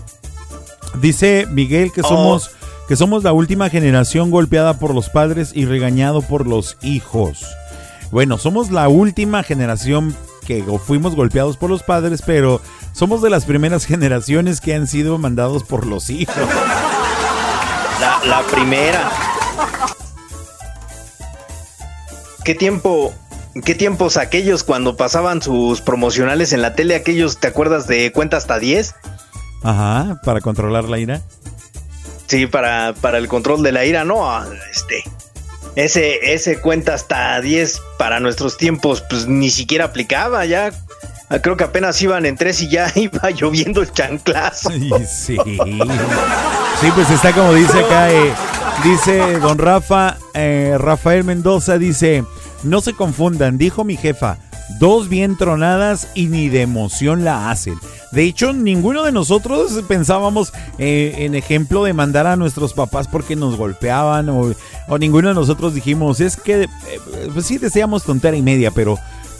Dice 1.00 1.46
Miguel 1.50 1.92
que 1.92 2.02
Oh. 2.02 2.08
somos 2.08 2.52
que 2.88 2.96
somos 2.96 3.24
la 3.24 3.32
última 3.32 3.70
generación 3.70 4.30
golpeada 4.32 4.78
por 4.80 4.94
los 4.94 5.10
padres 5.10 5.52
y 5.54 5.66
regañado 5.66 6.22
por 6.22 6.48
los 6.48 6.78
hijos. 6.82 7.46
Bueno, 8.12 8.38
somos 8.38 8.72
la 8.72 8.90
última 8.90 9.42
generación 9.44 10.16
que 10.44 10.64
fuimos 10.86 11.16
golpeados 11.16 11.58
por 11.58 11.70
los 11.70 11.84
padres, 11.84 12.22
pero 12.26 12.62
somos 12.92 13.22
de 13.22 13.30
las 13.30 13.46
primeras 13.46 13.86
generaciones 13.88 14.62
que 14.62 14.76
han 14.76 14.88
sido 14.88 15.18
mandados 15.18 15.64
por 15.64 15.86
los 15.86 16.10
hijos. 16.10 16.36
La, 18.00 18.22
la 18.26 18.42
primera. 18.44 19.12
¿Qué 22.44 22.56
tiempo, 22.56 23.14
qué 23.64 23.74
tiempos 23.74 24.18
aquellos 24.18 24.64
cuando 24.64 24.98
pasaban 24.98 25.42
sus 25.42 25.80
promocionales 25.80 26.52
en 26.52 26.62
la 26.62 26.76
tele, 26.76 26.96
aquellos, 26.96 27.40
¿te 27.40 27.48
acuerdas 27.48 27.88
de 27.88 28.12
cuenta 28.12 28.36
hasta 28.36 28.60
10? 28.60 28.96
Ajá, 29.64 30.20
para 30.26 30.42
controlar 30.42 30.90
la 30.90 31.00
ira. 31.00 31.22
Sí, 32.28 32.48
para, 32.48 32.94
para 33.00 33.18
el 33.18 33.28
control 33.30 33.64
de 33.64 33.72
la 33.72 33.86
ira, 33.86 34.04
no, 34.04 34.28
este, 34.72 35.04
ese, 35.76 36.34
ese 36.34 36.60
cuenta 36.60 36.94
hasta 36.94 37.40
10 37.42 37.82
para 37.98 38.20
nuestros 38.20 38.58
tiempos, 38.58 39.04
pues 39.10 39.28
ni 39.28 39.50
siquiera 39.50 39.86
aplicaba 39.86 40.46
ya. 40.46 40.72
Ah, 41.30 41.40
Creo 41.40 41.58
que 41.58 41.64
apenas 41.64 42.02
iban 42.02 42.26
en 42.26 42.38
tres 42.38 42.62
y 42.62 42.70
ya 42.70 42.92
iba 42.96 43.30
lloviendo 43.32 43.82
el 43.82 43.92
chanclazo. 43.92 44.70
Sí, 44.72 44.90
sí. 45.08 45.38
Pues 46.96 47.10
está 47.10 47.32
como 47.32 47.54
dice 47.54 47.80
acá, 47.80 48.12
eh, 48.12 48.34
dice 48.84 49.40
don 49.40 49.58
Rafa, 49.58 50.18
eh, 50.34 50.76
Rafael 50.78 51.24
Mendoza 51.24 51.78
dice, 51.78 52.24
no 52.64 52.82
se 52.82 52.94
confundan, 52.94 53.58
dijo 53.58 53.84
mi 53.84 53.96
jefa, 53.96 54.38
dos 54.80 55.10
bien 55.10 55.38
tronadas 55.38 56.08
y 56.14 56.28
ni 56.28 56.50
de 56.50 56.62
emoción 56.62 57.24
la 57.24 57.52
hacen. 57.52 57.76
De 58.12 58.24
hecho, 58.24 58.54
ninguno 58.54 59.04
de 59.04 59.12
nosotros 59.12 59.84
pensábamos 59.88 60.54
eh, 60.78 61.16
en 61.20 61.36
ejemplo 61.36 61.84
de 61.84 61.94
mandar 61.94 62.28
a 62.28 62.36
nuestros 62.36 62.74
papás 62.74 63.08
porque 63.08 63.36
nos 63.36 63.58
golpeaban 63.58 64.30
o, 64.30 64.54
ninguno 65.00 65.30
de 65.30 65.34
nosotros 65.34 65.74
dijimos, 65.74 66.20
es 66.20 66.38
que, 66.38 66.64
eh, 66.64 66.70
pues 67.34 67.46
sí, 67.46 67.58
deseamos 67.58 68.04
tontera 68.04 68.38
y 68.38 68.42
media, 68.42 68.72
pero... 68.72 68.98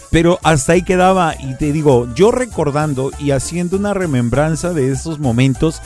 Pero 0.10 0.38
hasta 0.44 0.74
ahí 0.74 0.84
quedaba 0.84 1.34
y 1.40 1.56
te 1.56 1.72
digo, 1.72 2.08
yo 2.14 2.30
recordando 2.30 3.10
y 3.18 3.32
haciendo 3.32 3.78
una 3.78 3.96
remembranza 3.96 4.72
de 4.72 4.92
esos 4.92 5.18
momentos, 5.18 5.82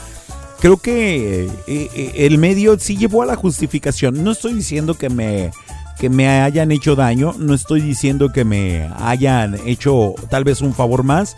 creo 0.60 0.76
que 0.76 1.48
eh, 1.66 2.12
el 2.14 2.36
medio 2.36 2.78
sí 2.78 2.98
llevó 2.98 3.22
a 3.22 3.26
la 3.26 3.36
justificación. 3.36 4.22
No 4.22 4.32
estoy 4.32 4.52
diciendo 4.52 4.98
que 4.98 5.08
me, 5.08 5.50
que 5.98 6.08
me 6.08 6.28
hayan 6.28 6.70
hecho 6.70 6.94
daño, 6.94 7.34
no 7.38 7.54
estoy 7.54 7.80
diciendo 7.80 8.30
que 8.32 8.44
me 8.44 8.88
hayan 8.98 9.56
hecho 9.66 10.14
tal 10.30 10.44
vez 10.44 10.60
un 10.60 10.72
favor 10.72 11.02
más. 11.02 11.36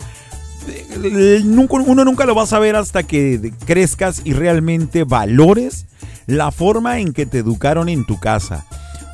Eh, 0.67 1.41
Uno 1.43 2.05
nunca 2.05 2.25
lo 2.25 2.35
va 2.35 2.43
a 2.43 2.47
saber 2.47 2.75
hasta 2.75 3.03
que 3.03 3.53
crezcas 3.65 4.21
y 4.23 4.33
realmente 4.33 5.03
valores 5.03 5.87
la 6.27 6.51
forma 6.51 6.99
en 6.99 7.13
que 7.13 7.25
te 7.25 7.39
educaron 7.39 7.89
en 7.89 8.05
tu 8.05 8.19
casa. 8.19 8.65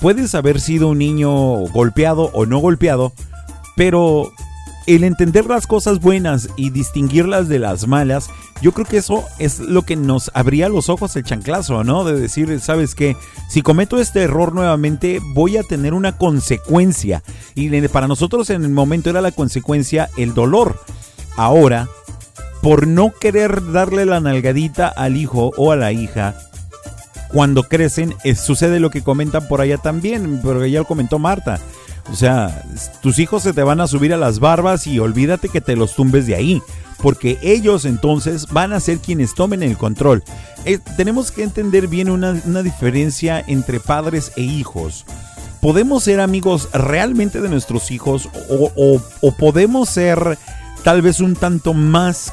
Puedes 0.01 0.35
haber 0.35 0.59
sido 0.59 0.89
un 0.89 0.99
niño 0.99 1.31
golpeado 1.69 2.29
o 2.33 2.45
no 2.45 2.59
golpeado, 2.59 3.13
pero 3.75 4.31
el 4.88 5.03
entender 5.03 5.45
las 5.45 5.67
cosas 5.67 5.99
buenas 5.99 6.49
y 6.55 6.69
distinguirlas 6.69 7.49
de 7.49 7.59
las 7.59 7.88
malas, 7.88 8.29
yo 8.61 8.71
creo 8.71 8.85
que 8.85 8.97
eso 8.97 9.25
es 9.38 9.59
lo 9.59 9.83
que 9.83 9.97
nos 9.97 10.31
abría 10.33 10.69
los 10.69 10.89
ojos 10.89 11.15
el 11.15 11.25
chanclazo, 11.25 11.83
¿no? 11.83 12.05
De 12.05 12.19
decir, 12.19 12.59
¿sabes 12.61 12.95
qué? 12.95 13.17
Si 13.49 13.61
cometo 13.61 13.99
este 13.99 14.23
error 14.23 14.55
nuevamente, 14.55 15.19
voy 15.33 15.57
a 15.57 15.63
tener 15.63 15.93
una 15.93 16.17
consecuencia. 16.17 17.21
Y 17.53 17.69
para 17.89 18.07
nosotros 18.07 18.49
en 18.49 18.63
el 18.63 18.71
momento 18.71 19.09
era 19.09 19.21
la 19.21 19.31
consecuencia 19.31 20.09
el 20.15 20.33
dolor. 20.33 20.79
Ahora, 21.35 21.89
por 22.61 22.88
no 22.88 23.11
querer 23.11 23.71
darle 23.71 24.05
la 24.05 24.21
nalgadita 24.21 24.88
al 24.88 25.17
hijo 25.17 25.51
o 25.57 25.73
a 25.73 25.75
la 25.75 25.91
hija, 25.91 26.35
cuando 27.27 27.63
crecen, 27.63 28.15
eh, 28.23 28.35
sucede 28.35 28.79
lo 28.79 28.89
que 28.89 29.03
comentan 29.03 29.47
por 29.49 29.59
allá 29.59 29.77
también, 29.77 30.39
pero 30.41 30.65
ya 30.65 30.79
lo 30.79 30.85
comentó 30.85 31.19
Marta. 31.19 31.59
O 32.12 32.16
sea, 32.16 32.64
tus 33.01 33.20
hijos 33.20 33.43
se 33.43 33.53
te 33.53 33.64
van 33.64 33.82
a 33.82 33.88
subir 33.88 34.14
a 34.14 34.18
las 34.18 34.39
barbas 34.39 34.88
y 34.88 34.99
olvídate 34.99 35.49
que 35.49 35.62
te 35.62 35.76
los 35.76 35.93
tumbes 35.95 36.26
de 36.26 36.36
ahí, 36.36 36.62
porque 37.01 37.38
ellos 37.41 37.84
entonces 37.86 38.47
van 38.47 38.72
a 38.74 38.80
ser 38.80 38.99
quienes 38.99 39.34
tomen 39.36 39.62
el 39.62 39.78
control. 39.78 40.24
Eh, 40.66 40.79
tenemos 40.96 41.32
que 41.32 41.43
entender 41.43 41.88
bien 41.88 42.09
una, 42.09 42.34
diferencia 42.63 43.43
entre 43.46 43.79
padres 43.79 44.32
e 44.38 44.42
hijos. 44.42 45.05
¿Podemos 45.62 46.04
ser 46.04 46.21
amigos 46.21 46.70
realmente 46.71 47.42
de 47.42 47.50
nuestros 47.50 47.92
hijos 47.92 48.29
o- 48.50 49.01
o 49.21 49.32
podemos 49.34 49.89
ser 49.89 50.38
tal 50.84 51.01
vez 51.01 51.20
un 51.20 51.36
tanto 51.36 51.74
más 51.74 52.32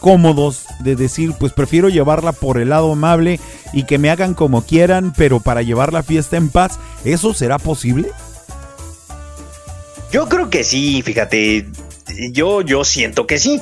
cómodos 0.00 0.66
de 0.80 0.96
decir, 0.96 1.32
pues 1.38 1.52
prefiero 1.52 1.88
llevarla 1.88 2.32
por 2.32 2.58
el 2.58 2.68
lado 2.70 2.92
amable 2.92 3.40
y 3.72 3.84
que 3.84 3.98
me 3.98 4.10
hagan 4.10 4.34
como 4.34 4.62
quieran, 4.62 5.12
pero 5.16 5.40
para 5.40 5.62
llevar 5.62 5.92
la 5.92 6.02
fiesta 6.02 6.36
en 6.36 6.48
paz, 6.50 6.78
¿eso 7.04 7.34
será 7.34 7.58
posible? 7.58 8.10
Yo 10.10 10.28
creo 10.28 10.50
que 10.50 10.64
sí, 10.64 11.02
fíjate. 11.02 11.66
Yo, 12.32 12.62
yo 12.62 12.84
siento 12.84 13.26
que 13.26 13.38
sí. 13.38 13.60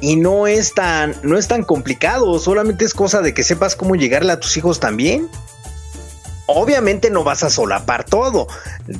Y 0.00 0.16
no 0.16 0.46
es 0.46 0.74
tan, 0.74 1.14
no 1.22 1.38
es 1.38 1.48
tan 1.48 1.62
complicado. 1.62 2.38
Solamente 2.38 2.84
es 2.84 2.94
cosa 2.94 3.20
de 3.20 3.34
que 3.34 3.42
sepas 3.42 3.76
cómo 3.76 3.94
llegarle 3.94 4.32
a 4.32 4.40
tus 4.40 4.56
hijos 4.56 4.80
también. 4.80 5.28
Obviamente 6.46 7.10
no 7.10 7.24
vas 7.24 7.42
a 7.42 7.50
solapar 7.50 8.04
todo. 8.04 8.46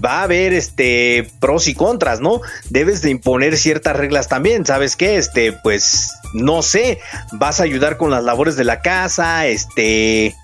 Va 0.03 0.21
a 0.21 0.23
haber 0.23 0.55
este 0.55 1.31
pros 1.41 1.69
y 1.69 1.75
contras, 1.75 2.21
¿no? 2.21 2.41
Debes 2.71 3.03
de 3.03 3.11
imponer 3.11 3.59
ciertas 3.59 3.97
reglas 3.97 4.29
también. 4.29 4.65
¿Sabes 4.65 4.97
qué? 4.97 5.17
Este, 5.17 5.53
pues, 5.53 6.13
no 6.33 6.63
sé. 6.63 7.01
Vas 7.33 7.61
a 7.61 7.65
ayudar 7.65 7.99
con 7.99 8.11
las 8.11 8.25
labores 8.25 8.57
de 8.57 8.65
la 8.65 8.81
casa. 8.81 9.47
Este. 9.47 10.35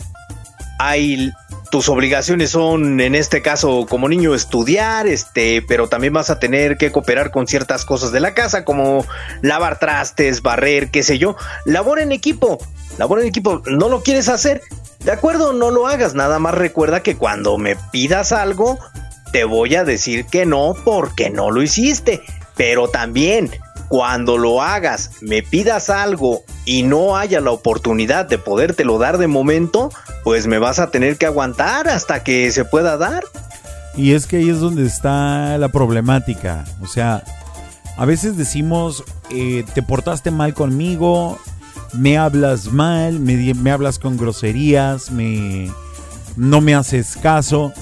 Hay. 0.81 1.33
Tus 1.71 1.89
obligaciones 1.89 2.51
son, 2.51 3.01
en 3.01 3.15
este 3.15 3.43
caso, 3.43 3.87
como 3.89 4.09
niño, 4.09 4.35
estudiar, 4.35 5.07
este, 5.07 5.63
pero 5.63 5.89
también 5.89 6.13
vas 6.13 6.31
a 6.31 6.41
tener 6.41 6.79
que 6.79 6.91
cooperar 6.91 7.31
con 7.31 7.47
ciertas 7.47 7.85
cosas 7.85 8.11
de 8.11 8.19
la 8.19 8.35
casa, 8.35 8.65
como 8.65 9.07
lavar 9.41 9.79
trastes, 9.79 10.43
barrer, 10.43 10.91
qué 10.91 11.05
sé 11.05 11.19
yo. 11.19 11.37
Labor 11.67 12.01
en 12.01 12.11
equipo, 12.11 12.59
labor 12.99 13.21
en 13.21 13.27
equipo. 13.27 13.63
¿No 13.67 13.89
lo 13.89 14.03
quieres 14.03 14.29
hacer? 14.29 14.63
De 15.05 15.13
acuerdo, 15.13 15.53
no 15.53 15.71
lo 15.71 15.87
hagas. 15.87 16.15
Nada 16.15 16.41
más 16.41 16.55
recuerda 16.55 17.05
que 17.05 17.17
cuando 17.17 17.57
me 17.57 17.77
pidas 17.93 18.33
algo, 18.33 18.79
te 19.33 19.45
voy 19.45 19.77
a 19.77 19.85
decir 19.85 20.25
que 20.27 20.45
no 20.47 20.75
porque 20.85 21.31
no 21.31 21.51
lo 21.51 21.63
hiciste. 21.63 22.21
Pero 22.57 22.89
también, 22.89 23.51
cuando 23.91 24.39
lo 24.39 24.63
hagas, 24.63 25.11
me 25.21 25.43
pidas 25.43 25.91
algo 25.91 26.45
y 26.65 26.85
no 26.85 27.17
haya 27.17 27.41
la 27.41 27.51
oportunidad 27.51 28.25
de 28.25 28.39
podértelo 28.39 28.99
dar 28.99 29.19
de 29.19 29.27
momento, 29.27 29.91
pues 30.23 30.47
me 30.47 30.61
vas 30.61 30.79
a 30.79 30.93
tener 30.93 31.17
que 31.17 31.27
aguantar 31.27 31.89
hasta 31.89 32.23
que 32.23 32.53
se 32.53 32.65
pueda 32.65 32.97
dar. 32.97 33.25
Y 33.97 34.13
es 34.13 34.29
que 34.29 34.37
ahí 34.37 34.49
es 34.49 34.61
donde 34.61 34.87
está 34.87 35.59
la 35.59 35.71
problemática. 35.71 36.65
O 36.81 36.87
sea, 36.87 37.25
a 37.97 38.05
veces 38.05 38.37
decimos, 38.37 39.03
eh, 39.29 39.65
te 39.75 39.83
portaste 39.83 40.31
mal 40.31 40.55
conmigo, 40.55 41.41
me 41.93 42.17
hablas 42.17 42.67
mal, 42.67 43.19
me, 43.19 43.55
me 43.55 43.73
hablas 43.73 43.99
con 43.99 44.17
groserías, 44.17 45.11
me, 45.11 45.69
no 46.37 46.61
me 46.61 46.77
haces 46.77 47.17
caso. 47.21 47.73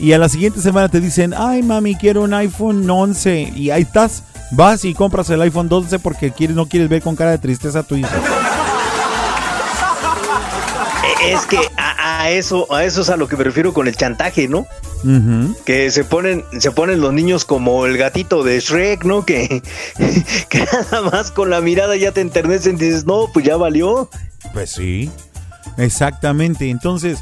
Y 0.00 0.14
a 0.14 0.18
la 0.18 0.28
siguiente 0.28 0.60
semana 0.60 0.88
te 0.88 1.00
dicen, 1.00 1.32
ay 1.32 1.62
mami, 1.62 1.94
quiero 1.94 2.22
un 2.22 2.34
iPhone 2.34 2.90
11. 2.90 3.52
Y 3.54 3.70
ahí 3.70 3.82
estás, 3.82 4.24
vas 4.50 4.84
y 4.84 4.94
compras 4.94 5.28
el 5.30 5.40
iPhone 5.42 5.68
12 5.68 5.98
porque 5.98 6.30
quieres, 6.32 6.56
no 6.56 6.66
quieres 6.66 6.88
ver 6.88 7.02
con 7.02 7.16
cara 7.16 7.30
de 7.32 7.38
tristeza 7.38 7.80
a 7.80 7.82
tu 7.82 7.96
hijo. 7.96 8.08
E- 11.22 11.32
Es 11.32 11.46
que 11.46 11.58
a, 11.76 12.22
a 12.22 12.30
eso, 12.30 12.72
a 12.72 12.84
eso 12.84 13.02
es 13.02 13.10
a 13.10 13.16
lo 13.16 13.28
que 13.28 13.36
me 13.36 13.44
refiero 13.44 13.72
con 13.74 13.86
el 13.88 13.96
chantaje, 13.96 14.48
¿no? 14.48 14.66
Que 15.64 15.90
se 15.90 16.02
ponen, 16.04 16.44
se 16.58 16.70
ponen 16.72 17.00
los 17.00 17.12
niños 17.12 17.44
como 17.44 17.86
el 17.86 17.96
gatito 17.96 18.42
de 18.42 18.58
Shrek, 18.60 19.04
¿no? 19.04 19.24
Que, 19.24 19.62
que 20.48 20.64
nada 20.90 21.02
más 21.10 21.30
con 21.30 21.50
la 21.50 21.60
mirada 21.60 21.96
ya 21.96 22.12
te 22.12 22.20
enternecen 22.20 22.76
y 22.76 22.80
dices, 22.80 23.04
no, 23.06 23.26
pues 23.32 23.44
ya 23.44 23.56
valió. 23.56 24.08
Pues 24.52 24.70
sí, 24.72 25.10
exactamente. 25.76 26.70
Entonces, 26.70 27.18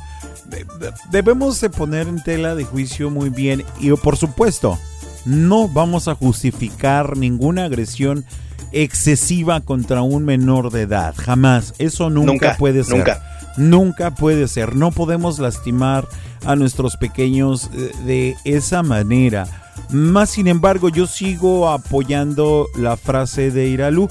de- 0.47 0.65
de- 0.79 0.93
debemos 1.11 1.61
de 1.61 1.71
poner 1.71 2.09
en 2.09 2.23
tela 2.23 2.55
de 2.55 2.65
juicio 2.65 3.11
muy 3.11 3.29
bien 3.31 3.65
y 3.81 3.91
por 3.93 4.17
supuesto, 4.17 4.79
no 5.27 5.69
vamos 5.69 6.09
a 6.09 6.15
justificar 6.15 7.17
ninguna 7.17 7.65
agresión 7.65 8.25
excesiva 8.73 9.61
contra 9.61 10.03
un 10.03 10.25
menor 10.25 10.71
de 10.71 10.83
edad. 10.83 11.15
Jamás. 11.17 11.75
Eso 11.79 12.11
nunca, 12.11 12.33
Nunca, 12.33 12.57
puede 12.57 12.85
ser. 12.85 12.97
nunca. 12.97 13.23
Nunca 13.57 14.15
puede 14.15 14.49
ser. 14.49 14.77
No 14.77 14.91
podemos 14.91 15.39
lastimar 15.39 16.07
a 16.45 16.57
nuestros 16.57 16.97
pequeños 16.97 17.71
eh, 17.75 17.91
de 18.05 18.37
esa 18.45 18.83
manera. 18.83 19.47
Más 19.91 20.31
sin 20.31 20.47
embargo, 20.47 20.89
yo 20.89 21.07
sigo 21.07 21.69
apoyando 21.71 22.67
la 22.77 22.97
frase 22.97 23.51
de 23.51 23.69
Iralu. 23.69 24.09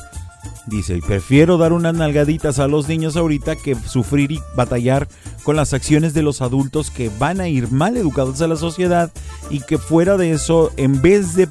Dice, 0.68 1.00
prefiero 1.06 1.58
dar 1.58 1.74
unas 1.74 1.94
nalgaditas 1.94 2.58
a 2.58 2.68
los 2.68 2.88
niños 2.88 3.16
ahorita 3.16 3.56
que 3.56 3.76
sufrir 3.76 4.32
y 4.32 4.42
batallar 4.56 5.08
con 5.44 5.56
las 5.56 5.74
acciones 5.74 6.16
de 6.16 6.24
los 6.24 6.42
adultos 6.42 6.90
que 6.90 7.12
van 7.20 7.40
a 7.40 7.48
ir 7.48 7.72
mal 7.72 7.96
educados 7.98 8.42
a 8.42 8.48
la 8.48 8.56
sociedad 8.56 9.12
y 9.52 9.60
que 9.60 9.78
fuera 9.78 10.18
de 10.18 10.32
eso, 10.32 10.72
en 10.78 11.02
vez 11.04 11.36
de 11.36 11.48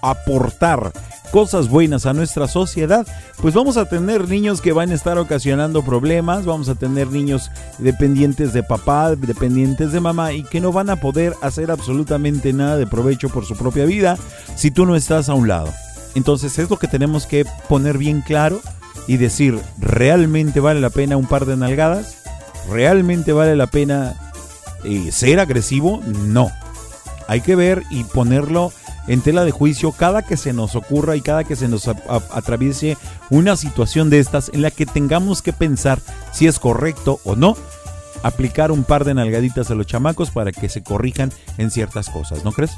aportar 0.00 0.92
cosas 1.32 1.68
buenas 1.68 2.06
a 2.06 2.14
nuestra 2.14 2.46
sociedad, 2.46 3.06
pues 3.42 3.52
vamos 3.52 3.76
a 3.76 3.88
tener 3.88 4.28
niños 4.28 4.60
que 4.60 4.72
van 4.72 4.90
a 4.90 4.94
estar 4.94 5.18
ocasionando 5.18 5.82
problemas, 5.82 6.46
vamos 6.46 6.68
a 6.68 6.76
tener 6.76 7.08
niños 7.08 7.50
dependientes 7.78 8.52
de 8.52 8.62
papá, 8.62 9.14
dependientes 9.14 9.92
de 9.92 10.00
mamá 10.00 10.32
y 10.32 10.44
que 10.44 10.60
no 10.60 10.72
van 10.72 10.88
a 10.88 10.96
poder 10.96 11.34
hacer 11.42 11.70
absolutamente 11.70 12.52
nada 12.52 12.76
de 12.76 12.86
provecho 12.86 13.28
por 13.28 13.44
su 13.44 13.56
propia 13.56 13.84
vida 13.84 14.16
si 14.54 14.70
tú 14.70 14.86
no 14.86 14.96
estás 14.96 15.28
a 15.28 15.34
un 15.34 15.48
lado. 15.48 15.72
Entonces 16.18 16.58
es 16.58 16.68
lo 16.68 16.80
que 16.80 16.88
tenemos 16.88 17.26
que 17.26 17.46
poner 17.68 17.96
bien 17.96 18.22
claro 18.22 18.60
y 19.06 19.18
decir, 19.18 19.56
¿realmente 19.78 20.58
vale 20.58 20.80
la 20.80 20.90
pena 20.90 21.16
un 21.16 21.26
par 21.26 21.46
de 21.46 21.56
nalgadas? 21.56 22.16
¿Realmente 22.68 23.32
vale 23.32 23.54
la 23.54 23.68
pena 23.68 24.16
eh, 24.82 25.12
ser 25.12 25.38
agresivo? 25.38 26.02
No. 26.04 26.50
hay 27.28 27.40
que 27.40 27.54
ver 27.54 27.84
y 27.90 28.02
ponerlo 28.02 28.72
en 29.06 29.20
tela 29.20 29.44
de 29.44 29.52
juicio 29.52 29.92
cada 29.92 30.22
que 30.22 30.36
se 30.36 30.52
nos 30.52 30.74
ocurra 30.74 31.14
y 31.14 31.20
cada 31.20 31.44
que 31.44 31.54
se 31.54 31.68
nos 31.68 31.86
atraviese 31.86 32.98
una 33.30 33.54
situación 33.54 34.10
de 34.10 34.18
estas 34.18 34.50
en 34.52 34.62
la 34.62 34.72
que 34.72 34.86
tengamos 34.86 35.40
que 35.40 35.52
pensar 35.52 36.00
si 36.32 36.48
es 36.48 36.58
correcto 36.58 37.20
o 37.22 37.36
no 37.36 37.56
aplicar 38.24 38.72
un 38.72 38.82
par 38.82 39.04
de 39.04 39.14
nalgaditas 39.14 39.70
a 39.70 39.76
los 39.76 39.86
chamacos 39.86 40.32
para 40.32 40.50
que 40.50 40.68
se 40.68 40.82
corrijan 40.82 41.30
en 41.58 41.70
ciertas 41.70 42.10
cosas, 42.10 42.44
¿no 42.44 42.50
crees? 42.50 42.72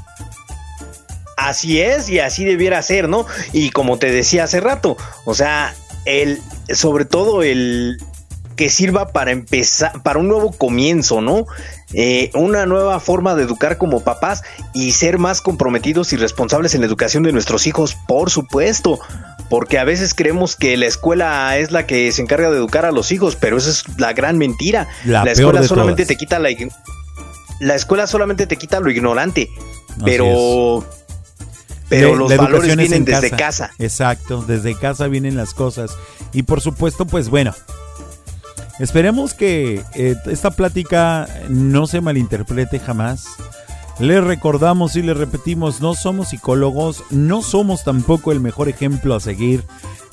Así 1.41 1.81
es, 1.81 2.07
y 2.09 2.19
así 2.19 2.45
debiera 2.45 2.81
ser, 2.81 3.09
¿no? 3.09 3.25
Y 3.51 3.71
como 3.71 3.97
te 3.97 4.11
decía 4.11 4.43
hace 4.43 4.59
rato, 4.59 4.95
o 5.25 5.33
sea, 5.33 5.73
el, 6.05 6.39
sobre 6.69 7.05
todo 7.05 7.41
el 7.41 7.97
que 8.55 8.69
sirva 8.69 9.07
para 9.07 9.31
empezar, 9.31 10.03
para 10.03 10.19
un 10.19 10.27
nuevo 10.27 10.51
comienzo, 10.51 11.19
¿no? 11.19 11.47
Eh, 11.93 12.29
una 12.35 12.67
nueva 12.67 12.99
forma 12.99 13.33
de 13.33 13.43
educar 13.43 13.79
como 13.79 14.01
papás 14.01 14.43
y 14.73 14.91
ser 14.91 15.17
más 15.17 15.41
comprometidos 15.41 16.13
y 16.13 16.15
responsables 16.15 16.75
en 16.75 16.81
la 16.81 16.87
educación 16.87 17.23
de 17.23 17.31
nuestros 17.31 17.65
hijos, 17.65 17.97
por 18.07 18.29
supuesto, 18.29 18.99
porque 19.49 19.79
a 19.79 19.83
veces 19.83 20.13
creemos 20.13 20.55
que 20.55 20.77
la 20.77 20.85
escuela 20.85 21.57
es 21.57 21.71
la 21.71 21.87
que 21.87 22.11
se 22.11 22.21
encarga 22.21 22.51
de 22.51 22.57
educar 22.57 22.85
a 22.85 22.91
los 22.91 23.11
hijos, 23.11 23.35
pero 23.35 23.57
esa 23.57 23.71
es 23.71 23.83
la 23.97 24.13
gran 24.13 24.37
mentira. 24.37 24.87
La 25.05 25.23
escuela 25.23 25.63
solamente 25.63 26.03
todas. 26.03 26.07
te 26.09 26.15
quita 26.17 26.37
la 26.37 26.49
la 27.59 27.75
escuela 27.75 28.07
solamente 28.07 28.47
te 28.47 28.57
quita 28.57 28.79
lo 28.79 28.89
ignorante, 28.89 29.49
Así 29.89 30.01
pero 30.03 30.83
pero 31.91 32.15
los 32.15 32.29
la 32.29 32.37
valores 32.37 32.67
vienen 32.67 32.93
en 32.93 33.05
desde 33.05 33.31
casa. 33.31 33.71
Exacto, 33.77 34.43
desde 34.47 34.75
casa 34.75 35.07
vienen 35.07 35.35
las 35.35 35.53
cosas. 35.53 35.91
Y 36.31 36.43
por 36.43 36.61
supuesto, 36.61 37.05
pues 37.05 37.29
bueno, 37.29 37.53
esperemos 38.79 39.33
que 39.33 39.83
eh, 39.93 40.15
esta 40.27 40.51
plática 40.51 41.27
no 41.49 41.87
se 41.87 41.99
malinterprete 41.99 42.79
jamás. 42.79 43.25
Le 43.99 44.21
recordamos 44.21 44.95
y 44.95 45.03
le 45.03 45.13
repetimos, 45.13 45.81
no 45.81 45.93
somos 45.93 46.29
psicólogos, 46.29 47.03
no 47.11 47.41
somos 47.41 47.83
tampoco 47.83 48.31
el 48.31 48.39
mejor 48.39 48.69
ejemplo 48.69 49.13
a 49.13 49.19
seguir, 49.19 49.63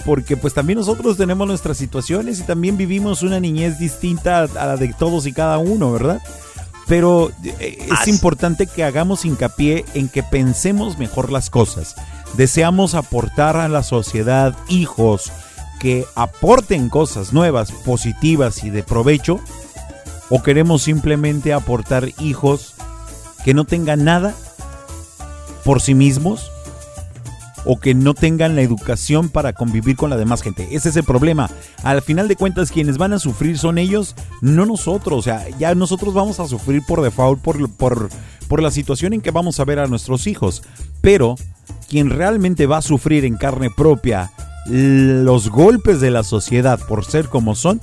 porque 0.04 0.36
pues 0.36 0.52
también 0.52 0.80
nosotros 0.80 1.16
tenemos 1.16 1.46
nuestras 1.46 1.78
situaciones 1.78 2.40
y 2.40 2.42
también 2.42 2.76
vivimos 2.76 3.22
una 3.22 3.40
niñez 3.40 3.78
distinta 3.78 4.40
a 4.42 4.66
la 4.66 4.76
de 4.76 4.92
todos 4.92 5.26
y 5.26 5.32
cada 5.32 5.58
uno, 5.58 5.92
¿verdad? 5.92 6.20
Pero 6.88 7.30
eh, 7.44 7.86
es 8.00 8.08
importante 8.08 8.66
que 8.66 8.82
hagamos 8.82 9.24
hincapié 9.24 9.84
en 9.94 10.08
que 10.08 10.22
pensemos 10.22 10.98
mejor 10.98 11.30
las 11.30 11.50
cosas. 11.50 11.94
Deseamos 12.34 12.94
aportar 12.94 13.56
a 13.56 13.68
la 13.68 13.82
sociedad 13.82 14.56
hijos 14.68 15.30
que 15.78 16.06
aporten 16.14 16.88
cosas 16.88 17.32
nuevas, 17.32 17.70
positivas 17.72 18.64
y 18.64 18.70
de 18.70 18.82
provecho. 18.82 19.40
O 20.30 20.42
queremos 20.42 20.82
simplemente 20.82 21.52
aportar 21.52 22.10
hijos 22.18 22.74
que 23.44 23.54
no 23.54 23.64
tengan 23.64 24.04
nada 24.04 24.34
por 25.64 25.80
sí 25.80 25.94
mismos 25.94 26.50
o 27.64 27.78
que 27.78 27.94
no 27.94 28.14
tengan 28.14 28.56
la 28.56 28.62
educación 28.62 29.28
para 29.28 29.52
convivir 29.52 29.96
con 29.96 30.10
la 30.10 30.16
demás 30.16 30.42
gente. 30.42 30.68
Ese 30.72 30.88
es 30.88 30.96
el 30.96 31.04
problema. 31.04 31.50
Al 31.82 32.02
final 32.02 32.28
de 32.28 32.36
cuentas, 32.36 32.70
quienes 32.70 32.98
van 32.98 33.12
a 33.12 33.18
sufrir 33.18 33.58
son 33.58 33.78
ellos, 33.78 34.14
no 34.40 34.66
nosotros. 34.66 35.18
O 35.18 35.22
sea, 35.22 35.46
ya 35.58 35.74
nosotros 35.74 36.14
vamos 36.14 36.40
a 36.40 36.48
sufrir 36.48 36.82
por 36.86 37.02
default 37.02 37.40
por, 37.42 37.70
por, 37.70 38.08
por 38.48 38.62
la 38.62 38.70
situación 38.70 39.12
en 39.12 39.20
que 39.20 39.30
vamos 39.30 39.60
a 39.60 39.64
ver 39.64 39.78
a 39.78 39.86
nuestros 39.86 40.26
hijos. 40.26 40.62
Pero 41.00 41.36
quien 41.88 42.10
realmente 42.10 42.66
va 42.66 42.78
a 42.78 42.82
sufrir 42.82 43.24
en 43.24 43.36
carne 43.36 43.70
propia 43.70 44.30
los 44.66 45.48
golpes 45.48 46.00
de 46.00 46.10
la 46.10 46.22
sociedad 46.22 46.78
por 46.86 47.04
ser 47.04 47.28
como 47.28 47.54
son, 47.54 47.80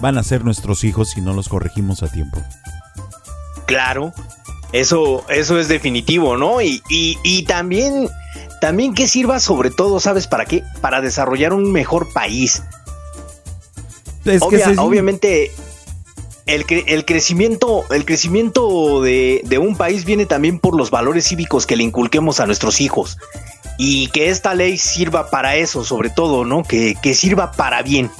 van 0.00 0.18
a 0.18 0.22
ser 0.22 0.44
nuestros 0.44 0.84
hijos 0.84 1.10
si 1.10 1.20
no 1.20 1.32
los 1.32 1.48
corregimos 1.48 2.02
a 2.02 2.08
tiempo. 2.08 2.42
Claro, 3.66 4.12
eso, 4.72 5.24
eso 5.28 5.58
es 5.58 5.68
definitivo, 5.68 6.36
¿no? 6.36 6.60
Y, 6.60 6.82
y, 6.88 7.18
y 7.22 7.44
también, 7.44 8.08
también 8.60 8.94
que 8.94 9.06
sirva 9.06 9.40
sobre 9.40 9.70
todo, 9.70 10.00
¿sabes 10.00 10.26
para 10.26 10.44
qué? 10.44 10.62
Para 10.80 11.00
desarrollar 11.00 11.52
un 11.52 11.72
mejor 11.72 12.12
país. 12.12 12.62
Es 14.24 14.42
que 14.42 14.56
Obviamente, 14.78 15.52
el, 16.46 16.66
cre- 16.66 16.84
el 16.88 17.04
crecimiento, 17.04 17.84
el 17.90 18.04
crecimiento 18.04 19.00
de, 19.02 19.40
de 19.44 19.58
un 19.58 19.76
país 19.76 20.04
viene 20.04 20.26
también 20.26 20.58
por 20.58 20.76
los 20.76 20.90
valores 20.90 21.28
cívicos 21.28 21.64
que 21.66 21.76
le 21.76 21.84
inculquemos 21.84 22.40
a 22.40 22.46
nuestros 22.46 22.80
hijos. 22.80 23.18
Y 23.78 24.08
que 24.08 24.30
esta 24.30 24.54
ley 24.54 24.78
sirva 24.78 25.28
para 25.28 25.56
eso, 25.56 25.84
sobre 25.84 26.08
todo, 26.08 26.44
¿no? 26.44 26.62
Que, 26.62 26.96
que 27.02 27.12
sirva 27.14 27.52
para 27.52 27.82
bien. 27.82 28.10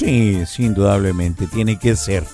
Sí, 0.00 0.42
sí, 0.46 0.64
indudablemente, 0.64 1.46
tiene 1.46 1.78
que 1.78 1.94
ser. 1.94 2.24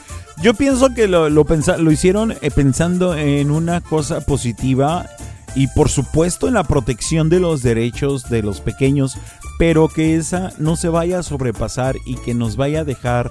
Yo 0.43 0.55
pienso 0.55 0.95
que 0.95 1.07
lo, 1.07 1.29
lo, 1.29 1.45
lo 1.45 1.93
hicieron 1.93 2.33
eh, 2.41 2.51
pensando 2.51 3.15
en 3.15 3.51
una 3.51 3.83
cosa 3.83 4.23
positiva 4.23 5.07
y 5.55 5.67
por 5.67 5.91
supuesto 5.91 6.49
en 6.49 6.55
la 6.55 6.65
protección 6.65 7.29
de 7.29 7.41
los 7.41 7.63
derechos 7.63 8.31
de 8.31 8.43
los 8.43 8.61
pequeños, 8.61 9.19
pero 9.59 9.89
que 9.89 10.17
esa 10.17 10.53
no 10.59 10.77
se 10.77 10.89
vaya 10.89 11.19
a 11.19 11.23
sobrepasar 11.23 11.97
y 12.07 12.17
que 12.17 12.33
nos 12.33 12.57
vaya 12.57 12.81
a 12.81 12.85
dejar 12.85 13.31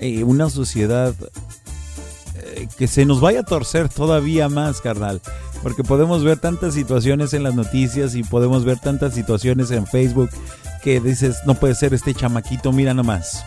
eh, 0.00 0.22
una 0.22 0.50
sociedad 0.50 1.14
eh, 2.36 2.68
que 2.76 2.88
se 2.88 3.06
nos 3.06 3.22
vaya 3.22 3.40
a 3.40 3.44
torcer 3.44 3.88
todavía 3.88 4.50
más, 4.50 4.82
carnal. 4.82 5.22
Porque 5.62 5.82
podemos 5.82 6.24
ver 6.24 6.38
tantas 6.38 6.74
situaciones 6.74 7.32
en 7.32 7.42
las 7.42 7.54
noticias 7.54 8.14
y 8.14 8.22
podemos 8.22 8.64
ver 8.64 8.78
tantas 8.78 9.14
situaciones 9.14 9.70
en 9.70 9.86
Facebook 9.86 10.30
que 10.82 11.00
dices, 11.00 11.38
no 11.46 11.54
puede 11.54 11.74
ser 11.74 11.94
este 11.94 12.14
chamaquito, 12.14 12.72
mira 12.72 12.92
nomás 12.92 13.44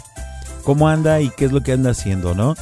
cómo 0.63 0.87
anda 0.87 1.21
y 1.21 1.29
qué 1.29 1.45
es 1.45 1.51
lo 1.51 1.61
que 1.61 1.73
anda 1.73 1.91
haciendo, 1.91 2.33
¿no? 2.33 2.55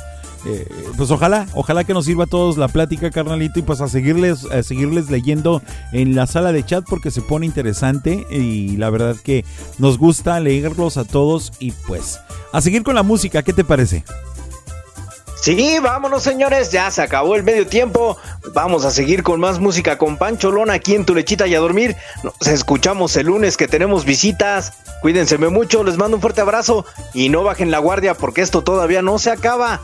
Eh, 0.46 0.68
pues 0.98 1.12
ojalá, 1.12 1.46
ojalá 1.54 1.84
que 1.84 1.94
nos 1.94 2.06
sirva 2.06 2.24
a 2.24 2.28
todos 2.28 2.58
la 2.58 2.68
plática, 2.68 3.12
carnalito, 3.12 3.60
y 3.60 3.62
pues 3.62 3.80
a 3.82 3.88
seguirles, 3.88 4.46
a 4.46 4.64
seguirles 4.64 5.10
leyendo 5.10 5.62
en 5.92 6.16
la 6.16 6.26
sala 6.26 6.52
de 6.52 6.66
chat 6.66 6.84
porque 6.90 7.12
se 7.12 7.22
pone 7.22 7.46
interesante 7.46 8.26
y 8.32 8.78
la 8.78 8.90
verdad 8.90 9.16
que 9.24 9.46
nos 9.78 9.98
gusta 9.98 10.40
leerlos 10.40 10.98
a 10.98 11.06
todos 11.06 11.54
y 11.60 11.72
pues 11.72 12.20
a 12.54 12.62
seguir 12.62 12.84
con 12.84 12.96
la 12.96 13.04
música, 13.04 13.44
¿qué 13.44 13.54
te 13.54 13.64
parece? 13.64 14.04
Sí, 15.42 15.80
vámonos 15.80 16.22
señores, 16.22 16.72
ya 16.72 16.92
se 16.92 17.02
acabó 17.02 17.36
el 17.36 17.42
medio 17.42 17.66
tiempo. 17.66 18.16
Vamos 18.54 18.86
a 18.86 18.92
seguir 18.92 19.24
con 19.24 19.40
más 19.40 19.60
música 19.60 19.98
con 19.98 20.18
Pancho 20.18 20.52
Lona 20.52 20.74
aquí 20.74 20.94
en 20.94 21.04
Tu 21.04 21.16
Lechita 21.16 21.48
y 21.48 21.56
a 21.56 21.60
dormir. 21.60 21.96
Nos 22.24 22.48
escuchamos 22.48 23.16
el 23.16 23.26
lunes 23.26 23.58
que 23.58 23.68
tenemos 23.68 24.06
visitas. 24.06 24.74
Cuídense 25.02 25.40
mucho, 25.40 25.84
les 25.84 25.98
mando 25.98 26.18
un 26.18 26.22
fuerte 26.22 26.42
abrazo 26.42 26.86
y 27.16 27.30
no 27.30 27.44
bajen 27.44 27.72
la 27.72 27.80
guardia 27.80 28.14
porque 28.14 28.42
esto 28.42 28.62
todavía 28.62 29.02
no 29.02 29.18
se 29.18 29.32
acaba. 29.32 29.82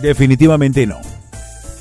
Definitivamente 0.00 0.86
no. 0.86 1.00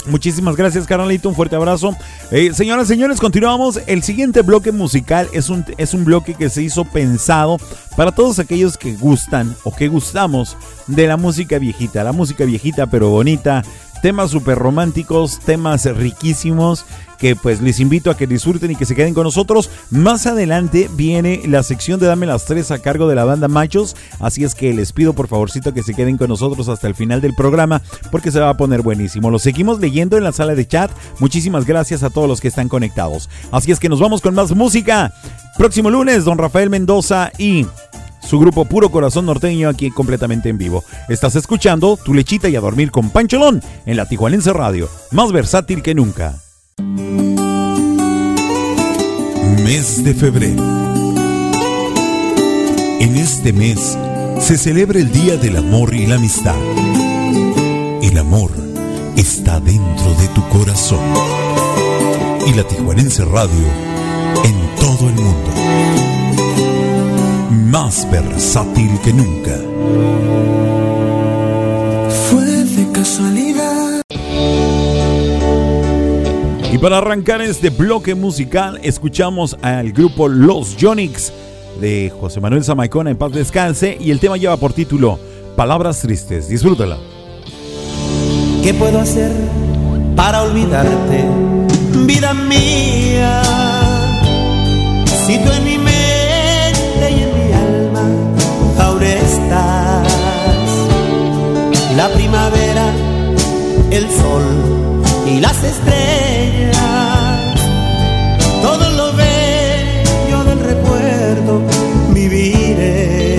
Muchísimas 0.07 0.55
gracias, 0.55 0.85
carnalito. 0.88 1.29
Un 1.29 1.35
fuerte 1.35 1.55
abrazo. 1.55 1.95
Eh, 2.31 2.53
señoras, 2.53 2.88
señores, 2.88 3.19
continuamos. 3.19 3.81
El 3.88 4.03
siguiente 4.03 4.41
bloque 4.41 4.71
musical 4.71 5.27
es 5.34 5.49
un, 5.49 5.65
es 5.77 5.93
un 5.93 6.05
bloque 6.05 6.34
que 6.34 6.49
se 6.49 6.63
hizo 6.63 6.85
pensado 6.85 7.57
para 7.95 8.11
todos 8.13 8.39
aquellos 8.39 8.77
que 8.77 8.93
gustan 8.93 9.53
o 9.63 9.75
que 9.75 9.89
gustamos 9.89 10.55
de 10.88 11.07
la 11.07 11.17
música 11.17 11.59
viejita. 11.59 12.03
La 12.03 12.13
música 12.13 12.45
viejita 12.45 12.88
pero 12.88 13.09
bonita. 13.09 13.63
Temas 14.02 14.32
súper 14.32 14.57
románticos, 14.57 15.40
temas 15.40 15.86
riquísimos 15.86 16.86
que 17.18 17.36
pues 17.36 17.61
les 17.61 17.80
invito 17.80 18.11
a 18.11 18.18
que 18.18 18.28
disfruten 18.28 18.72
y 18.72 18.76
que 18.76 18.86
se 18.86 18.95
queden 18.95 19.14
con 19.14 19.24
nosotros. 19.24 19.69
Más 19.90 20.28
adelante 20.28 20.90
viene 20.94 21.41
la 21.48 21.64
sección 21.64 21.99
de 21.99 22.07
Dame 22.07 22.26
las 22.26 22.45
tres 22.45 22.72
a 22.72 22.80
cargo 22.80 23.07
de 23.07 23.15
la 23.15 23.26
banda 23.26 23.48
Machos, 23.48 23.95
así 24.19 24.44
es 24.44 24.56
que 24.56 24.74
les 24.74 24.94
pido 24.94 25.14
por 25.14 25.28
favorcito 25.28 25.74
que 25.74 25.84
se 25.84 25.94
queden 25.94 26.18
con 26.18 26.30
nosotros 26.30 26.69
hasta 26.69 26.88
el 26.88 26.95
final 26.95 27.22
del 27.22 27.34
programa 27.34 27.82
porque 28.11 28.32
se 28.32 28.40
va 28.40 28.49
a 28.49 28.57
poner 28.57 28.82
buenísimo. 28.82 29.30
Lo 29.30 29.40
seguimos 29.40 29.80
leyendo 29.80 30.18
en 30.18 30.24
la 30.24 30.32
sala 30.32 30.56
de 30.56 30.68
chat. 30.68 30.91
Muchísimas 31.19 31.65
gracias 31.65 32.03
a 32.03 32.10
todos 32.10 32.28
los 32.28 32.41
que 32.41 32.48
están 32.48 32.69
conectados. 32.69 33.30
Así 33.52 33.72
es 33.72 33.80
que 33.80 33.90
nos 33.90 33.99
vamos 33.99 34.22
con 34.22 34.36
más 34.36 34.52
música. 34.52 35.14
Próximo 35.57 35.90
lunes, 35.90 36.24
don 36.24 36.38
Rafael 36.38 36.69
Mendoza 36.69 37.32
y 37.38 37.65
su 38.22 38.39
grupo 38.39 38.65
Puro 38.65 38.89
Corazón 38.89 39.26
Norteño 39.26 39.69
aquí 39.69 39.91
completamente 39.91 40.49
en 40.49 40.57
vivo. 40.57 40.84
Estás 41.10 41.35
escuchando 41.35 41.98
Tu 41.98 42.14
Lechita 42.14 42.49
y 42.49 42.56
a 42.56 42.61
Dormir 42.61 42.91
con 42.91 43.10
Pancholón 43.10 43.61
en 43.85 43.98
la 43.98 44.07
Tijuanense 44.07 44.53
Radio, 44.53 44.89
más 45.11 45.31
versátil 45.31 45.81
que 45.81 45.95
nunca. 45.95 46.35
Mes 49.64 50.03
de 50.03 50.14
febrero. 50.14 50.64
En 52.99 53.15
este 53.15 53.53
mes 53.53 53.98
se 54.39 54.57
celebra 54.57 54.99
el 54.99 55.11
Día 55.11 55.38
del 55.38 55.57
Amor 55.57 55.94
y 55.94 56.07
la 56.07 56.15
Amistad. 56.15 56.56
El 58.02 58.18
amor 58.18 58.52
está 59.15 59.60
dentro 59.60 60.14
de 60.15 60.27
tu 60.30 60.48
corazón. 60.49 60.99
Y 62.48 62.53
la 62.53 62.64
Tijuanense 62.64 63.26
Radio 63.26 63.65
en 64.44 64.76
todo 64.76 65.10
el 65.10 65.15
mundo. 65.15 66.27
Más 67.80 68.10
versátil 68.10 68.90
que 69.04 69.14
nunca. 69.14 69.56
Fue 72.28 72.44
de 72.44 72.91
casualidad. 72.91 74.02
Y 76.74 76.78
para 76.80 76.98
arrancar 76.98 77.44
este 77.44 77.70
bloque 77.70 78.16
musical, 78.16 78.80
escuchamos 78.82 79.58
al 79.62 79.91
grupo 79.91 80.28
Los 80.28 80.76
Yonix 80.78 81.32
de 81.80 82.12
José 82.20 82.41
Manuel 82.41 82.64
Zamaicona 82.64 83.12
en 83.12 83.18
paz 83.18 83.32
descanse 83.32 83.95
y 84.02 84.10
el 84.10 84.20
tema 84.20 84.38
lleva 84.38 84.58
por 84.58 84.74
título 84.74 85.20
Palabras 85.56 86.02
Tristes. 86.02 86.49
Disfrútala. 86.49 86.98
¿Qué 88.64 88.74
puedo 88.74 88.99
hacer 88.99 89.32
para 90.16 90.41
olvidarte? 90.41 91.26
vida 92.08 92.34
mía. 92.34 93.44
Si 95.28 95.38
tú 95.38 95.52
en 95.52 95.66
la 101.97 102.09
primavera, 102.09 102.93
el 103.91 104.09
sol 104.09 104.43
y 105.25 105.39
las 105.39 105.63
estrellas, 105.63 106.75
todo 108.61 108.89
lo 108.91 109.13
bello 109.13 110.43
del 110.43 110.59
recuerdo 110.59 111.61
viviré. 112.13 113.38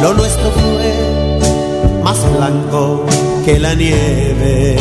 Lo 0.00 0.14
nuestro 0.14 0.50
fue 0.50 2.02
más 2.02 2.18
blanco 2.36 3.06
que 3.44 3.58
la 3.58 3.74
nieve. 3.74 4.76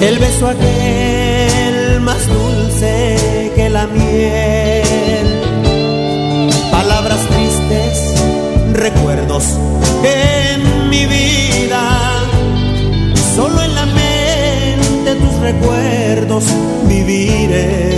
El 0.00 0.18
beso 0.18 0.46
aquel 0.46 2.00
más 2.00 2.26
dulce 2.28 3.52
que 3.56 3.68
la 3.68 3.86
miel. 3.88 4.65
En 10.06 10.88
mi 10.90 11.06
vida. 11.06 11.82
Solo 13.34 13.62
en 13.62 13.74
la 13.74 13.86
mente 13.86 15.14
tus 15.16 15.34
recuerdos 15.40 16.44
viviré. 16.88 17.95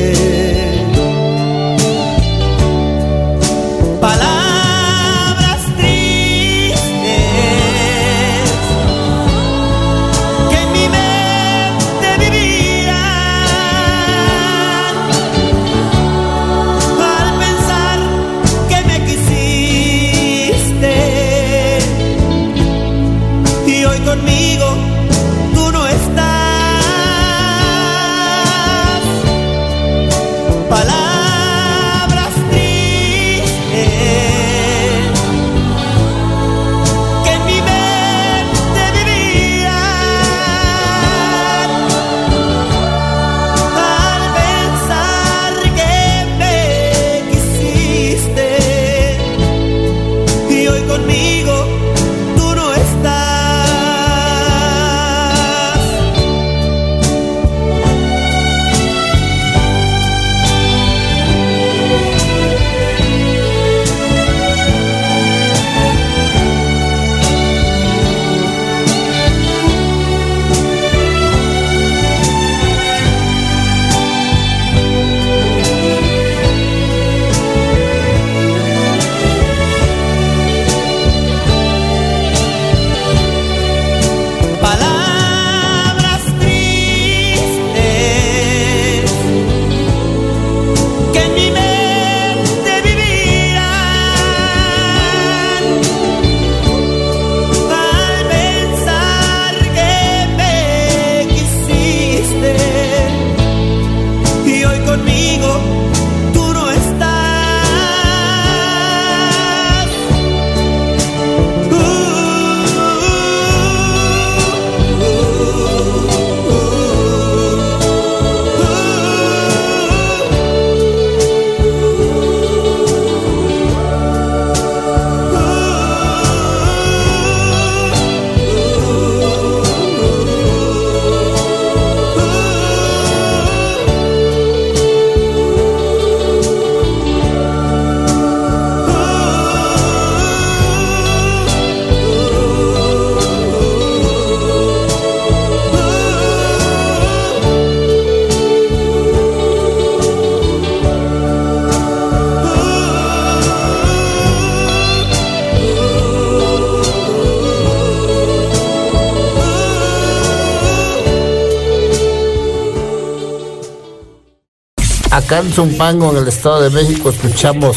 Acá 165.28 165.40
en 165.40 165.52
Zumpango, 165.52 166.10
en 166.12 166.22
el 166.22 166.28
Estado 166.28 166.62
de 166.62 166.70
México, 166.70 167.10
escuchamos 167.10 167.76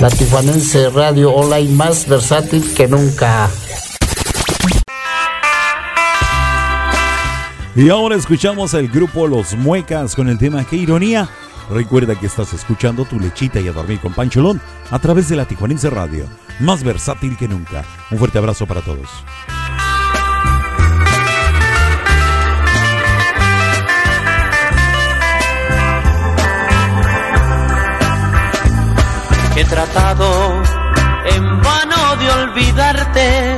la 0.00 0.10
tijuanense 0.10 0.90
radio 0.90 1.30
online 1.30 1.70
más 1.70 2.08
versátil 2.08 2.74
que 2.74 2.88
nunca. 2.88 3.48
Y 7.76 7.88
ahora 7.88 8.16
escuchamos 8.16 8.74
al 8.74 8.88
grupo 8.88 9.28
Los 9.28 9.54
Muecas 9.54 10.16
con 10.16 10.28
el 10.28 10.36
tema 10.36 10.64
Qué 10.64 10.74
ironía. 10.74 11.28
Recuerda 11.70 12.18
que 12.18 12.26
estás 12.26 12.52
escuchando 12.52 13.04
tu 13.04 13.20
lechita 13.20 13.60
y 13.60 13.68
a 13.68 13.72
dormir 13.72 14.00
con 14.00 14.12
Pancholón 14.12 14.60
a 14.90 14.98
través 14.98 15.28
de 15.28 15.36
la 15.36 15.44
Tijuanense 15.44 15.88
Radio, 15.88 16.26
más 16.58 16.82
versátil 16.82 17.36
que 17.36 17.46
nunca. 17.46 17.84
Un 18.10 18.18
fuerte 18.18 18.38
abrazo 18.38 18.66
para 18.66 18.80
todos. 18.80 19.08
He 29.56 29.64
tratado 29.66 30.62
en 31.26 31.62
vano 31.62 32.16
de 32.16 32.30
olvidarte, 32.30 33.56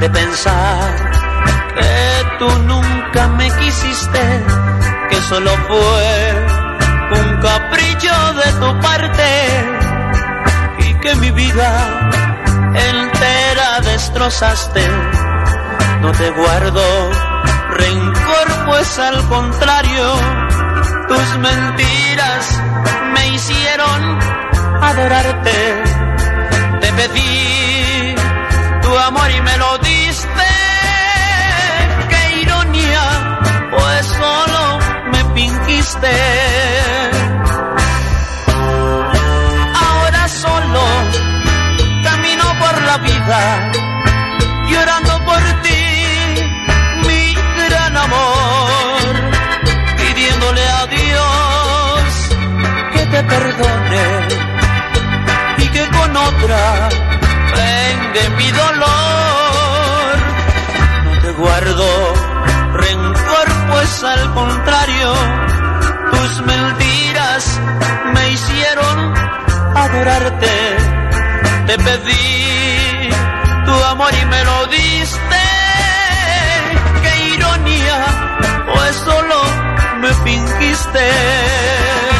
de 0.00 0.10
pensar 0.10 1.10
que 1.74 2.38
tú 2.38 2.48
nunca 2.58 3.28
me 3.28 3.50
quisiste, 3.52 4.44
que 5.08 5.16
solo 5.22 5.50
fue 5.66 6.46
un 7.10 7.40
capricho 7.40 8.34
de 8.34 8.52
tu 8.60 8.80
parte 8.80 9.28
y 10.80 10.94
que 11.00 11.14
mi 11.16 11.30
vida 11.30 12.10
entera 12.74 13.80
destrozaste. 13.80 14.86
No 16.02 16.12
te 16.12 16.30
guardo 16.32 16.82
rencor, 17.70 18.66
pues 18.66 18.98
al 18.98 19.26
contrario, 19.28 20.12
tus 21.08 21.38
mentiras 21.38 22.62
me 23.14 23.28
hicieron 23.28 24.35
adorarte. 24.88 25.58
Te 26.80 26.92
pedí 26.92 28.14
tu 28.82 28.98
amor 28.98 29.30
y 29.30 29.40
me 29.40 29.56
lo 29.58 29.78
diste. 29.78 30.48
Qué 32.10 32.40
ironía, 32.42 33.04
pues 33.70 34.06
solo 34.06 34.78
me 35.12 35.20
fingiste. 35.34 36.14
Ahora 39.86 40.28
solo 40.28 40.82
camino 42.04 42.44
por 42.60 42.82
la 42.82 42.98
vida, 42.98 43.70
llorando 44.70 45.24
por 45.24 45.42
ti, 45.64 45.84
mi 47.06 47.34
gran 47.68 47.96
amor, 47.96 49.00
pidiéndole 49.98 50.64
a 50.80 50.86
Dios 50.86 52.12
que 52.92 53.06
te 53.06 53.22
perdone 53.24 54.25
otra 56.16 56.88
vengue 57.54 58.28
mi 58.36 58.50
dolor. 58.50 60.16
No 61.04 61.20
te 61.22 61.32
guardo 61.32 61.86
rencor, 62.74 63.48
pues 63.70 64.04
al 64.04 64.34
contrario, 64.34 65.12
tus 66.12 66.40
mentiras 66.42 67.60
me 68.14 68.30
hicieron 68.30 69.14
adorarte. 69.76 70.76
Te 71.66 71.76
pedí 71.78 73.10
tu 73.64 73.84
amor 73.84 74.12
y 74.14 74.24
me 74.26 74.44
lo 74.44 74.66
diste. 74.66 75.42
Qué 77.02 77.34
ironía, 77.34 77.98
pues 78.72 78.96
solo 78.96 79.42
me 80.00 80.12
fingiste. 80.24 82.15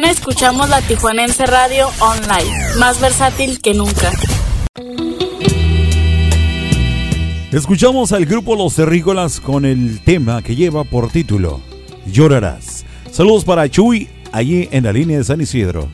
Escuchamos 0.00 0.70
la 0.70 0.80
Tijuanense 0.80 1.44
Radio 1.44 1.86
Online, 2.00 2.78
más 2.78 2.98
versátil 2.98 3.60
que 3.60 3.74
nunca. 3.74 4.10
Escuchamos 7.52 8.12
al 8.12 8.24
grupo 8.24 8.56
Los 8.56 8.74
Terrícolas 8.74 9.38
con 9.38 9.66
el 9.66 10.00
tema 10.02 10.40
que 10.42 10.56
lleva 10.56 10.84
por 10.84 11.10
título 11.10 11.60
Llorarás. 12.06 12.86
Saludos 13.10 13.44
para 13.44 13.68
Chuy, 13.68 14.08
allí 14.32 14.66
en 14.72 14.84
la 14.84 14.94
línea 14.94 15.18
de 15.18 15.24
San 15.24 15.42
Isidro. 15.42 15.88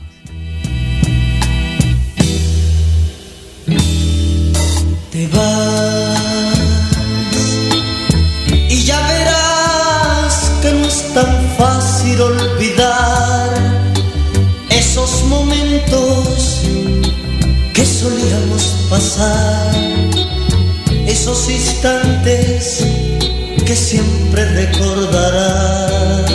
Pasar, 18.89 19.71
esos 21.05 21.49
instantes 21.49 22.83
que 23.65 23.75
siempre 23.75 24.45
recordarás. 24.45 26.29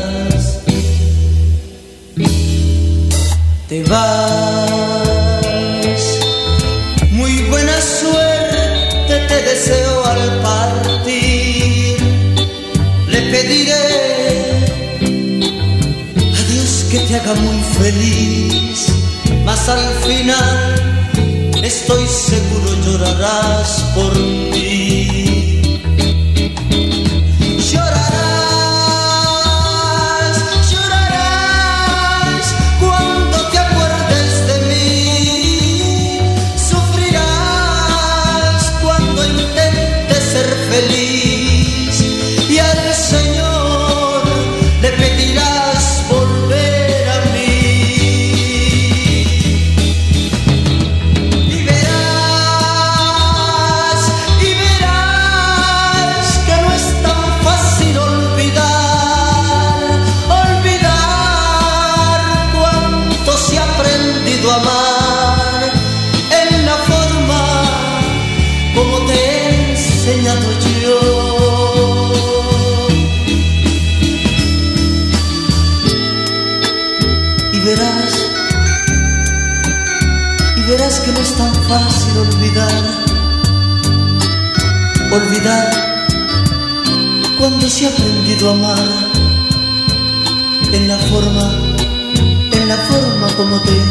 Te 3.69 3.83
vas, 3.85 5.01
muy 7.11 7.43
buena 7.51 7.81
suerte 7.81 9.27
te 9.27 9.43
deseo 9.43 10.05
al 10.05 10.41
partir. 10.43 11.97
Le 13.09 13.21
pediré 13.33 14.65
a 16.39 16.43
Dios 16.53 16.85
que 16.91 17.01
te 17.01 17.17
haga 17.17 17.35
muy 17.35 17.61
feliz, 17.81 18.87
mas 19.45 19.69
al 19.69 19.93
final 20.07 20.94
estoy 21.77 22.07
seguro 22.07 22.73
llorarás 22.83 23.83
por 23.95 24.15
mí. 24.17 24.84
Cuando 87.65 87.79
se 87.79 87.87
ha 87.87 87.89
aprendido 87.89 88.51
a 88.51 88.53
amar 88.53 89.11
en 90.71 90.87
la 90.87 90.99
forma, 90.99 91.51
en 92.53 92.69
la 92.69 92.77
forma 92.77 93.27
como 93.37 93.59
te 93.63 93.84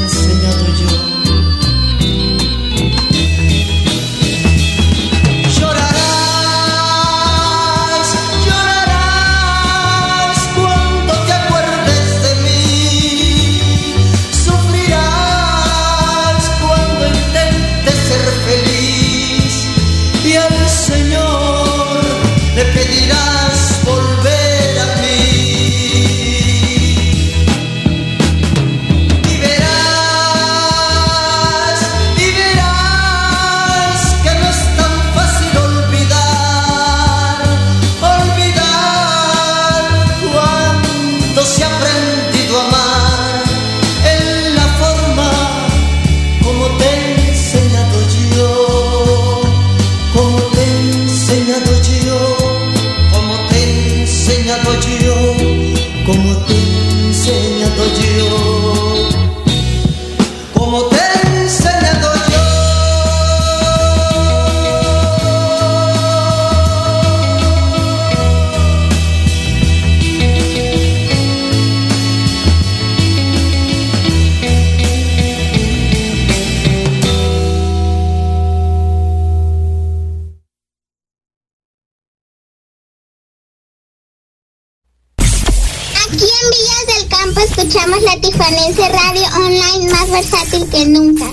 versátil 90.13 90.69
que 90.69 90.85
nunca. 90.85 91.25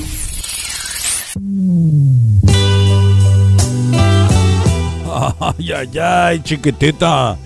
Ay, 5.41 5.73
ay, 5.73 5.99
ay, 5.99 6.43
chiquitita. 6.43 7.37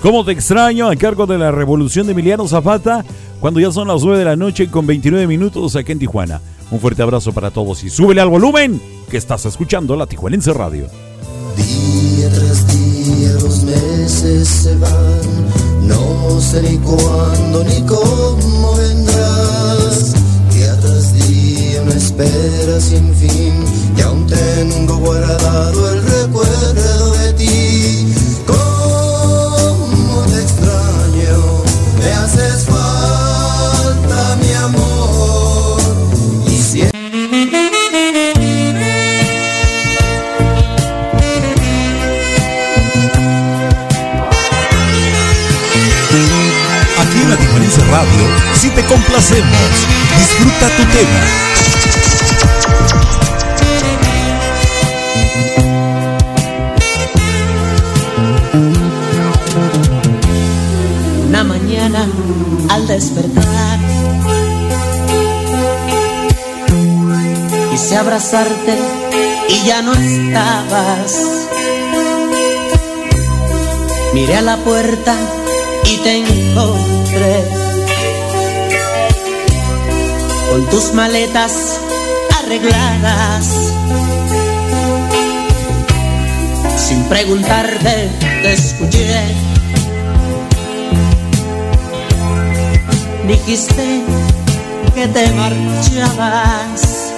¿Cómo 0.00 0.24
te 0.24 0.32
extraño? 0.32 0.88
A 0.88 0.96
cargo 0.96 1.26
de 1.26 1.38
la 1.38 1.50
revolución 1.50 2.06
de 2.06 2.12
Emiliano 2.12 2.46
Zapata, 2.46 3.04
cuando 3.40 3.58
ya 3.58 3.72
son 3.72 3.88
las 3.88 4.02
9 4.02 4.18
de 4.18 4.24
la 4.24 4.36
noche 4.36 4.70
con 4.70 4.86
29 4.86 5.26
minutos 5.26 5.74
aquí 5.74 5.92
en 5.92 5.98
Tijuana. 5.98 6.40
Un 6.70 6.78
fuerte 6.78 7.02
abrazo 7.02 7.32
para 7.32 7.50
todos 7.50 7.82
y 7.82 7.90
súbele 7.90 8.20
al 8.20 8.28
volumen 8.28 8.80
que 9.10 9.16
estás 9.16 9.44
escuchando 9.46 9.96
la 9.96 10.06
Tijuanense 10.06 10.52
Radio. 10.52 10.86
Día 11.56 12.28
tras 12.30 12.66
día 12.68 13.32
los 13.34 13.64
meses 13.64 14.48
se 14.48 14.76
van, 14.76 15.88
no 15.88 16.40
sé 16.40 16.62
ni 16.62 16.76
cuándo 16.78 17.64
ni 17.64 17.80
cómo 17.82 18.76
vendrás. 18.76 19.05
Espera 22.18 22.80
sin 22.80 23.14
fin 23.14 23.52
y 23.96 24.00
aún 24.00 24.26
tengo 24.26 24.96
guardado 24.96 25.92
el 25.92 26.02
recuerdo 26.02 27.12
de 27.12 27.32
ti. 27.34 28.14
Cómo 28.46 30.24
te 30.26 30.40
extraño, 30.40 31.62
me 31.98 32.12
haces 32.12 32.64
falta 32.64 34.36
mi 34.36 34.52
amor 34.54 35.80
y 36.48 36.62
si 36.62 36.82
Aquí 46.98 47.22
en 47.22 47.30
la 47.30 47.36
Tijuanense 47.36 47.80
Radio, 47.90 48.26
si 48.54 48.70
te 48.70 48.82
complacemos, 48.86 49.70
disfruta 50.16 50.68
tu 50.76 50.84
tema. 50.84 51.45
Al 62.70 62.86
despertar 62.86 63.78
quise 67.76 67.96
abrazarte 67.98 68.74
y 69.50 69.66
ya 69.66 69.82
no 69.82 69.92
estabas. 69.92 71.12
Miré 74.14 74.36
a 74.36 74.40
la 74.40 74.56
puerta 74.56 75.14
y 75.84 75.96
te 75.98 76.16
encontré 76.16 77.44
con 80.50 80.66
tus 80.70 80.94
maletas 80.94 81.78
arregladas. 82.42 83.46
Sin 86.78 87.04
preguntarte, 87.04 88.08
te 88.42 88.52
escuché. 88.54 89.55
Dijiste 93.26 94.02
que 94.94 95.08
te 95.08 95.30
marchabas, 95.32 97.12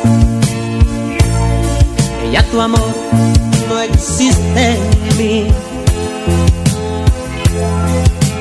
que 2.21 2.31
ya 2.33 2.43
tu 2.45 2.61
amor 2.61 2.95
no 3.69 3.81
existe 3.81 4.79
en 5.11 5.17
mí. 5.19 5.47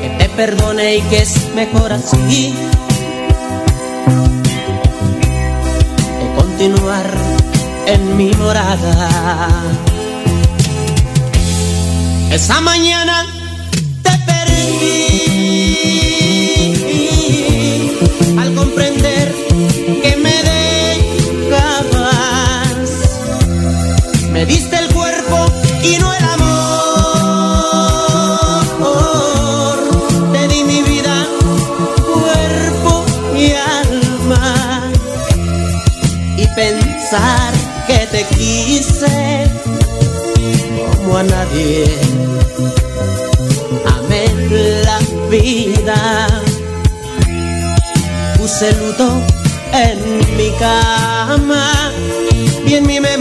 Que 0.01 0.09
te 0.17 0.29
perdone 0.29 0.95
y 0.95 1.01
que 1.01 1.21
es 1.23 1.53
mejor 1.55 1.91
así. 1.91 2.53
Que 6.19 6.41
continuar 6.41 7.05
en 7.85 8.17
mi 8.17 8.31
morada. 8.35 9.49
Esa 12.31 12.61
mañana 12.61 13.25
te 14.03 14.11
perdí 14.25 15.17
al 18.37 18.53
comprender 18.53 19.33
que 20.03 20.17
me 20.17 20.43
dejabas. 21.49 22.09
Me 24.31 24.45
diste 24.45 24.77
el 24.77 24.93
cuerpo 24.93 25.51
y 25.83 25.97
no 25.97 26.13
el 26.13 26.23
amor. 26.23 26.57
Te 30.33 30.47
di 30.47 30.63
mi 30.63 30.81
vida, 30.83 31.25
cuerpo 32.13 33.05
y 33.35 33.53
alma. 33.53 34.91
Y 36.37 36.47
pensar 36.55 37.53
que 37.87 38.07
te 38.07 38.23
quise 38.35 39.49
como 40.97 41.17
a 41.17 41.23
nadie. 41.23 41.85
Amé 43.85 44.27
la 44.83 44.99
vida. 45.29 46.46
Puse 48.47 48.69
en 49.73 50.37
mi 50.37 50.51
cama. 50.57 51.91
Y 52.65 52.75
en 52.75 52.87
mi 52.87 53.01
memoria 53.01 53.16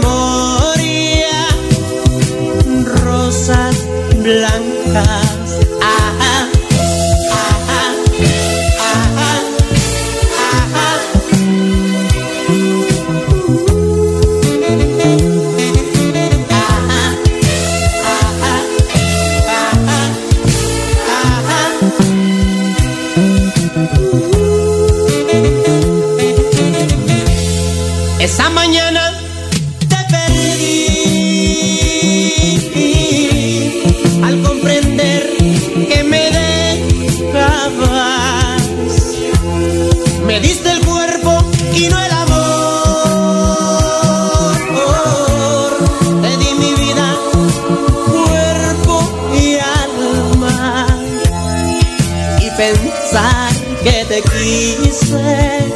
te 54.21 54.29
quise 54.29 55.73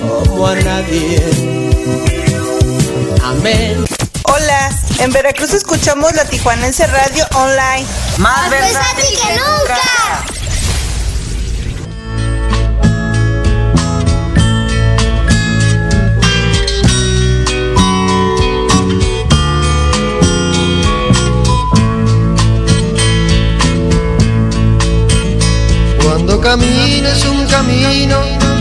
como 0.00 0.46
a 0.46 0.54
nadie. 0.56 1.22
Amén. 3.22 3.84
Hola, 4.24 4.70
en 4.98 5.12
Veracruz 5.12 5.54
escuchamos 5.54 6.14
la 6.14 6.24
Tijuanense 6.24 6.86
Radio 6.86 7.26
Online. 7.34 7.86
Más 8.18 8.50
versátil 8.50 9.18
que 9.18 9.34
nunca. 9.34 10.33
Camines 26.44 27.24
un 27.24 27.46
camino 27.46 28.18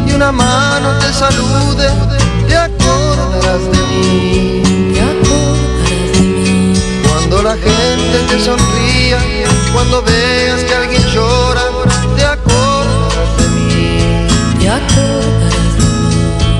y 0.07 0.11
una 0.13 0.31
mano 0.31 0.97
te 0.99 1.11
salude, 1.11 1.89
te 2.47 2.55
acordarás 2.55 3.61
de 3.71 3.81
mí. 3.89 4.63
Cuando 7.05 7.43
la 7.43 7.55
gente 7.55 8.17
te 8.29 8.39
sonría, 8.39 9.19
cuando 9.73 10.01
veas 10.01 10.63
que 10.63 10.73
alguien 10.73 11.03
llora, 11.13 11.63
te 12.15 12.23
acordarás 12.23 13.37
de 13.37 13.47
mí. 13.49 14.27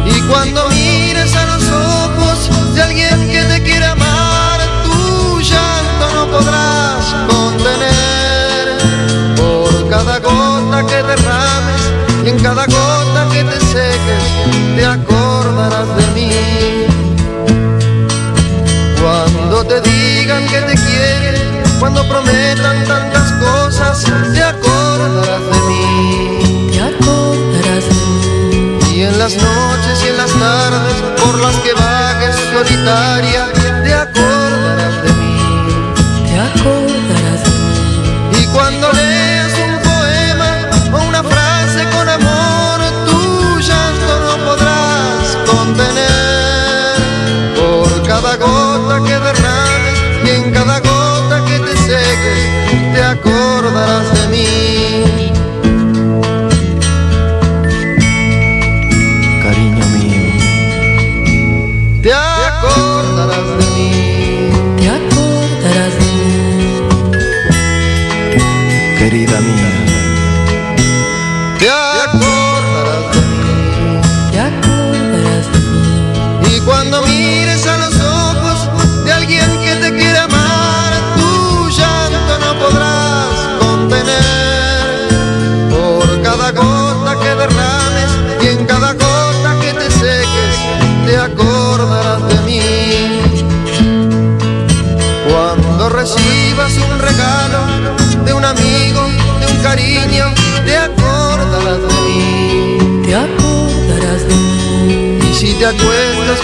Y 0.05 0.21
cuando 0.29 0.67
mires 0.69 1.33
a 1.35 1.45
los 1.45 1.63
ojos 1.69 2.75
de 2.75 2.81
alguien 2.81 3.29
que 3.31 3.43
te 3.43 3.63
quiere 3.63 3.85
amar, 3.85 4.59
tu 4.83 5.39
llanto 5.39 6.13
no 6.15 6.27
podrás 6.31 6.72
cuando 21.83 22.07
prometan 22.07 22.85
tantas 22.85 23.33
cosas, 23.33 24.05
te 24.33 24.41
acordarás 24.41 25.41
de 25.51 25.59
mí. 25.67 26.69
Te 26.71 26.79
acordarás 26.79 27.83
de 27.89 28.87
mí. 28.87 29.17
las 29.17 29.35
noches 29.35 30.01
y 30.05 30.07
en 30.07 30.15
las 30.15 30.31
tardes 30.31 30.95
por 31.21 31.37
las 31.41 31.57
que 31.57 31.73
vagues 31.73 32.37
solitaria, 32.53 33.51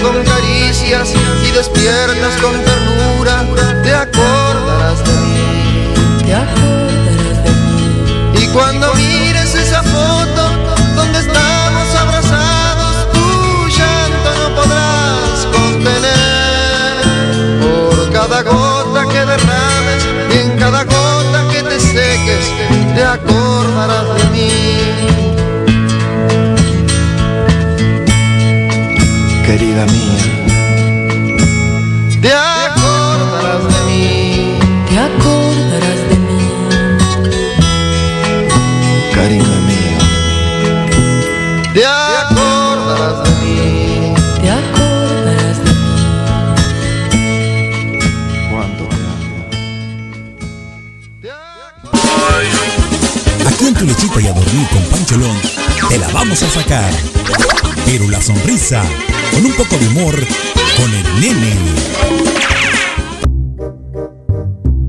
con 0.01 0.23
caricias 0.23 1.13
y 1.45 1.51
despiertas 1.51 2.35
con 2.41 2.53
ternura, 2.63 3.45
te 3.83 3.93
acordarás 3.93 5.03
de 5.03 5.11
mí. 5.11 6.23
Te 6.25 6.33
acordarás 6.33 7.43
de 7.43 7.51
mí. 7.51 8.43
Y 8.43 8.47
cuando 8.47 8.93
vamos 56.29 56.43
a 56.43 56.61
sacar. 56.61 56.91
Pero 57.85 58.07
la 58.07 58.21
sonrisa, 58.21 58.83
con 59.31 59.43
un 59.43 59.53
poco 59.53 59.75
de 59.77 59.87
humor, 59.87 60.13
con 60.77 60.93
el 60.93 61.21
nene. 61.21 61.55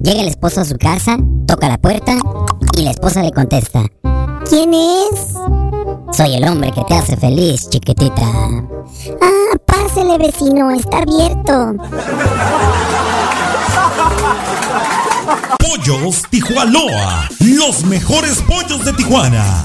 Llega 0.02 0.20
el 0.20 0.28
esposo 0.28 0.60
a 0.60 0.64
su 0.66 0.76
casa, 0.76 1.16
toca 1.46 1.68
la 1.68 1.78
puerta 1.78 2.14
y 2.76 2.82
la 2.82 2.90
esposa 2.90 3.22
le 3.22 3.30
contesta. 3.30 3.86
¿Quién 4.50 4.74
es? 4.74 5.32
Soy 6.14 6.34
el 6.34 6.46
hombre 6.46 6.72
que 6.72 6.84
te 6.84 6.94
hace 6.94 7.16
feliz, 7.16 7.70
chiquitita. 7.70 8.22
Ah, 9.22 9.56
pásele 9.64 10.18
vecino, 10.18 10.70
está 10.72 10.98
abierto. 10.98 11.74
Pollos 15.58 16.22
Tijuanoa, 16.28 17.28
los 17.38 17.82
mejores 17.84 18.42
pollos 18.42 18.84
de 18.84 18.92
Tijuana. 18.92 19.64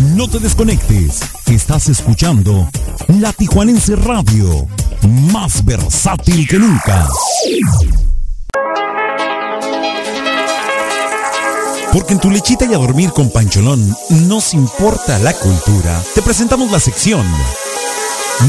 No 0.00 0.28
te 0.28 0.38
desconectes, 0.38 1.20
estás 1.46 1.88
escuchando 1.90 2.68
La 3.08 3.34
Tijuanense 3.34 3.96
Radio, 3.96 4.66
más 5.30 5.62
versátil 5.62 6.48
que 6.48 6.58
nunca. 6.58 7.06
Porque 11.92 12.14
en 12.14 12.20
tu 12.20 12.30
lechita 12.30 12.64
y 12.64 12.72
a 12.72 12.78
dormir 12.78 13.10
con 13.10 13.30
Pancholón 13.30 13.94
nos 14.26 14.54
importa 14.54 15.18
la 15.18 15.34
cultura. 15.34 16.02
Te 16.14 16.22
presentamos 16.22 16.70
la 16.70 16.80
sección 16.80 17.26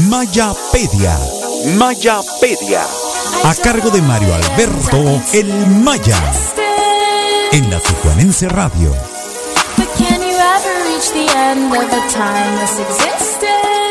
Mayapedia. 0.08 1.18
Mayapedia. 1.76 2.82
A 3.44 3.54
cargo 3.56 3.90
de 3.90 4.00
Mario 4.00 4.34
Alberto 4.34 5.20
El 5.34 5.66
Maya. 5.66 6.18
En 7.52 7.70
la 7.70 7.78
Tijuanense 7.78 8.48
Radio. 8.48 9.11
Reach 11.02 11.12
the 11.12 11.36
end 11.36 11.74
of 11.74 11.82
a 11.82 12.08
timeless 12.10 12.78
existence? 12.78 13.81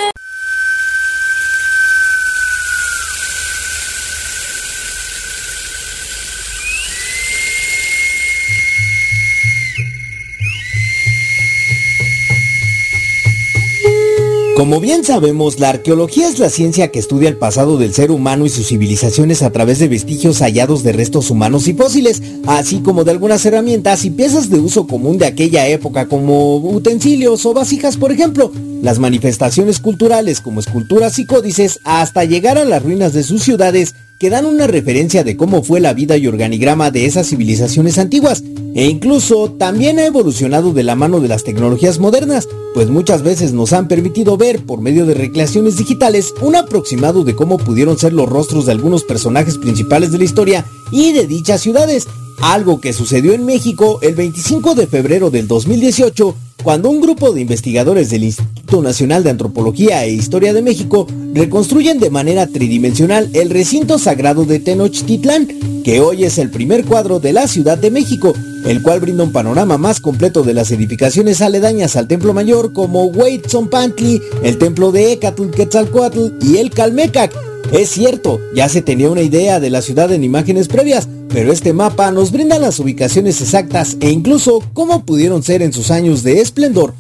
Como 14.62 14.80
bien 14.80 15.04
sabemos, 15.04 15.60
la 15.60 15.70
arqueología 15.70 16.28
es 16.28 16.38
la 16.38 16.52
ciencia 16.52 16.92
que 16.92 17.00
estudia 17.00 17.30
el 17.30 17.36
pasado 17.36 17.80
del 17.80 17.96
ser 17.96 18.12
humano 18.12 18.46
y 18.46 18.50
sus 18.50 18.68
civilizaciones 18.68 19.42
a 19.42 19.50
través 19.50 19.80
de 19.80 19.88
vestigios 19.88 20.38
hallados 20.44 20.84
de 20.84 20.92
restos 20.92 21.32
humanos 21.32 21.68
y 21.68 21.74
fósiles, 21.74 22.22
así 22.46 22.80
como 22.82 23.04
de 23.04 23.10
algunas 23.10 23.44
herramientas 23.44 24.06
y 24.06 24.12
piezas 24.12 24.52
de 24.52 24.60
uso 24.60 24.86
común 24.86 25.18
de 25.18 25.26
aquella 25.26 25.68
época 25.68 26.08
como 26.08 26.58
utensilios 26.58 27.44
o 27.48 27.56
vasijas, 27.56 27.98
por 27.98 28.12
ejemplo, 28.12 28.52
las 28.84 29.00
manifestaciones 29.00 29.80
culturales 29.80 30.42
como 30.42 30.60
esculturas 30.60 31.18
y 31.18 31.26
códices 31.26 31.80
hasta 31.84 32.24
llegar 32.26 32.60
a 32.60 32.64
las 32.64 32.84
ruinas 32.84 33.14
de 33.14 33.24
sus 33.24 33.42
ciudades 33.42 33.96
que 34.22 34.30
dan 34.30 34.46
una 34.46 34.68
referencia 34.68 35.24
de 35.24 35.36
cómo 35.36 35.64
fue 35.64 35.80
la 35.80 35.96
vida 35.96 36.16
y 36.16 36.28
organigrama 36.28 36.92
de 36.92 37.08
esas 37.08 37.28
civilizaciones 37.28 37.98
antiguas, 37.98 38.44
e 38.76 38.86
incluso 38.86 39.50
también 39.54 39.98
ha 39.98 40.06
evolucionado 40.06 40.74
de 40.74 40.84
la 40.84 40.96
mano 40.96 41.22
de 41.22 41.28
las 41.28 41.44
tecnologías 41.44 41.98
modernas, 41.98 42.48
pues 42.76 42.88
muchas 42.88 43.24
veces 43.24 43.52
nos 43.52 43.74
han 43.74 43.88
permitido 43.88 44.38
ver 44.38 44.64
por 44.64 44.80
medio 44.80 45.08
de 45.08 45.16
recreaciones 45.16 45.78
digitales 45.78 46.36
un 46.40 46.56
aproximado 46.56 47.24
de 47.24 47.36
cómo 47.36 47.58
pudieron 47.58 47.98
ser 47.98 48.14
los 48.14 48.30
rostros 48.30 48.68
de 48.68 48.74
algunos 48.74 49.04
personajes 49.04 49.58
principales 49.58 50.12
de 50.12 50.20
la 50.20 50.26
historia 50.26 50.66
y 50.92 51.14
de 51.14 51.26
dichas 51.26 51.62
ciudades, 51.62 52.08
algo 52.42 52.82
que 52.82 52.94
sucedió 52.94 53.34
en 53.34 53.46
México 53.46 54.00
el 54.02 54.16
25 54.16 54.76
de 54.76 54.88
febrero 54.88 55.30
del 55.30 55.48
2018 55.48 56.36
cuando 56.64 56.90
un 56.90 57.02
grupo 57.02 57.32
de 57.32 57.42
investigadores 57.42 58.10
del 58.10 58.24
Instituto 58.24 58.82
Nacional 58.82 59.24
de 59.24 59.32
Antropología 59.32 60.04
e 60.04 60.12
Historia 60.12 60.54
de 60.54 60.62
México 60.62 61.08
reconstruyen 61.34 62.00
de 62.00 62.10
manera 62.10 62.48
tridimensional 62.48 63.30
el 63.34 63.50
recinto 63.50 63.98
sagrado 63.98 64.46
de 64.46 64.60
Tenochtitlán, 64.60 65.48
que 65.84 66.02
hoy 66.02 66.24
es 66.24 66.38
el 66.38 66.52
primer 66.52 66.86
cuadro 66.86 67.20
de 67.20 67.34
la 67.34 67.48
Ciudad 67.48 67.78
de 67.78 67.92
México, 67.92 68.34
el 68.66 68.82
cual 68.84 69.00
brinda 69.00 69.24
un 69.24 69.32
panorama 69.32 69.78
más 69.78 70.00
completo 70.00 70.44
de 70.44 70.54
las 70.54 70.72
edificaciones 70.72 71.42
aledañas 71.42 71.96
al 71.96 72.08
Templo 72.08 72.34
Mayor 72.34 72.74
como 72.74 73.06
Huitzonpantli, 73.06 74.22
el 74.44 74.58
Templo 74.58 74.92
de 74.92 75.14
Ecatl 75.14 75.50
Quetzalcoatl 75.50 76.34
y 76.42 76.58
el 76.58 76.70
Calmecac. 76.70 77.51
Es 77.72 77.90
cierto, 77.90 78.40
ya 78.54 78.68
se 78.68 78.82
tenía 78.82 79.10
una 79.10 79.22
idea 79.22 79.60
de 79.60 79.70
la 79.70 79.82
ciudad 79.82 80.12
en 80.12 80.24
imágenes 80.24 80.68
previas, 80.68 81.08
pero 81.30 81.54
este 81.54 81.72
mapa 81.72 82.12
nos 82.12 82.32
brinda 82.32 82.60
las 82.60 82.80
ubicaciones 82.80 83.42
exactas 83.42 83.96
e 84.02 84.10
incluso 84.10 84.62
cómo 84.74 85.06
pudieron 85.06 85.42
ser 85.42 85.62
en 85.62 85.72
sus 85.72 85.90
años 85.90 86.24
de 86.24 86.42
esplendor. 86.42 86.94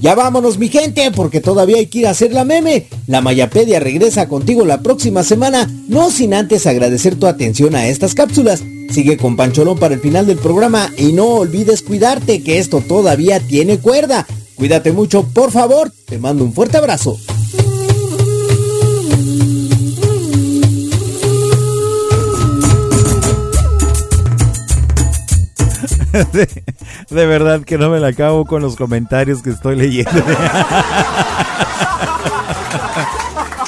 Ya 0.00 0.14
vámonos 0.14 0.58
mi 0.58 0.68
gente, 0.68 1.10
porque 1.10 1.40
todavía 1.40 1.78
hay 1.78 1.86
que 1.86 2.00
ir 2.00 2.06
a 2.06 2.10
hacer 2.10 2.32
la 2.32 2.44
meme. 2.44 2.86
La 3.06 3.20
Mayapedia 3.20 3.80
regresa 3.80 4.28
contigo 4.28 4.64
la 4.64 4.80
próxima 4.80 5.24
semana, 5.24 5.68
no 5.88 6.10
sin 6.10 6.34
antes 6.34 6.66
agradecer 6.66 7.16
tu 7.16 7.26
atención 7.26 7.74
a 7.74 7.88
estas 7.88 8.14
cápsulas. 8.14 8.62
Sigue 8.90 9.16
con 9.16 9.36
Pancholón 9.36 9.78
para 9.78 9.94
el 9.94 10.00
final 10.00 10.26
del 10.26 10.38
programa 10.38 10.92
y 10.96 11.12
no 11.12 11.26
olvides 11.26 11.82
cuidarte, 11.82 12.42
que 12.42 12.58
esto 12.58 12.80
todavía 12.86 13.40
tiene 13.40 13.78
cuerda. 13.78 14.26
Cuídate 14.54 14.92
mucho, 14.92 15.24
por 15.24 15.50
favor. 15.50 15.92
Te 16.06 16.18
mando 16.18 16.44
un 16.44 16.52
fuerte 16.52 16.76
abrazo. 16.76 17.18
De, 27.10 27.26
verdad 27.26 27.62
que 27.62 27.78
no 27.78 27.90
me 27.90 28.00
la 28.00 28.08
acabo 28.08 28.44
con 28.46 28.62
los 28.62 28.74
comentarios 28.76 29.42
que 29.42 29.50
estoy 29.50 29.76
leyendo. 29.76 30.10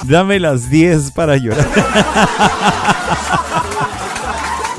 Dame 0.05 0.41
las 0.41 0.71
10 0.71 1.11
para 1.12 1.37
llorar. 1.37 1.69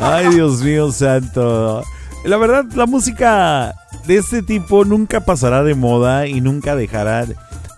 Ay, 0.02 0.30
Dios 0.30 0.62
mío 0.62 0.92
santo. 0.92 1.84
La 2.26 2.38
verdad, 2.38 2.66
la 2.74 2.88
música 2.88 3.76
de 4.08 4.18
este 4.18 4.42
tipo 4.42 4.84
nunca 4.84 5.20
pasará 5.22 5.64
de 5.64 5.76
moda 5.76 6.26
y 6.28 6.42
nunca 6.42 6.76
dejará. 6.76 7.28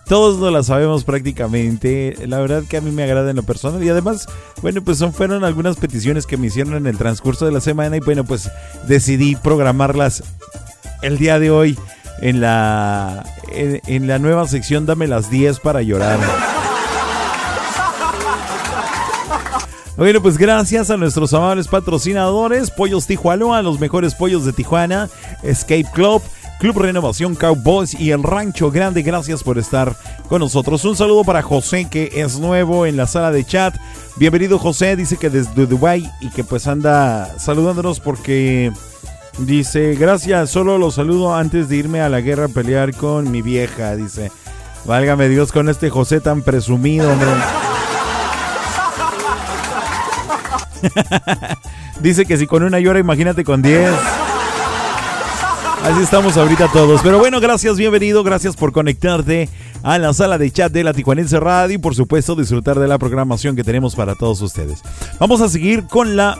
Todos 0.06 0.38
no 0.38 0.50
la 0.50 0.62
sabemos 0.62 1.04
prácticamente. 1.04 2.14
La 2.26 2.38
verdad 2.38 2.62
que 2.68 2.76
a 2.76 2.80
mí 2.80 2.90
me 2.90 3.04
agrada 3.04 3.30
en 3.30 3.36
lo 3.36 3.42
personal. 3.42 3.82
Y 3.82 3.88
además, 3.88 4.26
bueno, 4.60 4.82
pues 4.82 4.98
son, 4.98 5.14
fueron 5.14 5.44
algunas 5.44 5.76
peticiones 5.76 6.26
que 6.26 6.36
me 6.36 6.48
hicieron 6.48 6.74
en 6.74 6.86
el 6.86 6.98
transcurso 6.98 7.46
de 7.46 7.52
la 7.52 7.60
semana. 7.60 7.96
Y 7.96 8.00
bueno, 8.00 8.24
pues 8.24 8.50
decidí 8.86 9.36
programarlas 9.36 10.22
el 11.02 11.18
día 11.18 11.38
de 11.38 11.50
hoy 11.50 11.78
en 12.20 12.40
la, 12.40 13.24
en, 13.48 14.06
la 14.06 14.18
nueva 14.18 14.46
sección 14.46 14.86
Dame 14.86 15.06
las 15.06 15.30
10 15.30 15.60
para 15.60 15.82
llorar. 15.82 16.18
Bueno, 19.96 20.20
pues 20.20 20.38
gracias 20.38 20.90
a 20.90 20.96
nuestros 20.96 21.32
amables 21.34 21.68
patrocinadores, 21.68 22.72
Pollos 22.72 23.06
Tijuana, 23.06 23.62
los 23.62 23.78
mejores 23.78 24.16
pollos 24.16 24.44
de 24.44 24.52
Tijuana, 24.52 25.08
Escape 25.44 25.86
Club, 25.92 26.20
Club 26.64 26.78
Renovación 26.78 27.34
Cowboys 27.34 27.92
y 27.92 28.10
el 28.12 28.22
Rancho 28.22 28.70
Grande. 28.70 29.02
Gracias 29.02 29.42
por 29.42 29.58
estar 29.58 29.94
con 30.30 30.40
nosotros. 30.40 30.82
Un 30.86 30.96
saludo 30.96 31.22
para 31.22 31.42
José, 31.42 31.88
que 31.90 32.10
es 32.14 32.38
nuevo 32.38 32.86
en 32.86 32.96
la 32.96 33.06
sala 33.06 33.30
de 33.30 33.44
chat. 33.44 33.76
Bienvenido 34.16 34.58
José, 34.58 34.96
dice 34.96 35.18
que 35.18 35.28
desde 35.28 35.66
Dubai 35.66 36.10
y 36.22 36.30
que 36.30 36.42
pues 36.42 36.66
anda 36.66 37.38
saludándonos 37.38 38.00
porque 38.00 38.72
dice, 39.36 39.94
gracias, 39.96 40.48
solo 40.48 40.78
lo 40.78 40.90
saludo 40.90 41.34
antes 41.34 41.68
de 41.68 41.76
irme 41.76 42.00
a 42.00 42.08
la 42.08 42.22
guerra 42.22 42.46
a 42.46 42.48
pelear 42.48 42.94
con 42.94 43.30
mi 43.30 43.42
vieja, 43.42 43.94
dice. 43.94 44.32
Válgame 44.86 45.28
Dios 45.28 45.52
con 45.52 45.68
este 45.68 45.90
José 45.90 46.22
tan 46.22 46.40
presumido, 46.40 47.12
hombre. 47.12 47.28
Dice 52.00 52.24
que 52.24 52.38
si 52.38 52.46
con 52.46 52.62
una 52.62 52.80
llora, 52.80 52.98
imagínate 52.98 53.44
con 53.44 53.60
10. 53.60 53.90
Así 55.84 56.00
estamos 56.00 56.38
ahorita 56.38 56.72
todos. 56.72 57.02
Pero 57.02 57.18
bueno, 57.18 57.40
gracias, 57.40 57.76
bienvenido. 57.76 58.24
Gracias 58.24 58.56
por 58.56 58.72
conectarte 58.72 59.50
a 59.82 59.98
la 59.98 60.14
sala 60.14 60.38
de 60.38 60.50
chat 60.50 60.72
de 60.72 60.82
la 60.82 60.94
Tijuanense 60.94 61.38
Radio 61.38 61.74
y 61.74 61.78
por 61.78 61.94
supuesto 61.94 62.34
disfrutar 62.34 62.78
de 62.78 62.88
la 62.88 62.98
programación 62.98 63.54
que 63.54 63.62
tenemos 63.62 63.94
para 63.94 64.14
todos 64.14 64.40
ustedes. 64.40 64.80
Vamos 65.20 65.42
a 65.42 65.48
seguir 65.50 65.84
con 65.84 66.16
la 66.16 66.38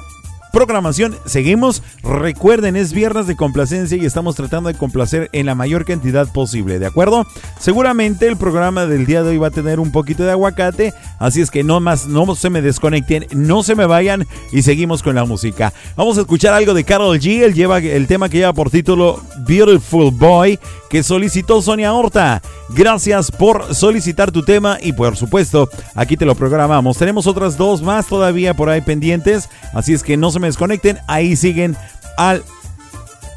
programación. 0.55 1.17
Seguimos. 1.27 1.83
Recuerden, 2.03 2.77
es 2.77 2.93
viernes 2.93 3.27
de 3.27 3.35
complacencia 3.35 3.99
y 3.99 4.07
estamos 4.07 4.37
tratando 4.37 4.69
de 4.69 4.79
complacer 4.79 5.29
en 5.33 5.47
la 5.47 5.55
mayor 5.55 5.85
cantidad 5.85 6.33
posible, 6.33 6.79
¿de 6.79 6.87
acuerdo? 6.87 7.27
Seguramente 7.59 8.29
el 8.29 8.37
programa 8.37 8.87
del 8.87 9.05
día 9.05 9.23
de 9.23 9.31
hoy 9.31 9.39
va 9.39 9.49
a 9.49 9.51
tener 9.51 9.81
un 9.81 9.91
poquito 9.91 10.23
de 10.23 10.31
aguacate, 10.31 10.95
así 11.19 11.41
es 11.41 11.51
que 11.51 11.65
no 11.65 11.81
más, 11.81 12.07
no 12.07 12.35
se 12.37 12.51
me 12.51 12.63
desconecten, 12.63 13.27
no 13.33 13.63
se 13.63 13.75
me 13.75 13.87
vayan 13.87 14.27
y 14.53 14.63
seguimos 14.63 15.03
con 15.03 15.17
la 15.17 15.25
música. 15.25 15.73
Vamos 15.97 16.17
a 16.19 16.21
escuchar 16.21 16.55
algo 16.55 16.73
de 16.73 16.85
Carol 16.85 17.19
G, 17.19 17.43
él 17.43 17.55
lleva 17.55 17.79
el 17.79 18.07
tema 18.07 18.29
que 18.29 18.39
lleva 18.39 18.53
por 18.53 18.71
título 18.71 19.21
Beautiful 19.47 20.13
Boy, 20.13 20.59
que 20.89 21.03
solicitó 21.03 21.61
Sonia 21.61 21.93
Horta. 21.93 22.41
Gracias 22.71 23.31
por 23.31 23.75
solicitar 23.75 24.31
tu 24.31 24.43
tema 24.43 24.79
y 24.81 24.93
por 24.93 25.17
supuesto, 25.17 25.69
aquí 25.95 26.17
te 26.17 26.25
lo 26.25 26.35
programamos. 26.35 26.97
Tenemos 26.97 27.27
otras 27.27 27.57
dos 27.57 27.83
más 27.83 28.07
todavía 28.07 28.55
por 28.55 28.69
ahí 28.69 28.81
pendientes, 28.81 29.49
así 29.73 29.93
es 29.93 30.03
que 30.03 30.17
no 30.17 30.31
se 30.31 30.39
me 30.39 30.44
desconecten, 30.49 30.99
ahí 31.07 31.37
siguen 31.37 31.77
al 32.17 32.43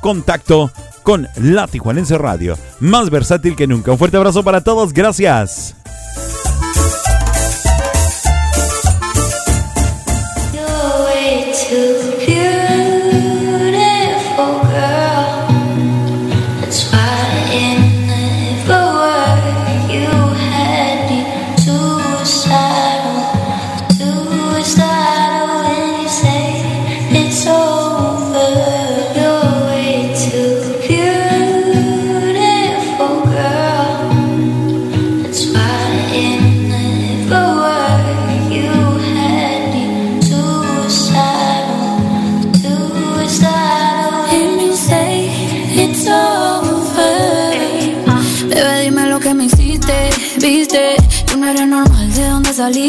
contacto 0.02 0.72
con 1.04 1.28
la 1.36 1.68
Tijuanense 1.68 2.18
Radio, 2.18 2.58
más 2.80 3.10
versátil 3.10 3.56
que 3.56 3.68
nunca. 3.68 3.92
Un 3.92 3.98
fuerte 3.98 4.18
abrazo 4.18 4.44
para 4.44 4.62
todos, 4.62 4.94
gracias. 4.94 5.76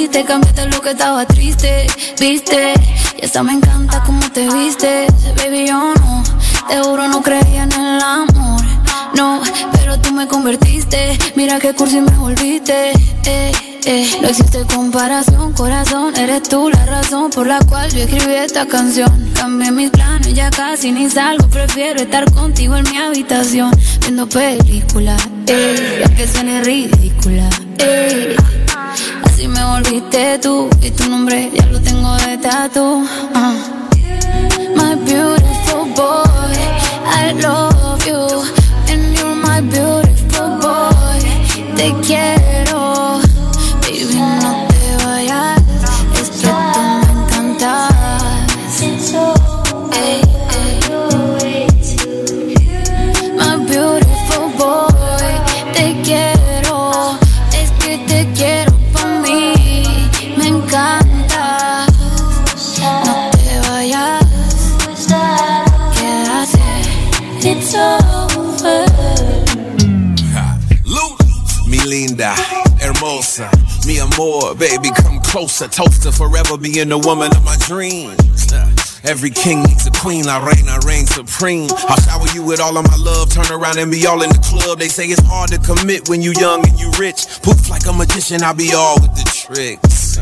Saliste? 0.09 0.24
Cambiaste 0.24 0.66
lo 0.66 0.80
que 0.80 0.90
estaba 0.90 1.24
triste, 1.26 1.86
viste. 2.20 2.74
Y 3.20 3.24
esta 3.24 3.43
me 3.43 3.52
encanta 3.52 4.02
cómo 4.05 4.20
te 4.32 4.48
viste. 4.48 5.06
Baby, 5.36 5.68
yo 5.68 5.94
no, 5.94 6.22
te 6.68 6.80
juro 6.80 7.09
no 7.09 7.22
creía 7.22 7.64
en 7.64 7.72
el 7.72 8.01
amor. 8.01 8.62
No, 9.14 9.40
pero 9.72 9.98
tú 10.01 10.12
me 10.12 10.26
convertiste. 10.26 11.18
Mira 11.36 11.59
qué 11.59 11.74
cursi 11.74 12.01
me 12.01 12.16
volviste. 12.16 12.93
Eh, 13.24 13.52
eh. 13.85 14.10
No 14.22 14.28
existe 14.28 14.64
comparación, 14.74 15.52
corazón. 15.52 16.16
Eres 16.16 16.43
tú 16.48 16.70
la 16.70 16.85
razón 16.86 17.30
por 17.30 17.47
la 17.47 17.59
cual 17.60 17.90
yo 17.90 18.05
escribí 18.05 18.35
esta 18.35 18.66
canción. 18.66 19.32
Cambié 19.35 19.70
mis 19.70 19.90
planes, 19.90 20.35
ya 20.35 20.51
casi 20.51 20.93
ni 20.93 21.10
salgo. 21.10 21.47
Prefiero 21.48 22.01
estar 22.01 22.30
contigo 22.32 22.76
en 22.76 22.85
mi 22.90 22.97
habitación. 22.98 23.70
Viendo 24.01 24.28
películas, 24.28 25.20
eh. 25.47 26.02
Ya 26.02 26.14
que 26.14 26.28
suene 26.28 26.62
ridícula, 26.62 27.48
eh. 27.78 28.36
Así 29.39 29.47
me 29.47 29.65
volviste 29.65 30.36
tú. 30.39 30.69
Y 30.82 30.90
tu 30.90 31.09
nombre 31.09 31.48
ya 31.55 31.65
lo 31.66 31.81
tengo 31.81 32.12
de 32.16 32.39
tatu. 32.39 33.06
ah. 33.36 33.55
My 34.74 34.97
beautiful 34.97 35.85
boy, 35.94 36.59
I 37.06 37.32
love 37.40 38.05
you. 38.05 38.19
And 38.93 39.16
you're 39.16 39.36
my 39.36 39.60
beautiful 39.60 40.59
boy. 40.59 41.20
Te 41.77 41.94
quiero, 42.05 42.38
amor, 74.19 74.55
baby, 74.55 74.90
come 74.90 75.20
closer. 75.20 75.69
Toast 75.69 76.03
to 76.03 76.12
forever 76.12 76.57
being 76.59 76.89
the 76.89 76.99
woman 76.99 77.31
of 77.35 77.45
my 77.45 77.57
dreams. 77.66 78.53
Every 79.05 79.31
king 79.31 79.62
needs 79.62 79.86
a 79.86 79.93
queen, 79.93 80.27
I 80.27 80.43
reign, 80.45 80.69
I 80.69 80.78
reign 80.85 81.07
supreme. 81.07 81.70
I'll 81.89 82.01
shower 82.03 82.27
you 82.35 82.43
with 82.43 82.61
all 82.61 82.77
of 82.77 82.85
my 82.85 82.97
love, 82.97 83.31
turn 83.31 83.51
around 83.51 83.78
and 83.78 83.90
be 83.90 84.07
all 84.07 84.23
in 84.23 84.31
the 84.31 84.43
club. 84.43 84.78
They 84.78 84.89
say 84.89 85.07
it's 85.07 85.23
hard 85.24 85.51
to 85.51 85.59
commit 85.59 86.09
when 86.09 86.20
you 86.20 86.32
young 86.39 86.66
and 86.66 86.78
you 86.78 86.90
rich. 86.99 87.27
Poof 87.43 87.70
like 87.70 87.86
a 87.86 87.93
magician, 87.93 88.43
I'll 88.43 88.55
be 88.55 88.74
all 88.74 88.97
with 89.01 89.15
the 89.15 89.24
tricks. 89.24 90.19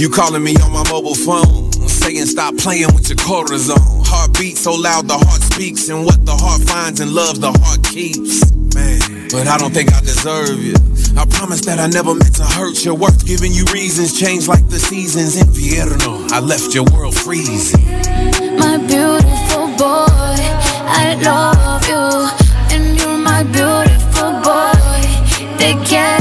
You 0.00 0.08
calling 0.08 0.42
me 0.42 0.56
on 0.64 0.72
my 0.72 0.88
mobile 0.90 1.14
phone, 1.14 1.70
saying 2.04 2.26
stop 2.26 2.56
playing 2.58 2.92
with 2.94 3.08
your 3.08 3.16
cortisone. 3.16 4.04
Heartbeat 4.06 4.56
so 4.56 4.74
loud 4.74 5.08
the 5.08 5.14
heart 5.14 5.42
speaks, 5.42 5.88
and 5.88 6.04
what 6.04 6.24
the 6.26 6.36
heart 6.36 6.62
finds 6.62 7.00
and 7.00 7.12
loves, 7.12 7.40
the 7.40 7.52
heart 7.52 7.82
keeps. 7.82 8.52
Man, 8.74 9.28
but 9.30 9.46
I 9.46 9.56
don't 9.56 9.72
think 9.72 9.92
I 9.92 10.00
deserve 10.00 10.62
you. 10.62 10.74
I 11.16 11.24
promise 11.26 11.62
that 11.62 11.78
I 11.78 11.86
never 11.86 12.14
meant 12.14 12.34
to 12.36 12.44
hurt 12.44 12.84
you. 12.84 12.94
Worth 12.94 13.24
giving 13.24 13.52
you 13.52 13.64
reasons, 13.72 14.18
change 14.18 14.48
like 14.48 14.68
the 14.68 14.78
seasons. 14.78 15.36
Invierno, 15.36 16.30
I 16.30 16.40
left 16.40 16.74
your 16.74 16.84
world 16.92 17.14
freezing. 17.16 17.86
My 18.58 18.76
beautiful 18.76 19.66
boy, 19.78 20.36
I 20.84 21.16
love 21.22 21.86
you, 21.88 22.04
and 22.74 22.98
you're 22.98 23.16
my 23.16 23.42
beautiful 23.44 24.30
boy. 24.44 24.74
Te 25.56 25.72
quiero, 25.86 26.13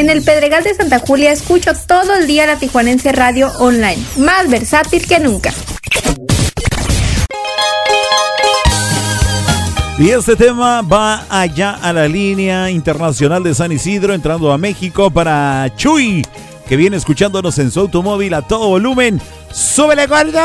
En 0.00 0.08
el 0.08 0.22
Pedregal 0.22 0.64
de 0.64 0.74
Santa 0.74 0.98
Julia 0.98 1.30
escucho 1.30 1.72
todo 1.86 2.14
el 2.14 2.26
día 2.26 2.46
la 2.46 2.56
Tijuanense 2.56 3.12
Radio 3.12 3.52
Online, 3.58 4.02
más 4.16 4.48
versátil 4.48 5.06
que 5.06 5.20
nunca. 5.20 5.52
Y 9.98 10.08
este 10.08 10.36
tema 10.36 10.80
va 10.80 11.26
allá 11.28 11.72
a 11.82 11.92
la 11.92 12.08
línea 12.08 12.70
internacional 12.70 13.42
de 13.42 13.54
San 13.54 13.72
Isidro, 13.72 14.14
entrando 14.14 14.50
a 14.50 14.56
México 14.56 15.10
para 15.10 15.70
Chuy, 15.76 16.26
que 16.66 16.76
viene 16.76 16.96
escuchándonos 16.96 17.58
en 17.58 17.70
su 17.70 17.80
automóvil 17.80 18.32
a 18.32 18.40
todo 18.40 18.68
volumen. 18.68 19.20
¡Súbele, 19.52 20.06
gordo! 20.06 20.40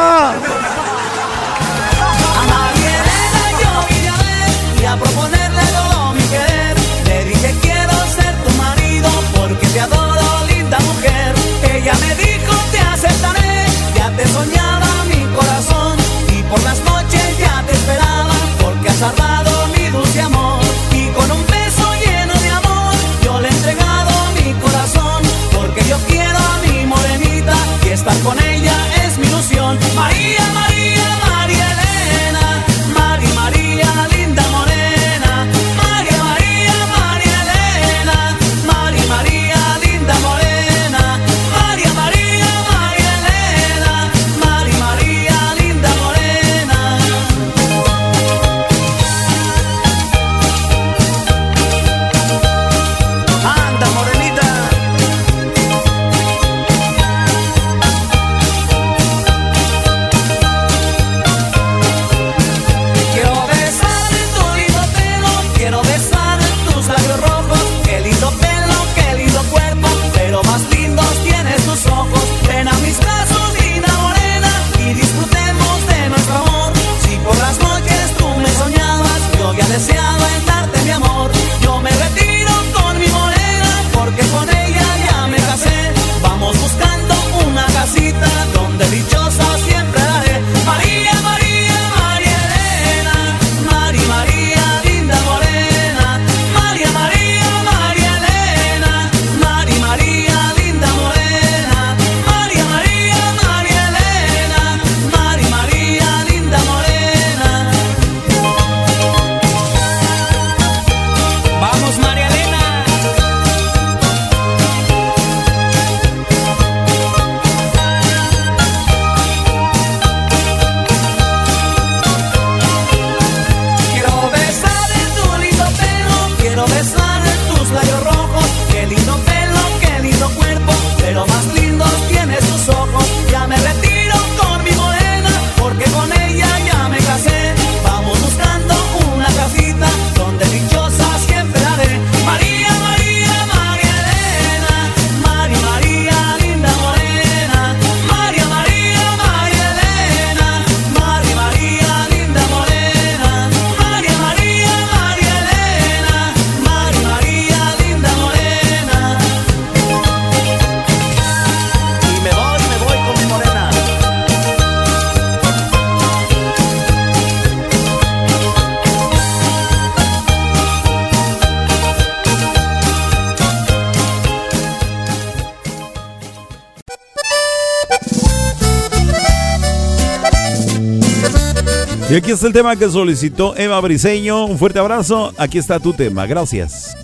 el 182.45 182.53
tema 182.53 182.75
que 182.75 182.89
solicitó 182.89 183.55
Eva 183.57 183.79
Briseño. 183.81 184.45
Un 184.45 184.57
fuerte 184.57 184.79
abrazo. 184.79 185.33
Aquí 185.37 185.57
está 185.57 185.79
tu 185.79 185.93
tema. 185.93 186.25
Gracias. 186.27 186.95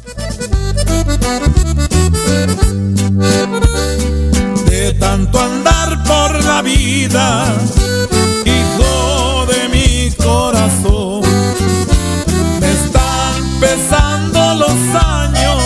De 4.69 4.93
tanto 4.99 5.39
andar 5.39 6.03
por 6.03 6.43
la 6.43 6.61
vida, 6.61 7.55
hijo 8.45 9.45
de 9.47 9.69
mi 9.69 10.11
corazón, 10.11 11.21
me 12.59 12.71
están 12.71 13.59
pesando 13.59 14.53
los 14.55 15.03
años. 15.03 15.63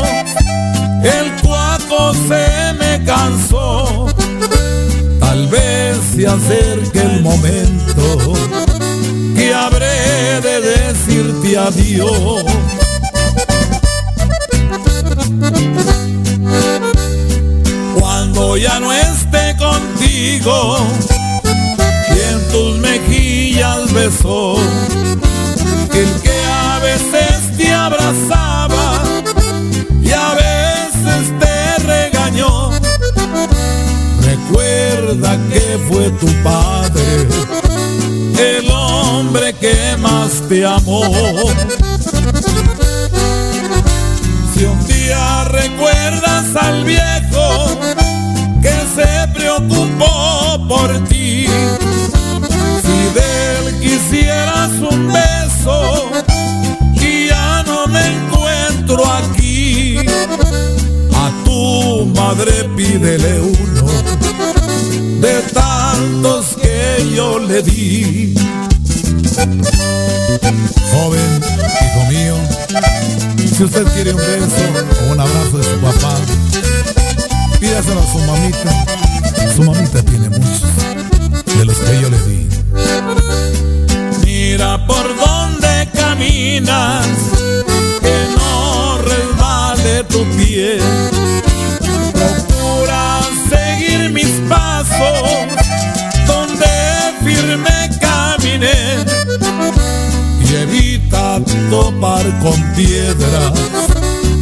El 1.03 1.41
cuaco 1.41 2.13
se 2.13 2.73
me 2.79 3.03
cansó. 3.03 4.07
Tal 5.19 5.47
vez 5.47 5.97
se 6.15 6.27
acerque 6.27 6.99
el 6.99 7.21
momento 7.21 7.74
adiós. 11.57 12.43
Cuando 17.99 18.57
ya 18.57 18.79
no 18.79 18.91
esté 18.91 19.55
contigo, 19.57 20.77
y 22.09 22.19
en 22.33 22.51
tus 22.51 22.77
mejillas 22.79 23.93
besó, 23.93 24.55
el 25.93 26.21
que 26.21 26.45
a 26.51 26.79
veces 26.79 27.57
te 27.57 27.71
abrazaba 27.71 29.03
y 30.01 30.11
a 30.11 30.33
veces 30.33 31.39
te 31.39 31.83
regañó. 31.83 32.71
Recuerda 34.21 35.37
que 35.49 35.79
fue 35.87 36.09
tu 36.11 36.27
padre, 36.43 36.54
que 40.35 40.41
más 40.41 40.49
te 40.49 40.65
amó. 40.65 41.01
Si 44.53 44.63
un 44.63 44.87
día 44.87 45.43
recuerdas 45.45 46.55
al 46.55 46.83
viejo 46.83 47.79
que 48.61 48.75
se 48.95 49.27
preocupó 49.33 50.67
por 50.67 51.03
ti, 51.05 51.47
si 52.83 52.99
de 53.13 53.57
él 53.57 53.79
quisieras 53.81 54.71
un 54.79 55.11
beso 55.11 56.09
y 56.93 57.27
ya 57.27 57.63
no 57.63 57.87
me 57.87 58.05
encuentro 58.05 59.03
aquí, 59.05 59.97
a 61.13 61.31
tu 61.43 62.05
madre 62.15 62.69
pídele 62.75 63.41
uno 63.41 63.87
de 65.21 65.41
tantos 65.53 66.55
que 66.61 67.13
yo 67.15 67.39
le 67.39 67.61
di. 67.61 68.34
Si 73.55 73.63
usted 73.63 73.85
quiere 73.93 74.11
un 74.11 74.17
beso 74.17 75.07
o 75.07 75.13
un 75.13 75.19
abrazo 75.19 75.57
de 75.57 75.63
su 75.63 75.79
papá, 75.79 76.15
pídaselo 77.57 78.01
a 78.01 78.11
su 78.11 78.19
mamita. 78.19 78.85
Su 79.55 79.63
mamita 79.63 80.01
tiene 80.03 80.29
muchos 80.29 80.61
de 81.57 81.65
los 81.65 81.77
que 81.77 82.01
yo 82.01 82.09
le 82.09 82.17
di. 82.23 82.49
Mira 84.25 84.85
por 84.85 85.07
dónde 85.15 85.89
caminas, 85.93 87.07
que 88.01 88.27
no 88.35 88.97
resbale 88.97 90.03
tu 90.09 90.25
pie. 90.35 90.79
Procura 92.11 93.21
seguir 93.49 94.09
mis 94.11 94.31
pasos, 94.49 95.47
donde 96.27 96.65
firme 97.23 97.89
caminé. 98.01 99.05
Y 100.43 100.55
evita 100.55 101.39
topar 101.69 102.25
con 102.39 102.64
piedras 102.75 103.51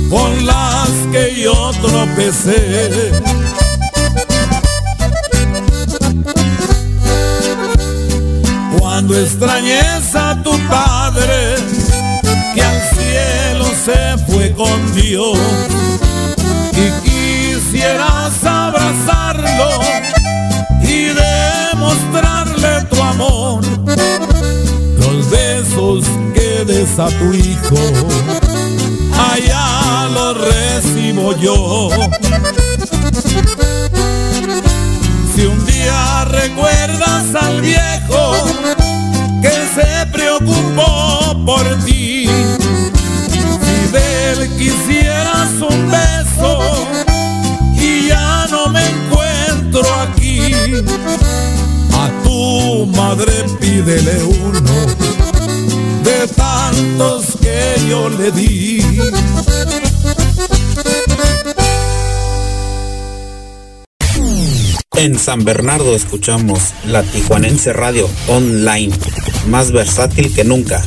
con 0.09 0.45
las 0.45 0.89
que 1.11 1.41
yo 1.41 1.71
tropecé. 1.81 3.11
Cuando 8.79 9.19
extrañes 9.19 10.15
a 10.15 10.41
tu 10.43 10.51
padre, 10.67 11.55
que 12.55 12.63
al 12.63 12.81
cielo 12.95 13.65
se 13.85 14.17
fue 14.31 14.51
con 14.53 14.93
Dios, 14.93 15.37
y 16.73 16.89
quisieras 17.07 18.43
abrazarlo 18.43 19.69
y 20.81 21.05
demostrarle 21.05 21.42
a 26.83 27.07
tu 27.07 27.33
hijo, 27.33 27.75
allá 29.31 30.09
los 30.13 30.37
recibo 30.37 31.33
yo. 31.37 31.89
Si 35.33 35.45
un 35.45 35.65
día 35.65 36.25
recuerdas 36.25 37.35
al 37.41 37.61
viejo 37.61 38.33
que 39.41 39.49
se 39.75 40.05
preocupó 40.11 41.45
por 41.45 41.63
ti, 41.85 42.27
si 43.61 43.91
de 43.93 44.31
él 44.31 44.49
quisieras 44.57 45.51
un 45.61 45.89
beso 45.89 46.59
y 47.75 48.09
ya 48.09 48.45
no 48.51 48.67
me 48.67 48.85
encuentro 48.85 49.83
aquí, 50.01 50.53
a 51.93 52.23
tu 52.23 52.87
madre 52.87 53.45
pídele 53.61 54.23
uno 54.23 55.02
de 56.27 56.33
tantos 56.33 57.37
que 57.41 57.89
yo 57.89 58.09
le 58.09 58.31
di. 58.31 58.81
En 64.95 65.19
San 65.19 65.43
Bernardo 65.43 65.95
escuchamos 65.95 66.73
la 66.85 67.03
Tijuanense 67.03 67.73
Radio 67.73 68.07
Online, 68.27 68.93
más 69.49 69.71
versátil 69.71 70.33
que 70.33 70.43
nunca. 70.43 70.81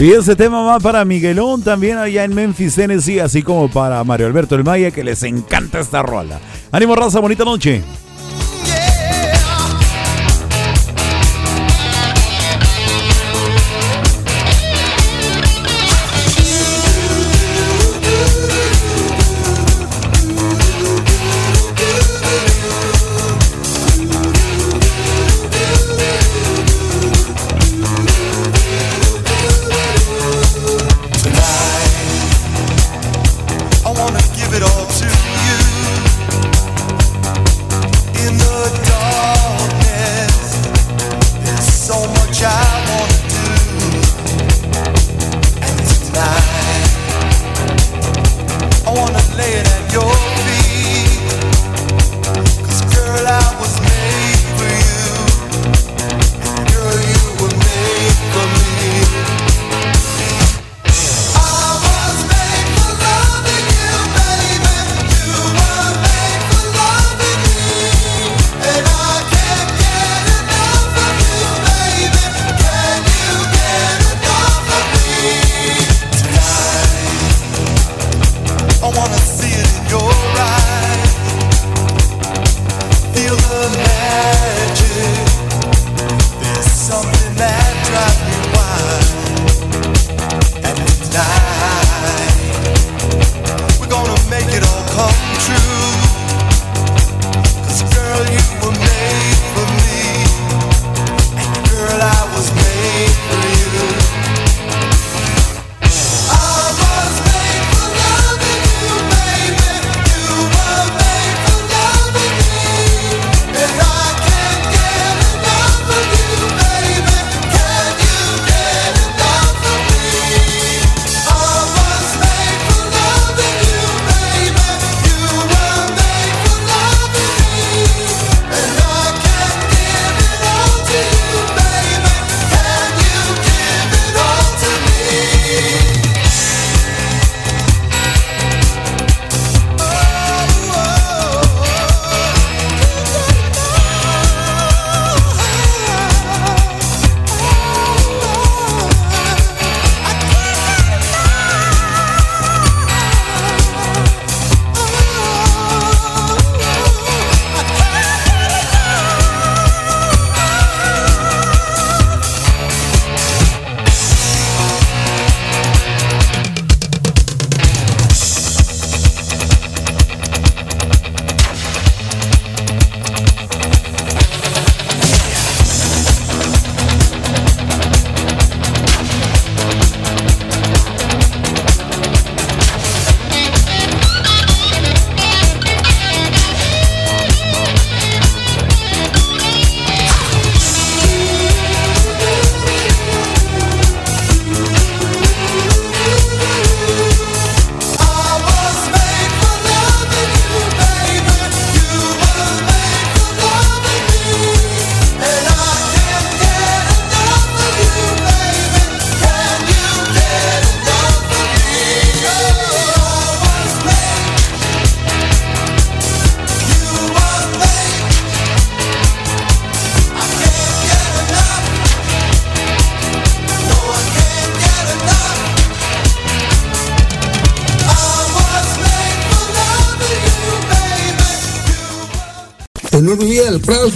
Y 0.00 0.12
ese 0.12 0.34
tema 0.34 0.62
va 0.62 0.80
para 0.80 1.04
Miguelón 1.04 1.62
también 1.62 1.98
allá 1.98 2.24
en 2.24 2.34
Memphis, 2.34 2.74
Tennessee, 2.74 3.20
así 3.20 3.42
como 3.42 3.70
para 3.70 4.02
Mario 4.02 4.26
Alberto 4.26 4.56
El 4.56 4.64
Maya, 4.64 4.90
que 4.90 5.04
les 5.04 5.22
encanta 5.22 5.78
esta 5.78 6.02
rola. 6.02 6.40
Ánimo, 6.72 6.96
raza, 6.96 7.20
bonita 7.20 7.44
noche. 7.44 7.82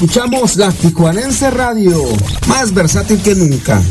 Escuchamos 0.00 0.56
la 0.56 0.70
Tijuanense 0.70 1.50
Radio, 1.50 1.92
más 2.46 2.72
versátil 2.72 3.20
que 3.20 3.34
nunca. 3.34 3.82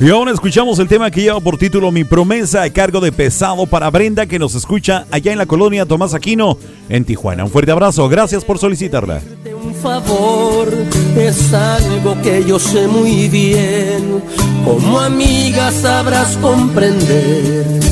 Y 0.00 0.08
ahora 0.08 0.32
escuchamos 0.32 0.78
el 0.78 0.88
tema 0.88 1.10
que 1.10 1.20
lleva 1.20 1.38
por 1.40 1.58
título 1.58 1.92
Mi 1.92 2.04
promesa 2.04 2.62
a 2.62 2.70
cargo 2.70 2.98
de 3.00 3.12
Pesado 3.12 3.66
para 3.66 3.90
Brenda 3.90 4.24
que 4.24 4.38
nos 4.38 4.54
escucha 4.54 5.04
allá 5.10 5.32
en 5.32 5.38
la 5.38 5.44
colonia 5.44 5.84
Tomás 5.84 6.14
Aquino 6.14 6.56
en 6.88 7.04
Tijuana. 7.04 7.44
Un 7.44 7.50
fuerte 7.50 7.72
abrazo, 7.72 8.08
gracias 8.08 8.42
por 8.42 8.58
solicitarla. 8.58 9.20
Un 9.62 9.74
favor 9.74 10.72
es 11.14 11.52
algo 11.52 12.16
que 12.22 12.42
yo 12.46 12.58
sé 12.58 12.88
muy 12.88 13.28
bien, 13.28 14.22
como 14.64 14.98
amiga 14.98 15.70
sabrás 15.70 16.38
comprender. 16.38 17.91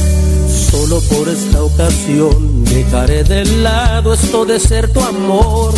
Solo 0.91 1.03
por 1.03 1.29
esta 1.29 1.63
ocasión 1.63 2.65
dejaré 2.65 3.23
de 3.23 3.45
lado 3.45 4.13
esto 4.13 4.45
de 4.45 4.59
ser 4.59 4.93
tu 4.93 5.01
amor. 5.01 5.73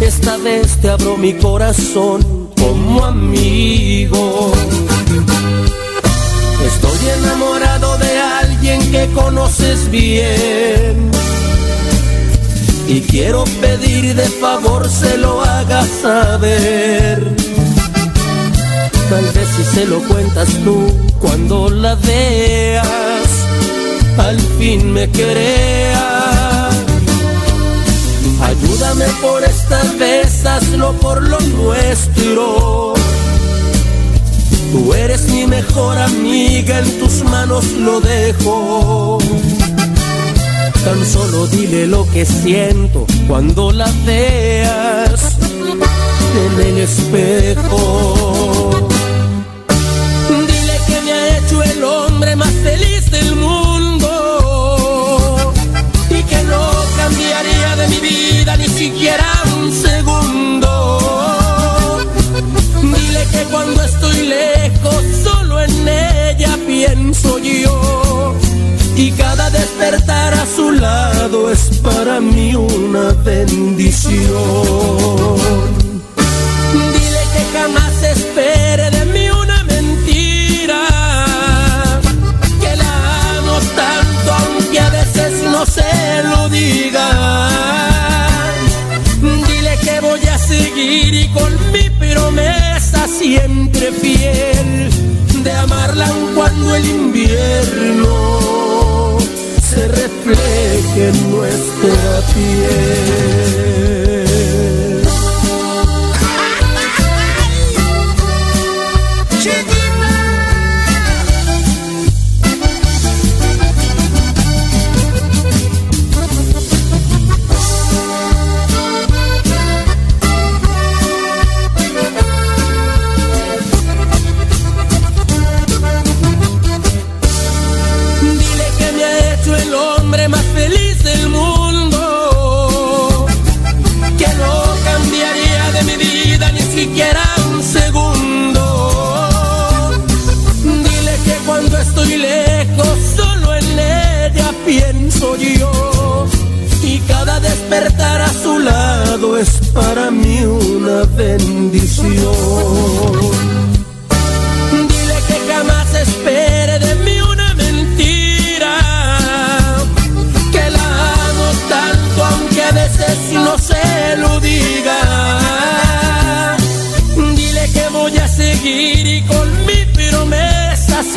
Esta 0.00 0.36
vez 0.36 0.78
te 0.78 0.88
abro 0.90 1.16
mi 1.16 1.34
corazón 1.34 2.50
como 2.60 3.04
amigo. 3.04 4.50
Estoy 6.66 7.08
enamorado 7.20 7.98
de 7.98 8.18
alguien 8.18 8.90
que 8.90 9.06
conoces 9.14 9.88
bien. 9.92 11.08
Y 12.88 13.02
quiero 13.02 13.44
pedir 13.60 14.16
de 14.16 14.26
favor 14.26 14.90
se 14.90 15.18
lo 15.18 15.40
hagas 15.40 15.86
saber. 16.02 17.36
Tal 19.08 19.24
vez 19.24 19.48
si 19.56 19.62
se 19.62 19.86
lo 19.86 20.00
cuentas 20.00 20.48
tú 20.64 20.92
cuando 21.20 21.70
la 21.70 21.94
veas, 21.94 22.86
al 24.18 24.38
fin 24.58 24.92
me 24.92 25.08
creas. 25.10 26.76
Ayúdame 28.42 29.06
por 29.20 29.42
esta 29.44 29.82
vez, 29.98 30.44
hazlo 30.44 30.92
por 30.94 31.22
lo 31.22 31.40
nuestro. 31.40 32.94
Tú 34.72 34.92
eres 34.92 35.28
mi 35.30 35.46
mejor 35.46 35.96
amiga, 35.98 36.78
en 36.78 36.98
tus 36.98 37.24
manos 37.24 37.64
lo 37.72 38.00
dejo. 38.00 39.18
Tan 40.84 41.04
solo 41.06 41.46
dile 41.46 41.86
lo 41.86 42.08
que 42.10 42.24
siento 42.24 43.06
cuando 43.26 43.72
la 43.72 43.90
veas 44.06 45.36
en 46.46 46.66
el 46.66 46.78
espejo. 46.78 48.37
Siquiera 58.88 59.30
un 59.60 59.70
segundo. 59.70 60.80
Dile 62.82 63.26
que 63.32 63.42
cuando 63.50 63.82
estoy 63.82 64.28
lejos, 64.28 65.04
solo 65.22 65.60
en 65.60 65.88
ella 65.88 66.58
pienso 66.66 67.38
yo. 67.38 68.34
Y 68.96 69.12
cada 69.12 69.50
despertar 69.50 70.34
a 70.34 70.46
su 70.46 70.72
lado 70.72 71.50
es 71.50 71.78
para 71.82 72.20
mí 72.20 72.54
una 72.54 73.12
bendición. 73.24 74.18
Cuando 96.34 96.74
el 96.74 96.86
invierno 96.86 98.08
se 99.62 99.88
refleje 99.88 101.08
en 101.08 101.30
nuestra 101.30 102.20
piel. 102.34 103.97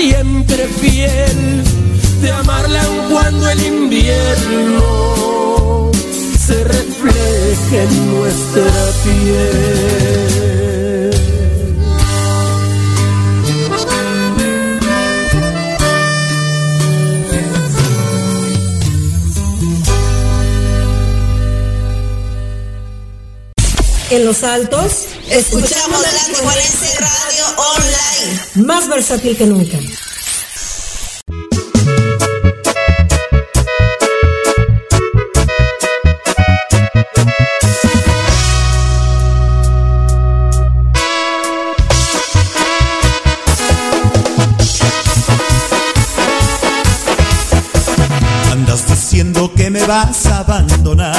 Siempre 0.01 0.67
fiel 0.81 1.63
de 2.21 2.31
amarla 2.31 2.81
aun 2.81 3.11
cuando 3.11 3.47
el 3.51 3.63
invierno 3.63 4.81
se 6.39 6.63
refleje 6.63 7.83
en 7.83 8.15
nuestra 8.15 8.71
piel. 9.03 9.91
En 24.09 24.25
los 24.25 24.43
altos, 24.43 25.05
Escuchamos 25.31 26.01
la 26.01 26.09
Tijuanense 26.25 26.99
Radio 26.99 27.45
Online. 27.55 28.67
más 28.67 28.89
versátil 28.89 29.37
que 29.37 29.45
nunca. 29.45 29.77
Andas 48.51 48.85
diciendo 48.85 49.49
que 49.55 49.69
me 49.69 49.85
vas 49.85 50.25
a 50.25 50.39
abandonar, 50.39 51.10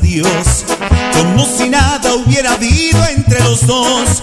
adiós, 0.00 0.64
como 1.12 1.44
si 1.44 1.68
nada 1.68 2.14
hubiera 2.14 2.52
habido 2.54 3.04
entre 3.06 3.40
los 3.40 3.66
dos. 3.66 4.22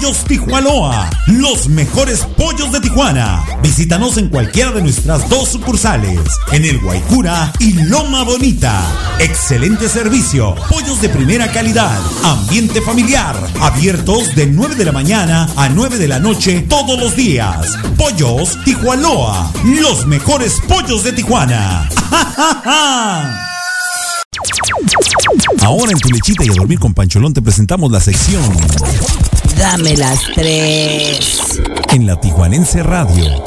Pollos 0.00 0.24
Tijuanoa, 0.24 1.10
los 1.26 1.68
mejores 1.68 2.24
pollos 2.38 2.72
de 2.72 2.80
Tijuana. 2.80 3.44
Visítanos 3.62 4.16
en 4.16 4.30
cualquiera 4.30 4.72
de 4.72 4.80
nuestras 4.80 5.28
dos 5.28 5.50
sucursales, 5.50 6.18
en 6.52 6.64
el 6.64 6.80
Guaycura 6.80 7.52
y 7.58 7.74
Loma 7.74 8.22
Bonita. 8.22 8.82
Excelente 9.18 9.90
servicio, 9.90 10.54
pollos 10.70 11.02
de 11.02 11.10
primera 11.10 11.52
calidad, 11.52 12.00
ambiente 12.22 12.80
familiar, 12.80 13.36
abiertos 13.60 14.34
de 14.34 14.46
9 14.46 14.74
de 14.74 14.86
la 14.86 14.92
mañana 14.92 15.46
a 15.54 15.68
9 15.68 15.98
de 15.98 16.08
la 16.08 16.18
noche 16.18 16.64
todos 16.66 16.98
los 16.98 17.14
días. 17.14 17.76
Pollos 17.98 18.56
Tijuanoa, 18.64 19.52
los 19.82 20.06
mejores 20.06 20.62
pollos 20.66 21.04
de 21.04 21.12
Tijuana. 21.12 21.86
Ahora 25.62 25.92
en 25.92 25.98
tu 25.98 26.08
lechita 26.08 26.42
y 26.46 26.48
a 26.48 26.54
dormir 26.54 26.78
con 26.78 26.94
Pancholón 26.94 27.34
te 27.34 27.42
presentamos 27.42 27.92
la 27.92 28.00
sección 28.00 28.40
Dame 29.60 29.94
las 29.94 30.22
tres. 30.34 31.60
en 31.92 32.06
la 32.06 32.18
Tijuanense 32.18 32.82
Radio. 32.82 33.44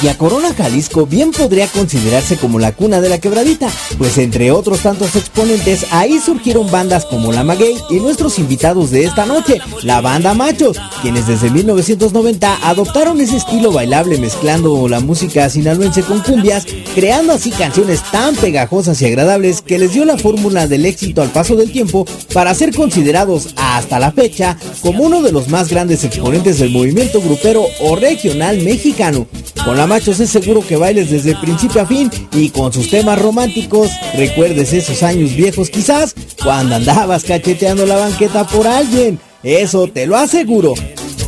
Villa 0.00 0.16
Corona, 0.16 0.54
Jalisco 0.54 1.04
bien 1.04 1.30
podría 1.30 1.66
considerarse 1.66 2.38
como 2.38 2.58
la 2.58 2.72
cuna 2.72 3.02
de 3.02 3.10
la 3.10 3.18
quebradita, 3.18 3.68
pues 3.98 4.16
entre 4.16 4.50
otros 4.50 4.80
tantos 4.80 5.14
exponentes 5.14 5.84
ahí 5.90 6.18
surgieron 6.18 6.70
bandas 6.70 7.04
como 7.04 7.32
La 7.32 7.44
Maguey 7.44 7.76
y 7.90 8.00
nuestros 8.00 8.38
invitados 8.38 8.90
de 8.90 9.04
esta 9.04 9.26
noche, 9.26 9.60
la 9.82 10.00
banda 10.00 10.32
Machos, 10.32 10.78
quienes 11.02 11.26
desde 11.26 11.50
1990 11.50 12.66
adoptaron 12.66 13.20
ese 13.20 13.36
estilo 13.36 13.72
bailable 13.72 14.16
mezclando 14.16 14.88
la 14.88 15.00
música 15.00 15.50
sinaloense 15.50 16.02
con 16.02 16.20
cumbias, 16.20 16.64
creando 16.94 17.34
así 17.34 17.50
canciones 17.50 18.02
tan 18.10 18.34
pegajosas 18.36 19.02
y 19.02 19.06
agradables 19.06 19.60
que 19.60 19.78
les 19.78 19.92
dio 19.92 20.06
la 20.06 20.16
fórmula 20.16 20.66
del 20.66 20.86
éxito 20.86 21.20
al 21.20 21.30
paso 21.30 21.56
del 21.56 21.72
tiempo 21.72 22.06
para 22.32 22.54
ser 22.54 22.74
considerados 22.74 23.48
hasta 23.56 23.98
la 23.98 24.12
fecha 24.12 24.56
como 24.80 25.04
uno 25.04 25.20
de 25.20 25.32
los 25.32 25.48
más 25.48 25.68
grandes 25.68 26.04
exponentes 26.04 26.58
del 26.58 26.70
movimiento 26.70 27.20
grupero 27.20 27.66
o 27.80 27.96
regional 27.96 28.62
mexicano. 28.62 29.26
Con 29.62 29.76
la 29.76 29.89
machos 29.90 30.20
es 30.20 30.30
seguro 30.30 30.64
que 30.64 30.76
bailes 30.76 31.10
desde 31.10 31.34
principio 31.34 31.82
a 31.82 31.86
fin 31.86 32.08
y 32.32 32.50
con 32.50 32.72
sus 32.72 32.88
temas 32.88 33.20
románticos 33.20 33.90
recuerdes 34.14 34.72
esos 34.72 35.02
años 35.02 35.34
viejos 35.34 35.68
quizás 35.68 36.14
cuando 36.40 36.76
andabas 36.76 37.24
cacheteando 37.24 37.84
la 37.86 37.96
banqueta 37.96 38.46
por 38.46 38.68
alguien. 38.68 39.18
Eso 39.42 39.88
te 39.88 40.06
lo 40.06 40.16
aseguro. 40.16 40.74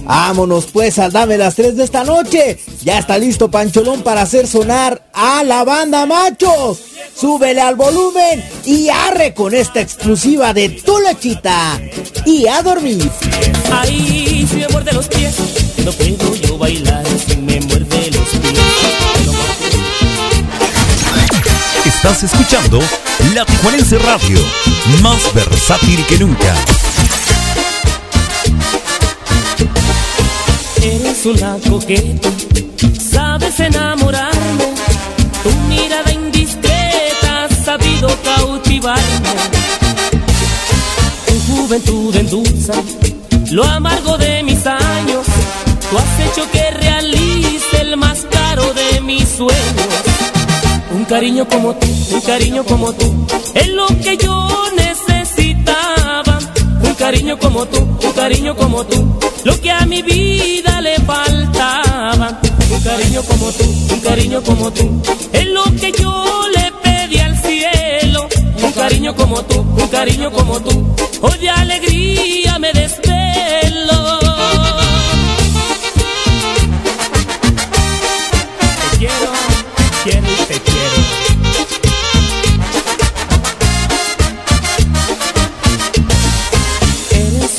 Vámonos 0.04 0.66
pues 0.66 0.98
al 0.98 1.12
Dame 1.12 1.38
las 1.38 1.54
3 1.54 1.76
de 1.76 1.84
esta 1.84 2.04
noche. 2.04 2.58
Ya 2.82 2.98
está 2.98 3.18
listo 3.18 3.50
Pancholón 3.50 4.02
para 4.02 4.22
hacer 4.22 4.46
sonar 4.46 5.02
a 5.12 5.42
la 5.44 5.64
banda 5.64 6.06
machos. 6.06 6.80
Súbele 7.14 7.60
al 7.60 7.76
volumen 7.76 8.44
y 8.64 8.88
arre 8.88 9.34
con 9.34 9.54
esta 9.54 9.80
exclusiva 9.80 10.52
de 10.52 10.70
tu 10.70 10.98
lechita. 11.00 11.80
Y 12.24 12.46
a 12.46 12.62
dormir. 12.62 13.10
Ahí 13.72 14.46
si 14.48 14.56
me 14.56 14.68
muerde 14.68 14.92
los 14.92 15.08
pies, 15.08 15.34
no 15.84 15.92
puedo 15.92 16.34
yo 16.36 16.58
bailar 16.58 17.04
si 17.26 17.36
me 17.36 17.60
muerde 17.60 18.10
los 18.10 18.28
pies. 18.28 18.58
Estás 21.84 22.24
escuchando 22.24 22.80
La 23.34 23.44
Tijuanense 23.44 23.98
Radio, 23.98 24.40
más 25.02 25.32
versátil 25.34 26.04
que 26.06 26.18
nunca. 26.18 26.54
Eres 30.84 31.26
una 31.26 31.56
coqueta, 31.70 32.28
sabes 32.98 33.60
enamorarme. 33.60 34.64
Tu 35.44 35.50
mirada 35.68 36.12
indiscreta 36.12 37.44
ha 37.44 37.48
sabido 37.48 38.08
cautivarme. 38.24 39.30
Tu 41.26 41.52
juventud 41.52 42.16
endulza 42.16 42.74
lo 43.52 43.62
amargo 43.64 44.18
de 44.18 44.42
mis 44.42 44.66
años. 44.66 45.24
Tú 45.88 45.98
has 45.98 46.20
hecho 46.26 46.50
que 46.50 46.70
realice 46.72 47.80
el 47.80 47.96
más 47.96 48.26
caro 48.30 48.64
de 48.74 49.00
mis 49.02 49.28
sueños. 49.28 49.86
Un 50.94 51.04
cariño 51.04 51.46
como 51.48 51.74
tú, 51.74 51.86
un 52.12 52.20
cariño 52.22 52.64
como 52.64 52.92
tú, 52.92 53.26
es 53.54 53.68
lo 53.68 53.86
que 53.86 54.16
yo 54.16 54.48
necesitaba. 54.70 54.81
Cariño 57.02 57.36
como 57.36 57.66
tú, 57.66 57.78
un 57.80 58.12
cariño 58.12 58.54
como 58.54 58.86
tú, 58.86 59.18
lo 59.42 59.60
que 59.60 59.72
a 59.72 59.84
mi 59.86 60.02
vida 60.02 60.80
le 60.80 60.94
faltaba. 61.00 62.40
Un 62.70 62.80
cariño 62.80 63.22
como 63.24 63.50
tú, 63.50 63.64
un 63.92 64.00
cariño 64.02 64.42
como 64.44 64.72
tú, 64.72 65.02
es 65.32 65.46
lo 65.48 65.64
que 65.80 65.90
yo 66.00 66.24
le 66.54 66.72
pedí 66.80 67.18
al 67.18 67.36
cielo. 67.38 68.28
Un 68.62 68.70
cariño 68.70 69.16
como 69.16 69.42
tú, 69.46 69.58
un 69.62 69.88
cariño 69.88 70.30
como 70.30 70.60
tú, 70.60 70.94
hoy 71.22 71.38
de 71.38 71.50
alegría 71.50 72.60
me 72.60 72.72
desvelo. 72.72 74.21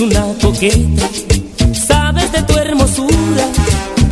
Una 0.04 0.26
coqueta, 0.42 1.08
sabes 1.88 2.30
de 2.34 2.44
tu 2.44 2.58
hermosura, 2.58 3.46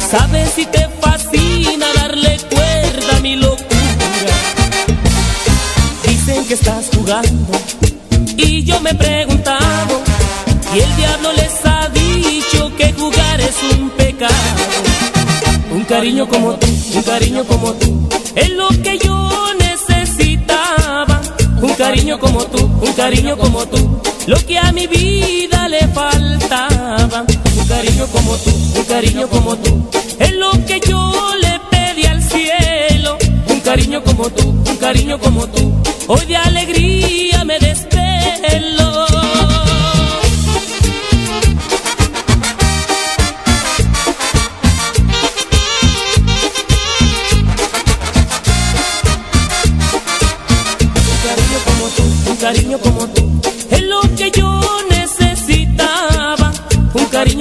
sabes 0.09 0.51
si 0.55 0.65
te 0.65 0.87
fascina 1.01 1.85
darle 1.95 2.37
cuerda 2.49 3.17
a 3.17 3.19
mi 3.19 3.35
locura. 3.35 4.35
Dicen 6.07 6.45
que 6.45 6.53
estás 6.53 6.85
jugando 6.95 7.51
y 8.37 8.63
yo 8.63 8.79
me 8.79 8.91
he 8.91 8.95
preguntado, 8.95 10.01
y 10.73 10.79
el 10.79 10.95
diablo 10.95 11.33
les 11.33 11.65
ha 11.65 11.89
dicho 11.89 12.71
que 12.77 12.93
jugar 12.93 13.41
es 13.41 13.55
un 13.73 13.89
pecado. 13.89 14.61
Un 15.73 15.83
cariño 15.83 16.27
como 16.27 16.53
tú, 16.53 16.67
un 16.95 17.03
cariño 17.03 17.43
como 17.43 17.73
tú, 17.73 18.09
es 18.35 18.49
lo 18.51 18.69
que 18.69 18.97
yo 18.97 19.29
necesitaba. 19.59 21.21
Un 21.61 21.73
cariño 21.73 22.17
como 22.17 22.43
tú, 22.45 22.63
un 22.81 22.93
cariño 22.93 23.37
como 23.37 23.65
tú, 23.67 24.01
lo 24.27 24.37
que 24.45 24.57
a 24.57 24.71
mi 24.71 24.87
vida 24.87 25.50
faltaba. 25.89 27.25
Un 27.57 27.67
cariño 27.67 28.07
como 28.07 28.35
tú, 28.37 28.51
un 28.77 28.85
cariño 28.85 29.27
como 29.29 29.55
tú, 29.57 29.89
es 30.19 30.33
lo 30.33 30.51
que 30.65 30.79
yo 30.87 31.11
le 31.41 31.59
pedí 31.69 32.05
al 32.05 32.21
cielo. 32.23 33.17
Un 33.47 33.59
cariño 33.61 34.03
como 34.03 34.29
tú, 34.29 34.49
un 34.49 34.77
cariño 34.77 35.19
como 35.19 35.47
tú, 35.47 35.73
hoy 36.07 36.25
de 36.25 36.37
alegría 36.37 37.43
me 37.45 37.59
desvelo. 37.59 39.05
Un 52.27 52.37
cariño 52.37 52.79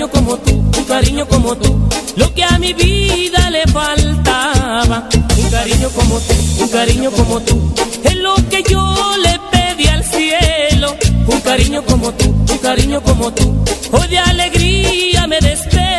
cariño 0.00 0.18
como 0.18 0.36
tú, 0.38 0.52
un 0.78 0.84
cariño 0.84 1.28
como 1.28 1.56
tú, 1.56 1.88
lo 2.16 2.32
que 2.32 2.42
a 2.42 2.58
mi 2.58 2.72
vida 2.72 3.50
le 3.50 3.66
faltaba. 3.66 5.08
Un 5.36 5.50
cariño 5.50 5.90
como 5.90 6.18
tú, 6.20 6.62
un 6.62 6.68
cariño 6.68 7.10
como 7.10 7.40
tú, 7.40 7.74
es 8.04 8.16
lo 8.16 8.34
que 8.48 8.62
yo 8.62 8.94
le 9.22 9.38
pedí 9.50 9.88
al 9.88 10.02
cielo. 10.02 10.96
Un 11.26 11.40
cariño 11.42 11.82
como 11.84 12.12
tú, 12.12 12.28
un 12.30 12.58
cariño 12.58 13.02
como 13.02 13.30
tú, 13.32 13.62
hoy 13.92 14.08
de 14.08 14.18
alegría 14.18 15.26
me 15.26 15.38
despego. 15.40 15.89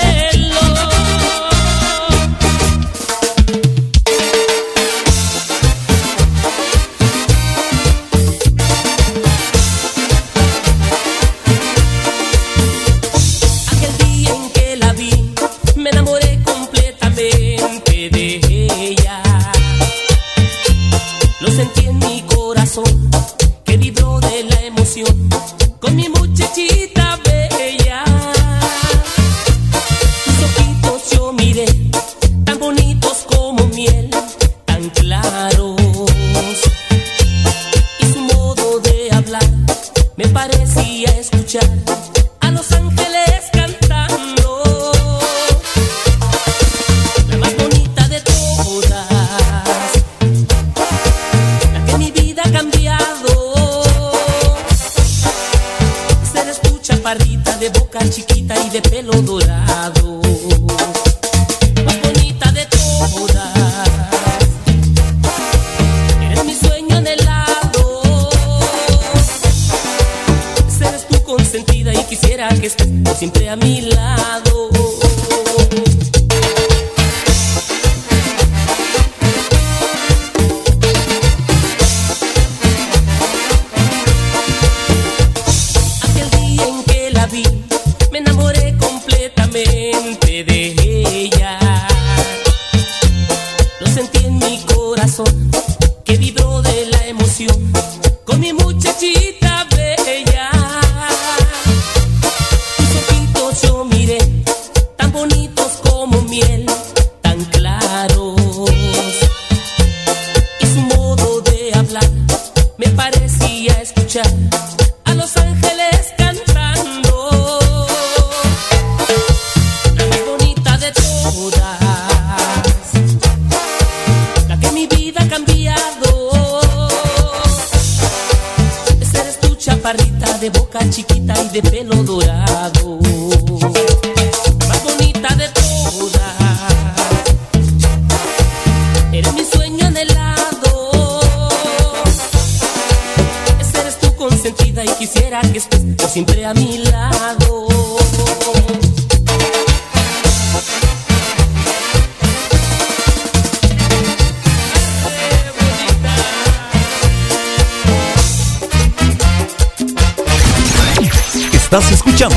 boca 57.91 58.09
chiquita 58.09 58.55
y 58.65 58.69
de 58.69 58.81
pelo 58.81 59.11
dorado. 59.21 60.21
Más 61.85 62.01
bonita 62.01 62.51
de 62.51 62.65
todas. 62.65 63.89
Eres 66.21 66.45
mi 66.45 66.55
sueño 66.55 66.97
anhelado. 66.97 68.29
Serás 70.69 71.05
tu 71.07 71.21
consentida 71.23 71.93
y 71.93 72.03
quisiera 72.05 72.47
que 72.49 72.67
estés 72.67 72.87
siempre 73.17 73.49
a 73.49 73.55
mi 73.57 73.81
lado. 73.81 74.69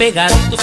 pegaditos 0.00 0.59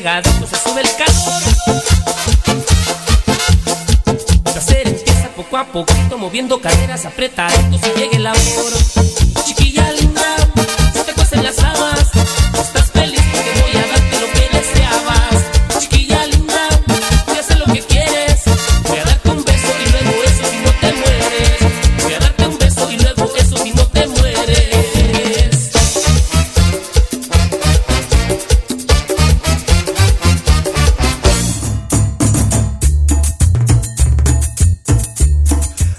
pecho 0.00 0.27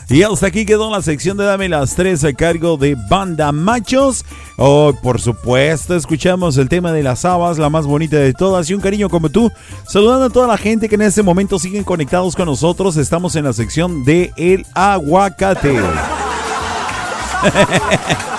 Y 0.09 0.23
hasta 0.23 0.47
aquí 0.47 0.65
quedó 0.65 0.89
la 0.89 1.03
sección 1.03 1.37
de 1.37 1.45
Dame 1.45 1.69
las 1.69 1.93
tres 1.93 2.23
a 2.23 2.33
cargo 2.33 2.77
de 2.77 2.95
Banda 3.09 3.51
Machos. 3.51 4.25
Oh, 4.57 4.91
por 5.03 5.21
supuesto, 5.21 5.95
escuchamos 5.95 6.57
el 6.57 6.67
tema 6.67 6.91
de 6.91 7.03
las 7.03 7.25
habas, 7.25 7.59
la 7.59 7.69
más 7.69 7.85
bonita 7.85 8.17
de 8.17 8.33
todas, 8.33 8.67
y 8.69 8.73
un 8.73 8.81
cariño 8.81 9.07
como 9.07 9.29
tú. 9.29 9.51
Saludando 9.87 10.25
a 10.25 10.29
toda 10.31 10.47
la 10.47 10.57
gente 10.57 10.89
que 10.89 10.95
en 10.95 11.03
este 11.03 11.21
momento 11.21 11.59
siguen 11.59 11.83
conectados 11.83 12.35
con 12.35 12.47
nosotros. 12.47 12.97
Estamos 12.97 13.35
en 13.35 13.43
la 13.43 13.53
sección 13.53 14.03
de 14.03 14.33
El 14.35 14.65
Aguacate. 14.73 15.79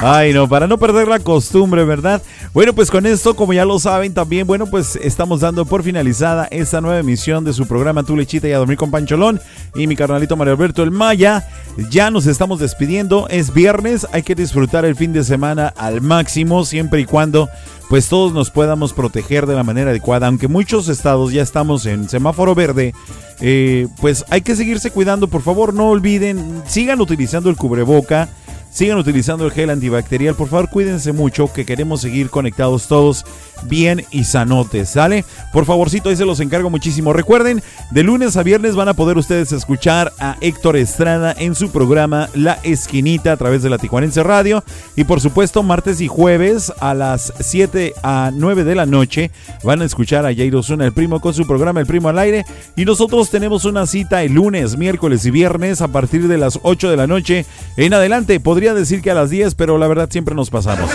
Ay, 0.00 0.32
no, 0.32 0.48
para 0.48 0.68
no 0.68 0.78
perder 0.78 1.08
la 1.08 1.18
costumbre, 1.18 1.84
¿verdad? 1.84 2.22
Bueno, 2.54 2.72
pues 2.72 2.88
con 2.88 3.04
esto, 3.04 3.34
como 3.34 3.52
ya 3.52 3.64
lo 3.64 3.80
saben, 3.80 4.14
también, 4.14 4.46
bueno, 4.46 4.66
pues 4.66 4.94
estamos 4.94 5.40
dando 5.40 5.64
por 5.64 5.82
finalizada 5.82 6.46
esta 6.52 6.80
nueva 6.80 7.00
emisión 7.00 7.44
de 7.44 7.52
su 7.52 7.66
programa 7.66 8.04
Tu 8.04 8.16
Lechita 8.16 8.46
y 8.46 8.52
a 8.52 8.58
Dormir 8.58 8.76
con 8.76 8.92
Pancholón 8.92 9.40
y 9.74 9.88
mi 9.88 9.96
carnalito 9.96 10.36
Mario 10.36 10.54
Alberto 10.54 10.84
El 10.84 10.92
Maya. 10.92 11.48
Ya 11.90 12.12
nos 12.12 12.26
estamos 12.26 12.60
despidiendo, 12.60 13.26
es 13.28 13.52
viernes, 13.52 14.06
hay 14.12 14.22
que 14.22 14.36
disfrutar 14.36 14.84
el 14.84 14.94
fin 14.94 15.12
de 15.12 15.24
semana 15.24 15.74
al 15.76 16.00
máximo, 16.00 16.64
siempre 16.64 17.00
y 17.00 17.04
cuando 17.04 17.48
pues 17.88 18.08
todos 18.08 18.32
nos 18.32 18.50
podamos 18.50 18.92
proteger 18.92 19.46
de 19.46 19.56
la 19.56 19.64
manera 19.64 19.90
adecuada, 19.90 20.28
aunque 20.28 20.46
muchos 20.46 20.88
estados 20.88 21.32
ya 21.32 21.42
estamos 21.42 21.86
en 21.86 22.08
semáforo 22.08 22.54
verde, 22.54 22.94
eh, 23.40 23.88
pues 24.00 24.24
hay 24.30 24.42
que 24.42 24.54
seguirse 24.54 24.92
cuidando, 24.92 25.26
por 25.26 25.42
favor, 25.42 25.74
no 25.74 25.88
olviden, 25.88 26.62
sigan 26.68 27.00
utilizando 27.00 27.50
el 27.50 27.56
cubreboca. 27.56 28.28
Sigan 28.70 28.98
utilizando 28.98 29.44
el 29.44 29.52
gel 29.52 29.70
antibacterial. 29.70 30.34
Por 30.34 30.48
favor, 30.48 30.68
cuídense 30.70 31.12
mucho 31.12 31.52
que 31.52 31.64
queremos 31.64 32.00
seguir 32.00 32.30
conectados 32.30 32.86
todos 32.86 33.24
bien 33.64 34.04
y 34.10 34.24
sanotes, 34.24 34.90
¿sale? 34.90 35.24
Por 35.52 35.64
favorcito, 35.64 36.08
ahí 36.08 36.16
se 36.16 36.24
los 36.24 36.40
encargo 36.40 36.70
muchísimo. 36.70 37.12
Recuerden, 37.12 37.62
de 37.90 38.02
lunes 38.02 38.36
a 38.36 38.42
viernes 38.42 38.76
van 38.76 38.88
a 38.88 38.94
poder 38.94 39.18
ustedes 39.18 39.52
escuchar 39.52 40.12
a 40.18 40.36
Héctor 40.40 40.76
Estrada 40.76 41.34
en 41.36 41.54
su 41.54 41.70
programa 41.70 42.28
La 42.34 42.58
Esquinita 42.62 43.32
a 43.32 43.36
través 43.36 43.62
de 43.62 43.70
la 43.70 43.78
Tijuanense 43.78 44.22
Radio. 44.22 44.62
Y 44.96 45.04
por 45.04 45.20
supuesto, 45.20 45.62
martes 45.62 46.00
y 46.00 46.08
jueves 46.08 46.72
a 46.80 46.94
las 46.94 47.32
7 47.40 47.94
a 48.02 48.30
9 48.34 48.64
de 48.64 48.74
la 48.74 48.86
noche 48.86 49.30
van 49.62 49.82
a 49.82 49.84
escuchar 49.84 50.26
a 50.26 50.34
Jairo 50.34 50.62
Zuna, 50.62 50.84
el 50.84 50.92
primo, 50.92 51.20
con 51.20 51.34
su 51.34 51.46
programa 51.46 51.80
El 51.80 51.86
Primo 51.86 52.08
al 52.08 52.18
Aire. 52.18 52.44
Y 52.76 52.84
nosotros 52.84 53.30
tenemos 53.30 53.64
una 53.64 53.86
cita 53.86 54.22
el 54.22 54.34
lunes, 54.34 54.76
miércoles 54.76 55.24
y 55.24 55.30
viernes 55.30 55.80
a 55.80 55.88
partir 55.88 56.28
de 56.28 56.38
las 56.38 56.58
8 56.62 56.90
de 56.90 56.96
la 56.96 57.06
noche 57.06 57.46
en 57.76 57.94
adelante. 57.94 58.40
Podría 58.40 58.74
decir 58.74 59.02
que 59.02 59.10
a 59.10 59.14
las 59.14 59.30
10, 59.30 59.54
pero 59.54 59.78
la 59.78 59.86
verdad 59.86 60.08
siempre 60.10 60.34
nos 60.34 60.50
pasamos. 60.50 60.90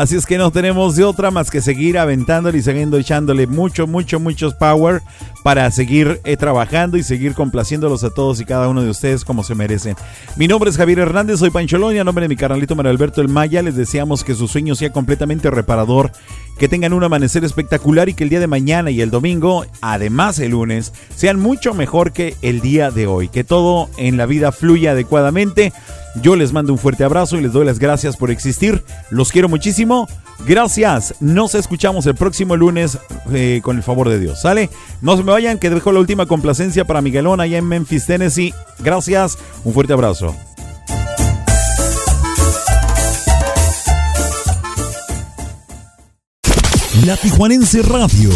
Así 0.00 0.16
es 0.16 0.24
que 0.24 0.38
no 0.38 0.50
tenemos 0.50 0.96
de 0.96 1.04
otra 1.04 1.30
más 1.30 1.50
que 1.50 1.60
seguir 1.60 1.98
aventándole 1.98 2.56
y 2.56 2.62
siguiendo 2.62 2.96
echándole 2.96 3.46
mucho, 3.46 3.86
mucho, 3.86 4.18
muchos 4.18 4.54
power 4.54 5.02
para 5.44 5.70
seguir 5.70 6.22
eh, 6.24 6.38
trabajando 6.38 6.96
y 6.96 7.02
seguir 7.02 7.34
complaciéndolos 7.34 8.02
a 8.02 8.08
todos 8.08 8.40
y 8.40 8.46
cada 8.46 8.68
uno 8.68 8.82
de 8.82 8.88
ustedes 8.88 9.26
como 9.26 9.44
se 9.44 9.54
merecen. 9.54 9.96
Mi 10.36 10.48
nombre 10.48 10.70
es 10.70 10.78
Javier 10.78 11.00
Hernández, 11.00 11.40
soy 11.40 11.50
Pancholón 11.50 11.94
y 11.94 11.98
a 11.98 12.04
nombre 12.04 12.22
de 12.22 12.30
mi 12.30 12.36
carnalito 12.36 12.74
Mario 12.74 12.92
Alberto 12.92 13.20
El 13.20 13.28
Maya 13.28 13.60
les 13.60 13.76
deseamos 13.76 14.24
que 14.24 14.34
su 14.34 14.48
sueño 14.48 14.74
sea 14.74 14.90
completamente 14.90 15.50
reparador, 15.50 16.12
que 16.58 16.66
tengan 16.66 16.94
un 16.94 17.04
amanecer 17.04 17.44
espectacular 17.44 18.08
y 18.08 18.14
que 18.14 18.24
el 18.24 18.30
día 18.30 18.40
de 18.40 18.46
mañana 18.46 18.90
y 18.90 19.02
el 19.02 19.10
domingo, 19.10 19.66
además 19.82 20.38
el 20.38 20.52
lunes, 20.52 20.94
sean 21.14 21.38
mucho 21.38 21.74
mejor 21.74 22.12
que 22.12 22.36
el 22.40 22.62
día 22.62 22.90
de 22.90 23.06
hoy, 23.06 23.28
que 23.28 23.44
todo 23.44 23.90
en 23.98 24.16
la 24.16 24.24
vida 24.24 24.50
fluya 24.50 24.92
adecuadamente. 24.92 25.74
Yo 26.16 26.36
les 26.36 26.52
mando 26.52 26.72
un 26.72 26.78
fuerte 26.78 27.04
abrazo 27.04 27.36
y 27.36 27.42
les 27.42 27.52
doy 27.52 27.64
las 27.64 27.78
gracias 27.78 28.16
por 28.16 28.30
existir. 28.30 28.84
Los 29.10 29.30
quiero 29.30 29.48
muchísimo. 29.48 30.08
Gracias. 30.46 31.14
Nos 31.20 31.54
escuchamos 31.54 32.06
el 32.06 32.14
próximo 32.14 32.56
lunes 32.56 32.98
eh, 33.32 33.60
con 33.62 33.76
el 33.76 33.82
favor 33.82 34.08
de 34.08 34.18
Dios. 34.18 34.40
¿Sale? 34.40 34.70
No 35.00 35.16
se 35.16 35.22
me 35.22 35.32
vayan, 35.32 35.58
que 35.58 35.70
dejo 35.70 35.92
la 35.92 36.00
última 36.00 36.26
complacencia 36.26 36.84
para 36.84 37.00
Miguelón 37.00 37.40
allá 37.40 37.58
en 37.58 37.68
Memphis, 37.68 38.06
Tennessee. 38.06 38.54
Gracias. 38.80 39.38
Un 39.64 39.72
fuerte 39.72 39.92
abrazo. 39.92 40.34
La 47.06 47.16
Tijuanense 47.16 47.82
Radio. 47.82 48.30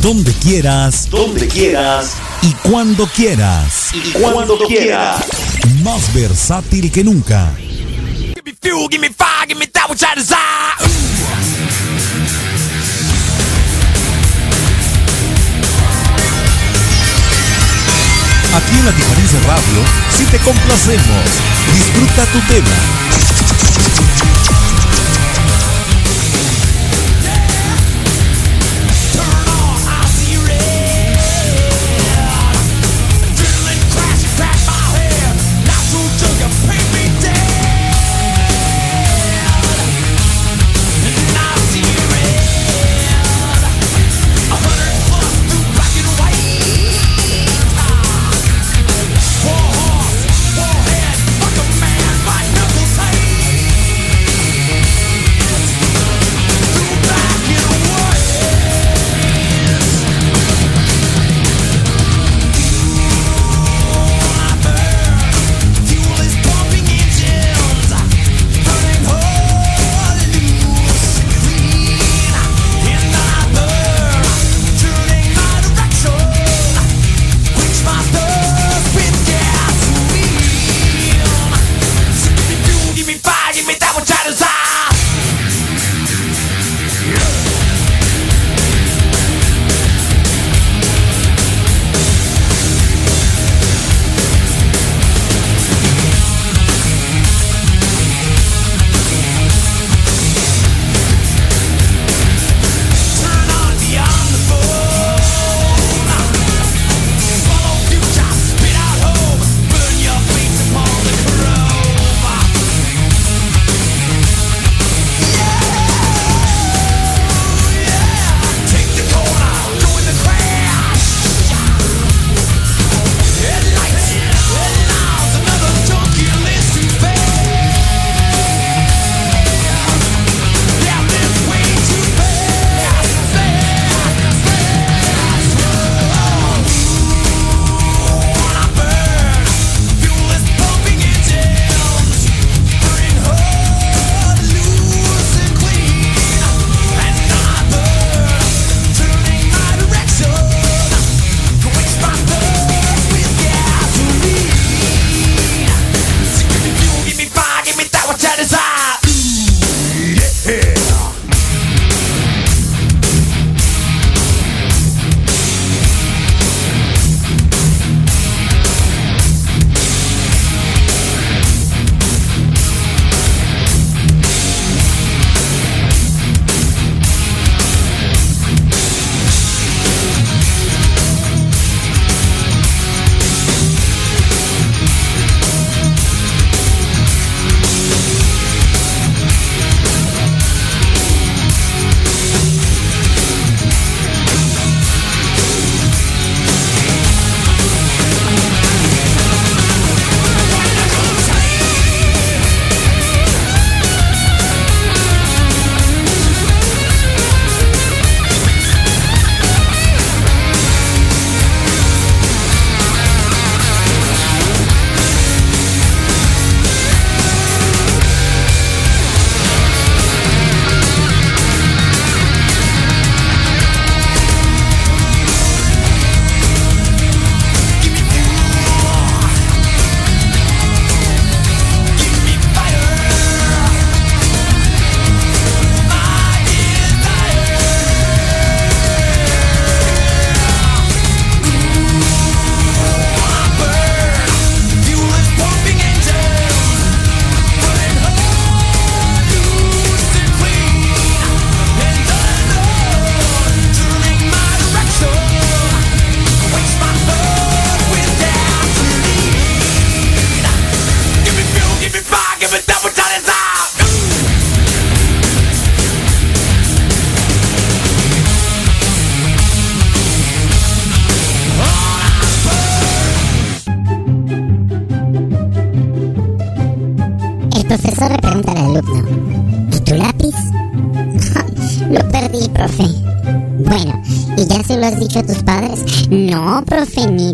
Donde 0.00 0.32
quieras. 0.32 1.10
Donde 1.10 1.48
quieras. 1.48 2.14
Y 2.42 2.52
cuando 2.68 3.06
quieras. 3.08 3.90
Y 3.92 4.12
cuando 4.12 4.56
quieras. 4.58 5.24
Más 5.82 6.14
versátil 6.14 6.92
que 6.92 7.02
nunca. 7.02 7.52
Aquí 18.54 18.78
en 18.78 18.86
la 18.86 18.92
Tijuanense 18.92 19.40
Radio, 19.40 19.82
si 20.16 20.24
te 20.26 20.38
complacemos, 20.38 21.24
disfruta 21.74 22.24
tu 22.32 22.40
tema. 22.52 23.37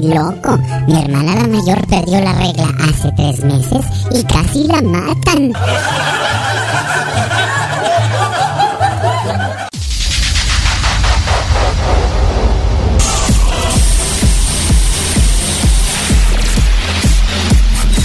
Loco. 0.08 0.58
Mi 0.86 1.00
hermana 1.00 1.34
la 1.34 1.47
mayor 1.49 1.86
perdió 1.86 2.20
la 2.20 2.33
regla 2.34 2.68
hace 2.81 3.12
tres 3.16 3.44
meses 3.44 3.84
y 4.12 4.23
casi 4.24 4.66
la 4.66 4.83
matan. 4.83 5.52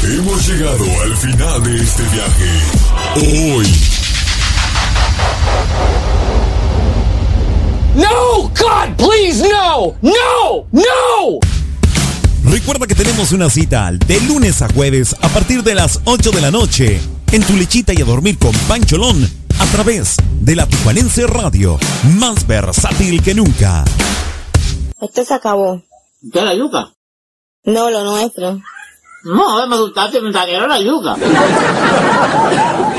Hemos 0.03 0.47
llegado 0.47 0.85
al 1.03 1.15
final 1.17 1.63
de 1.63 1.75
este 1.75 2.03
viaje. 2.03 3.55
Hoy. 3.55 3.99
No, 7.95 8.49
God, 8.49 8.95
please, 8.97 9.41
no, 9.41 9.95
no, 10.01 10.65
no. 10.71 11.48
Recuerda 12.69 12.85
que 12.85 13.03
tenemos 13.03 13.31
una 13.31 13.49
cita 13.49 13.91
de 13.91 14.21
lunes 14.21 14.61
a 14.61 14.71
jueves 14.71 15.15
a 15.23 15.27
partir 15.29 15.63
de 15.63 15.73
las 15.73 16.01
8 16.05 16.29
de 16.29 16.39
la 16.39 16.51
noche 16.51 17.01
en 17.31 17.41
tu 17.41 17.53
lechita 17.53 17.93
y 17.93 18.01
a 18.03 18.05
dormir 18.05 18.37
con 18.37 18.51
Pancholón 18.67 19.27
a 19.57 19.65
través 19.71 20.17
de 20.39 20.55
la 20.55 20.67
Tijuanense 20.67 21.25
Radio, 21.25 21.79
más 22.19 22.45
versátil 22.45 23.23
que 23.23 23.33
nunca. 23.33 23.83
Esto 25.01 25.25
se 25.25 25.33
acabó. 25.33 25.81
¿Qué 26.31 26.43
la 26.43 26.53
yuca? 26.53 26.93
No, 27.63 27.89
lo 27.89 28.03
nuestro. 28.03 28.61
No, 29.23 29.67
me 29.67 29.75
gustaste, 29.75 30.21
me 30.21 30.29
era 30.29 30.67
la 30.67 30.79
yuca. 30.79 31.15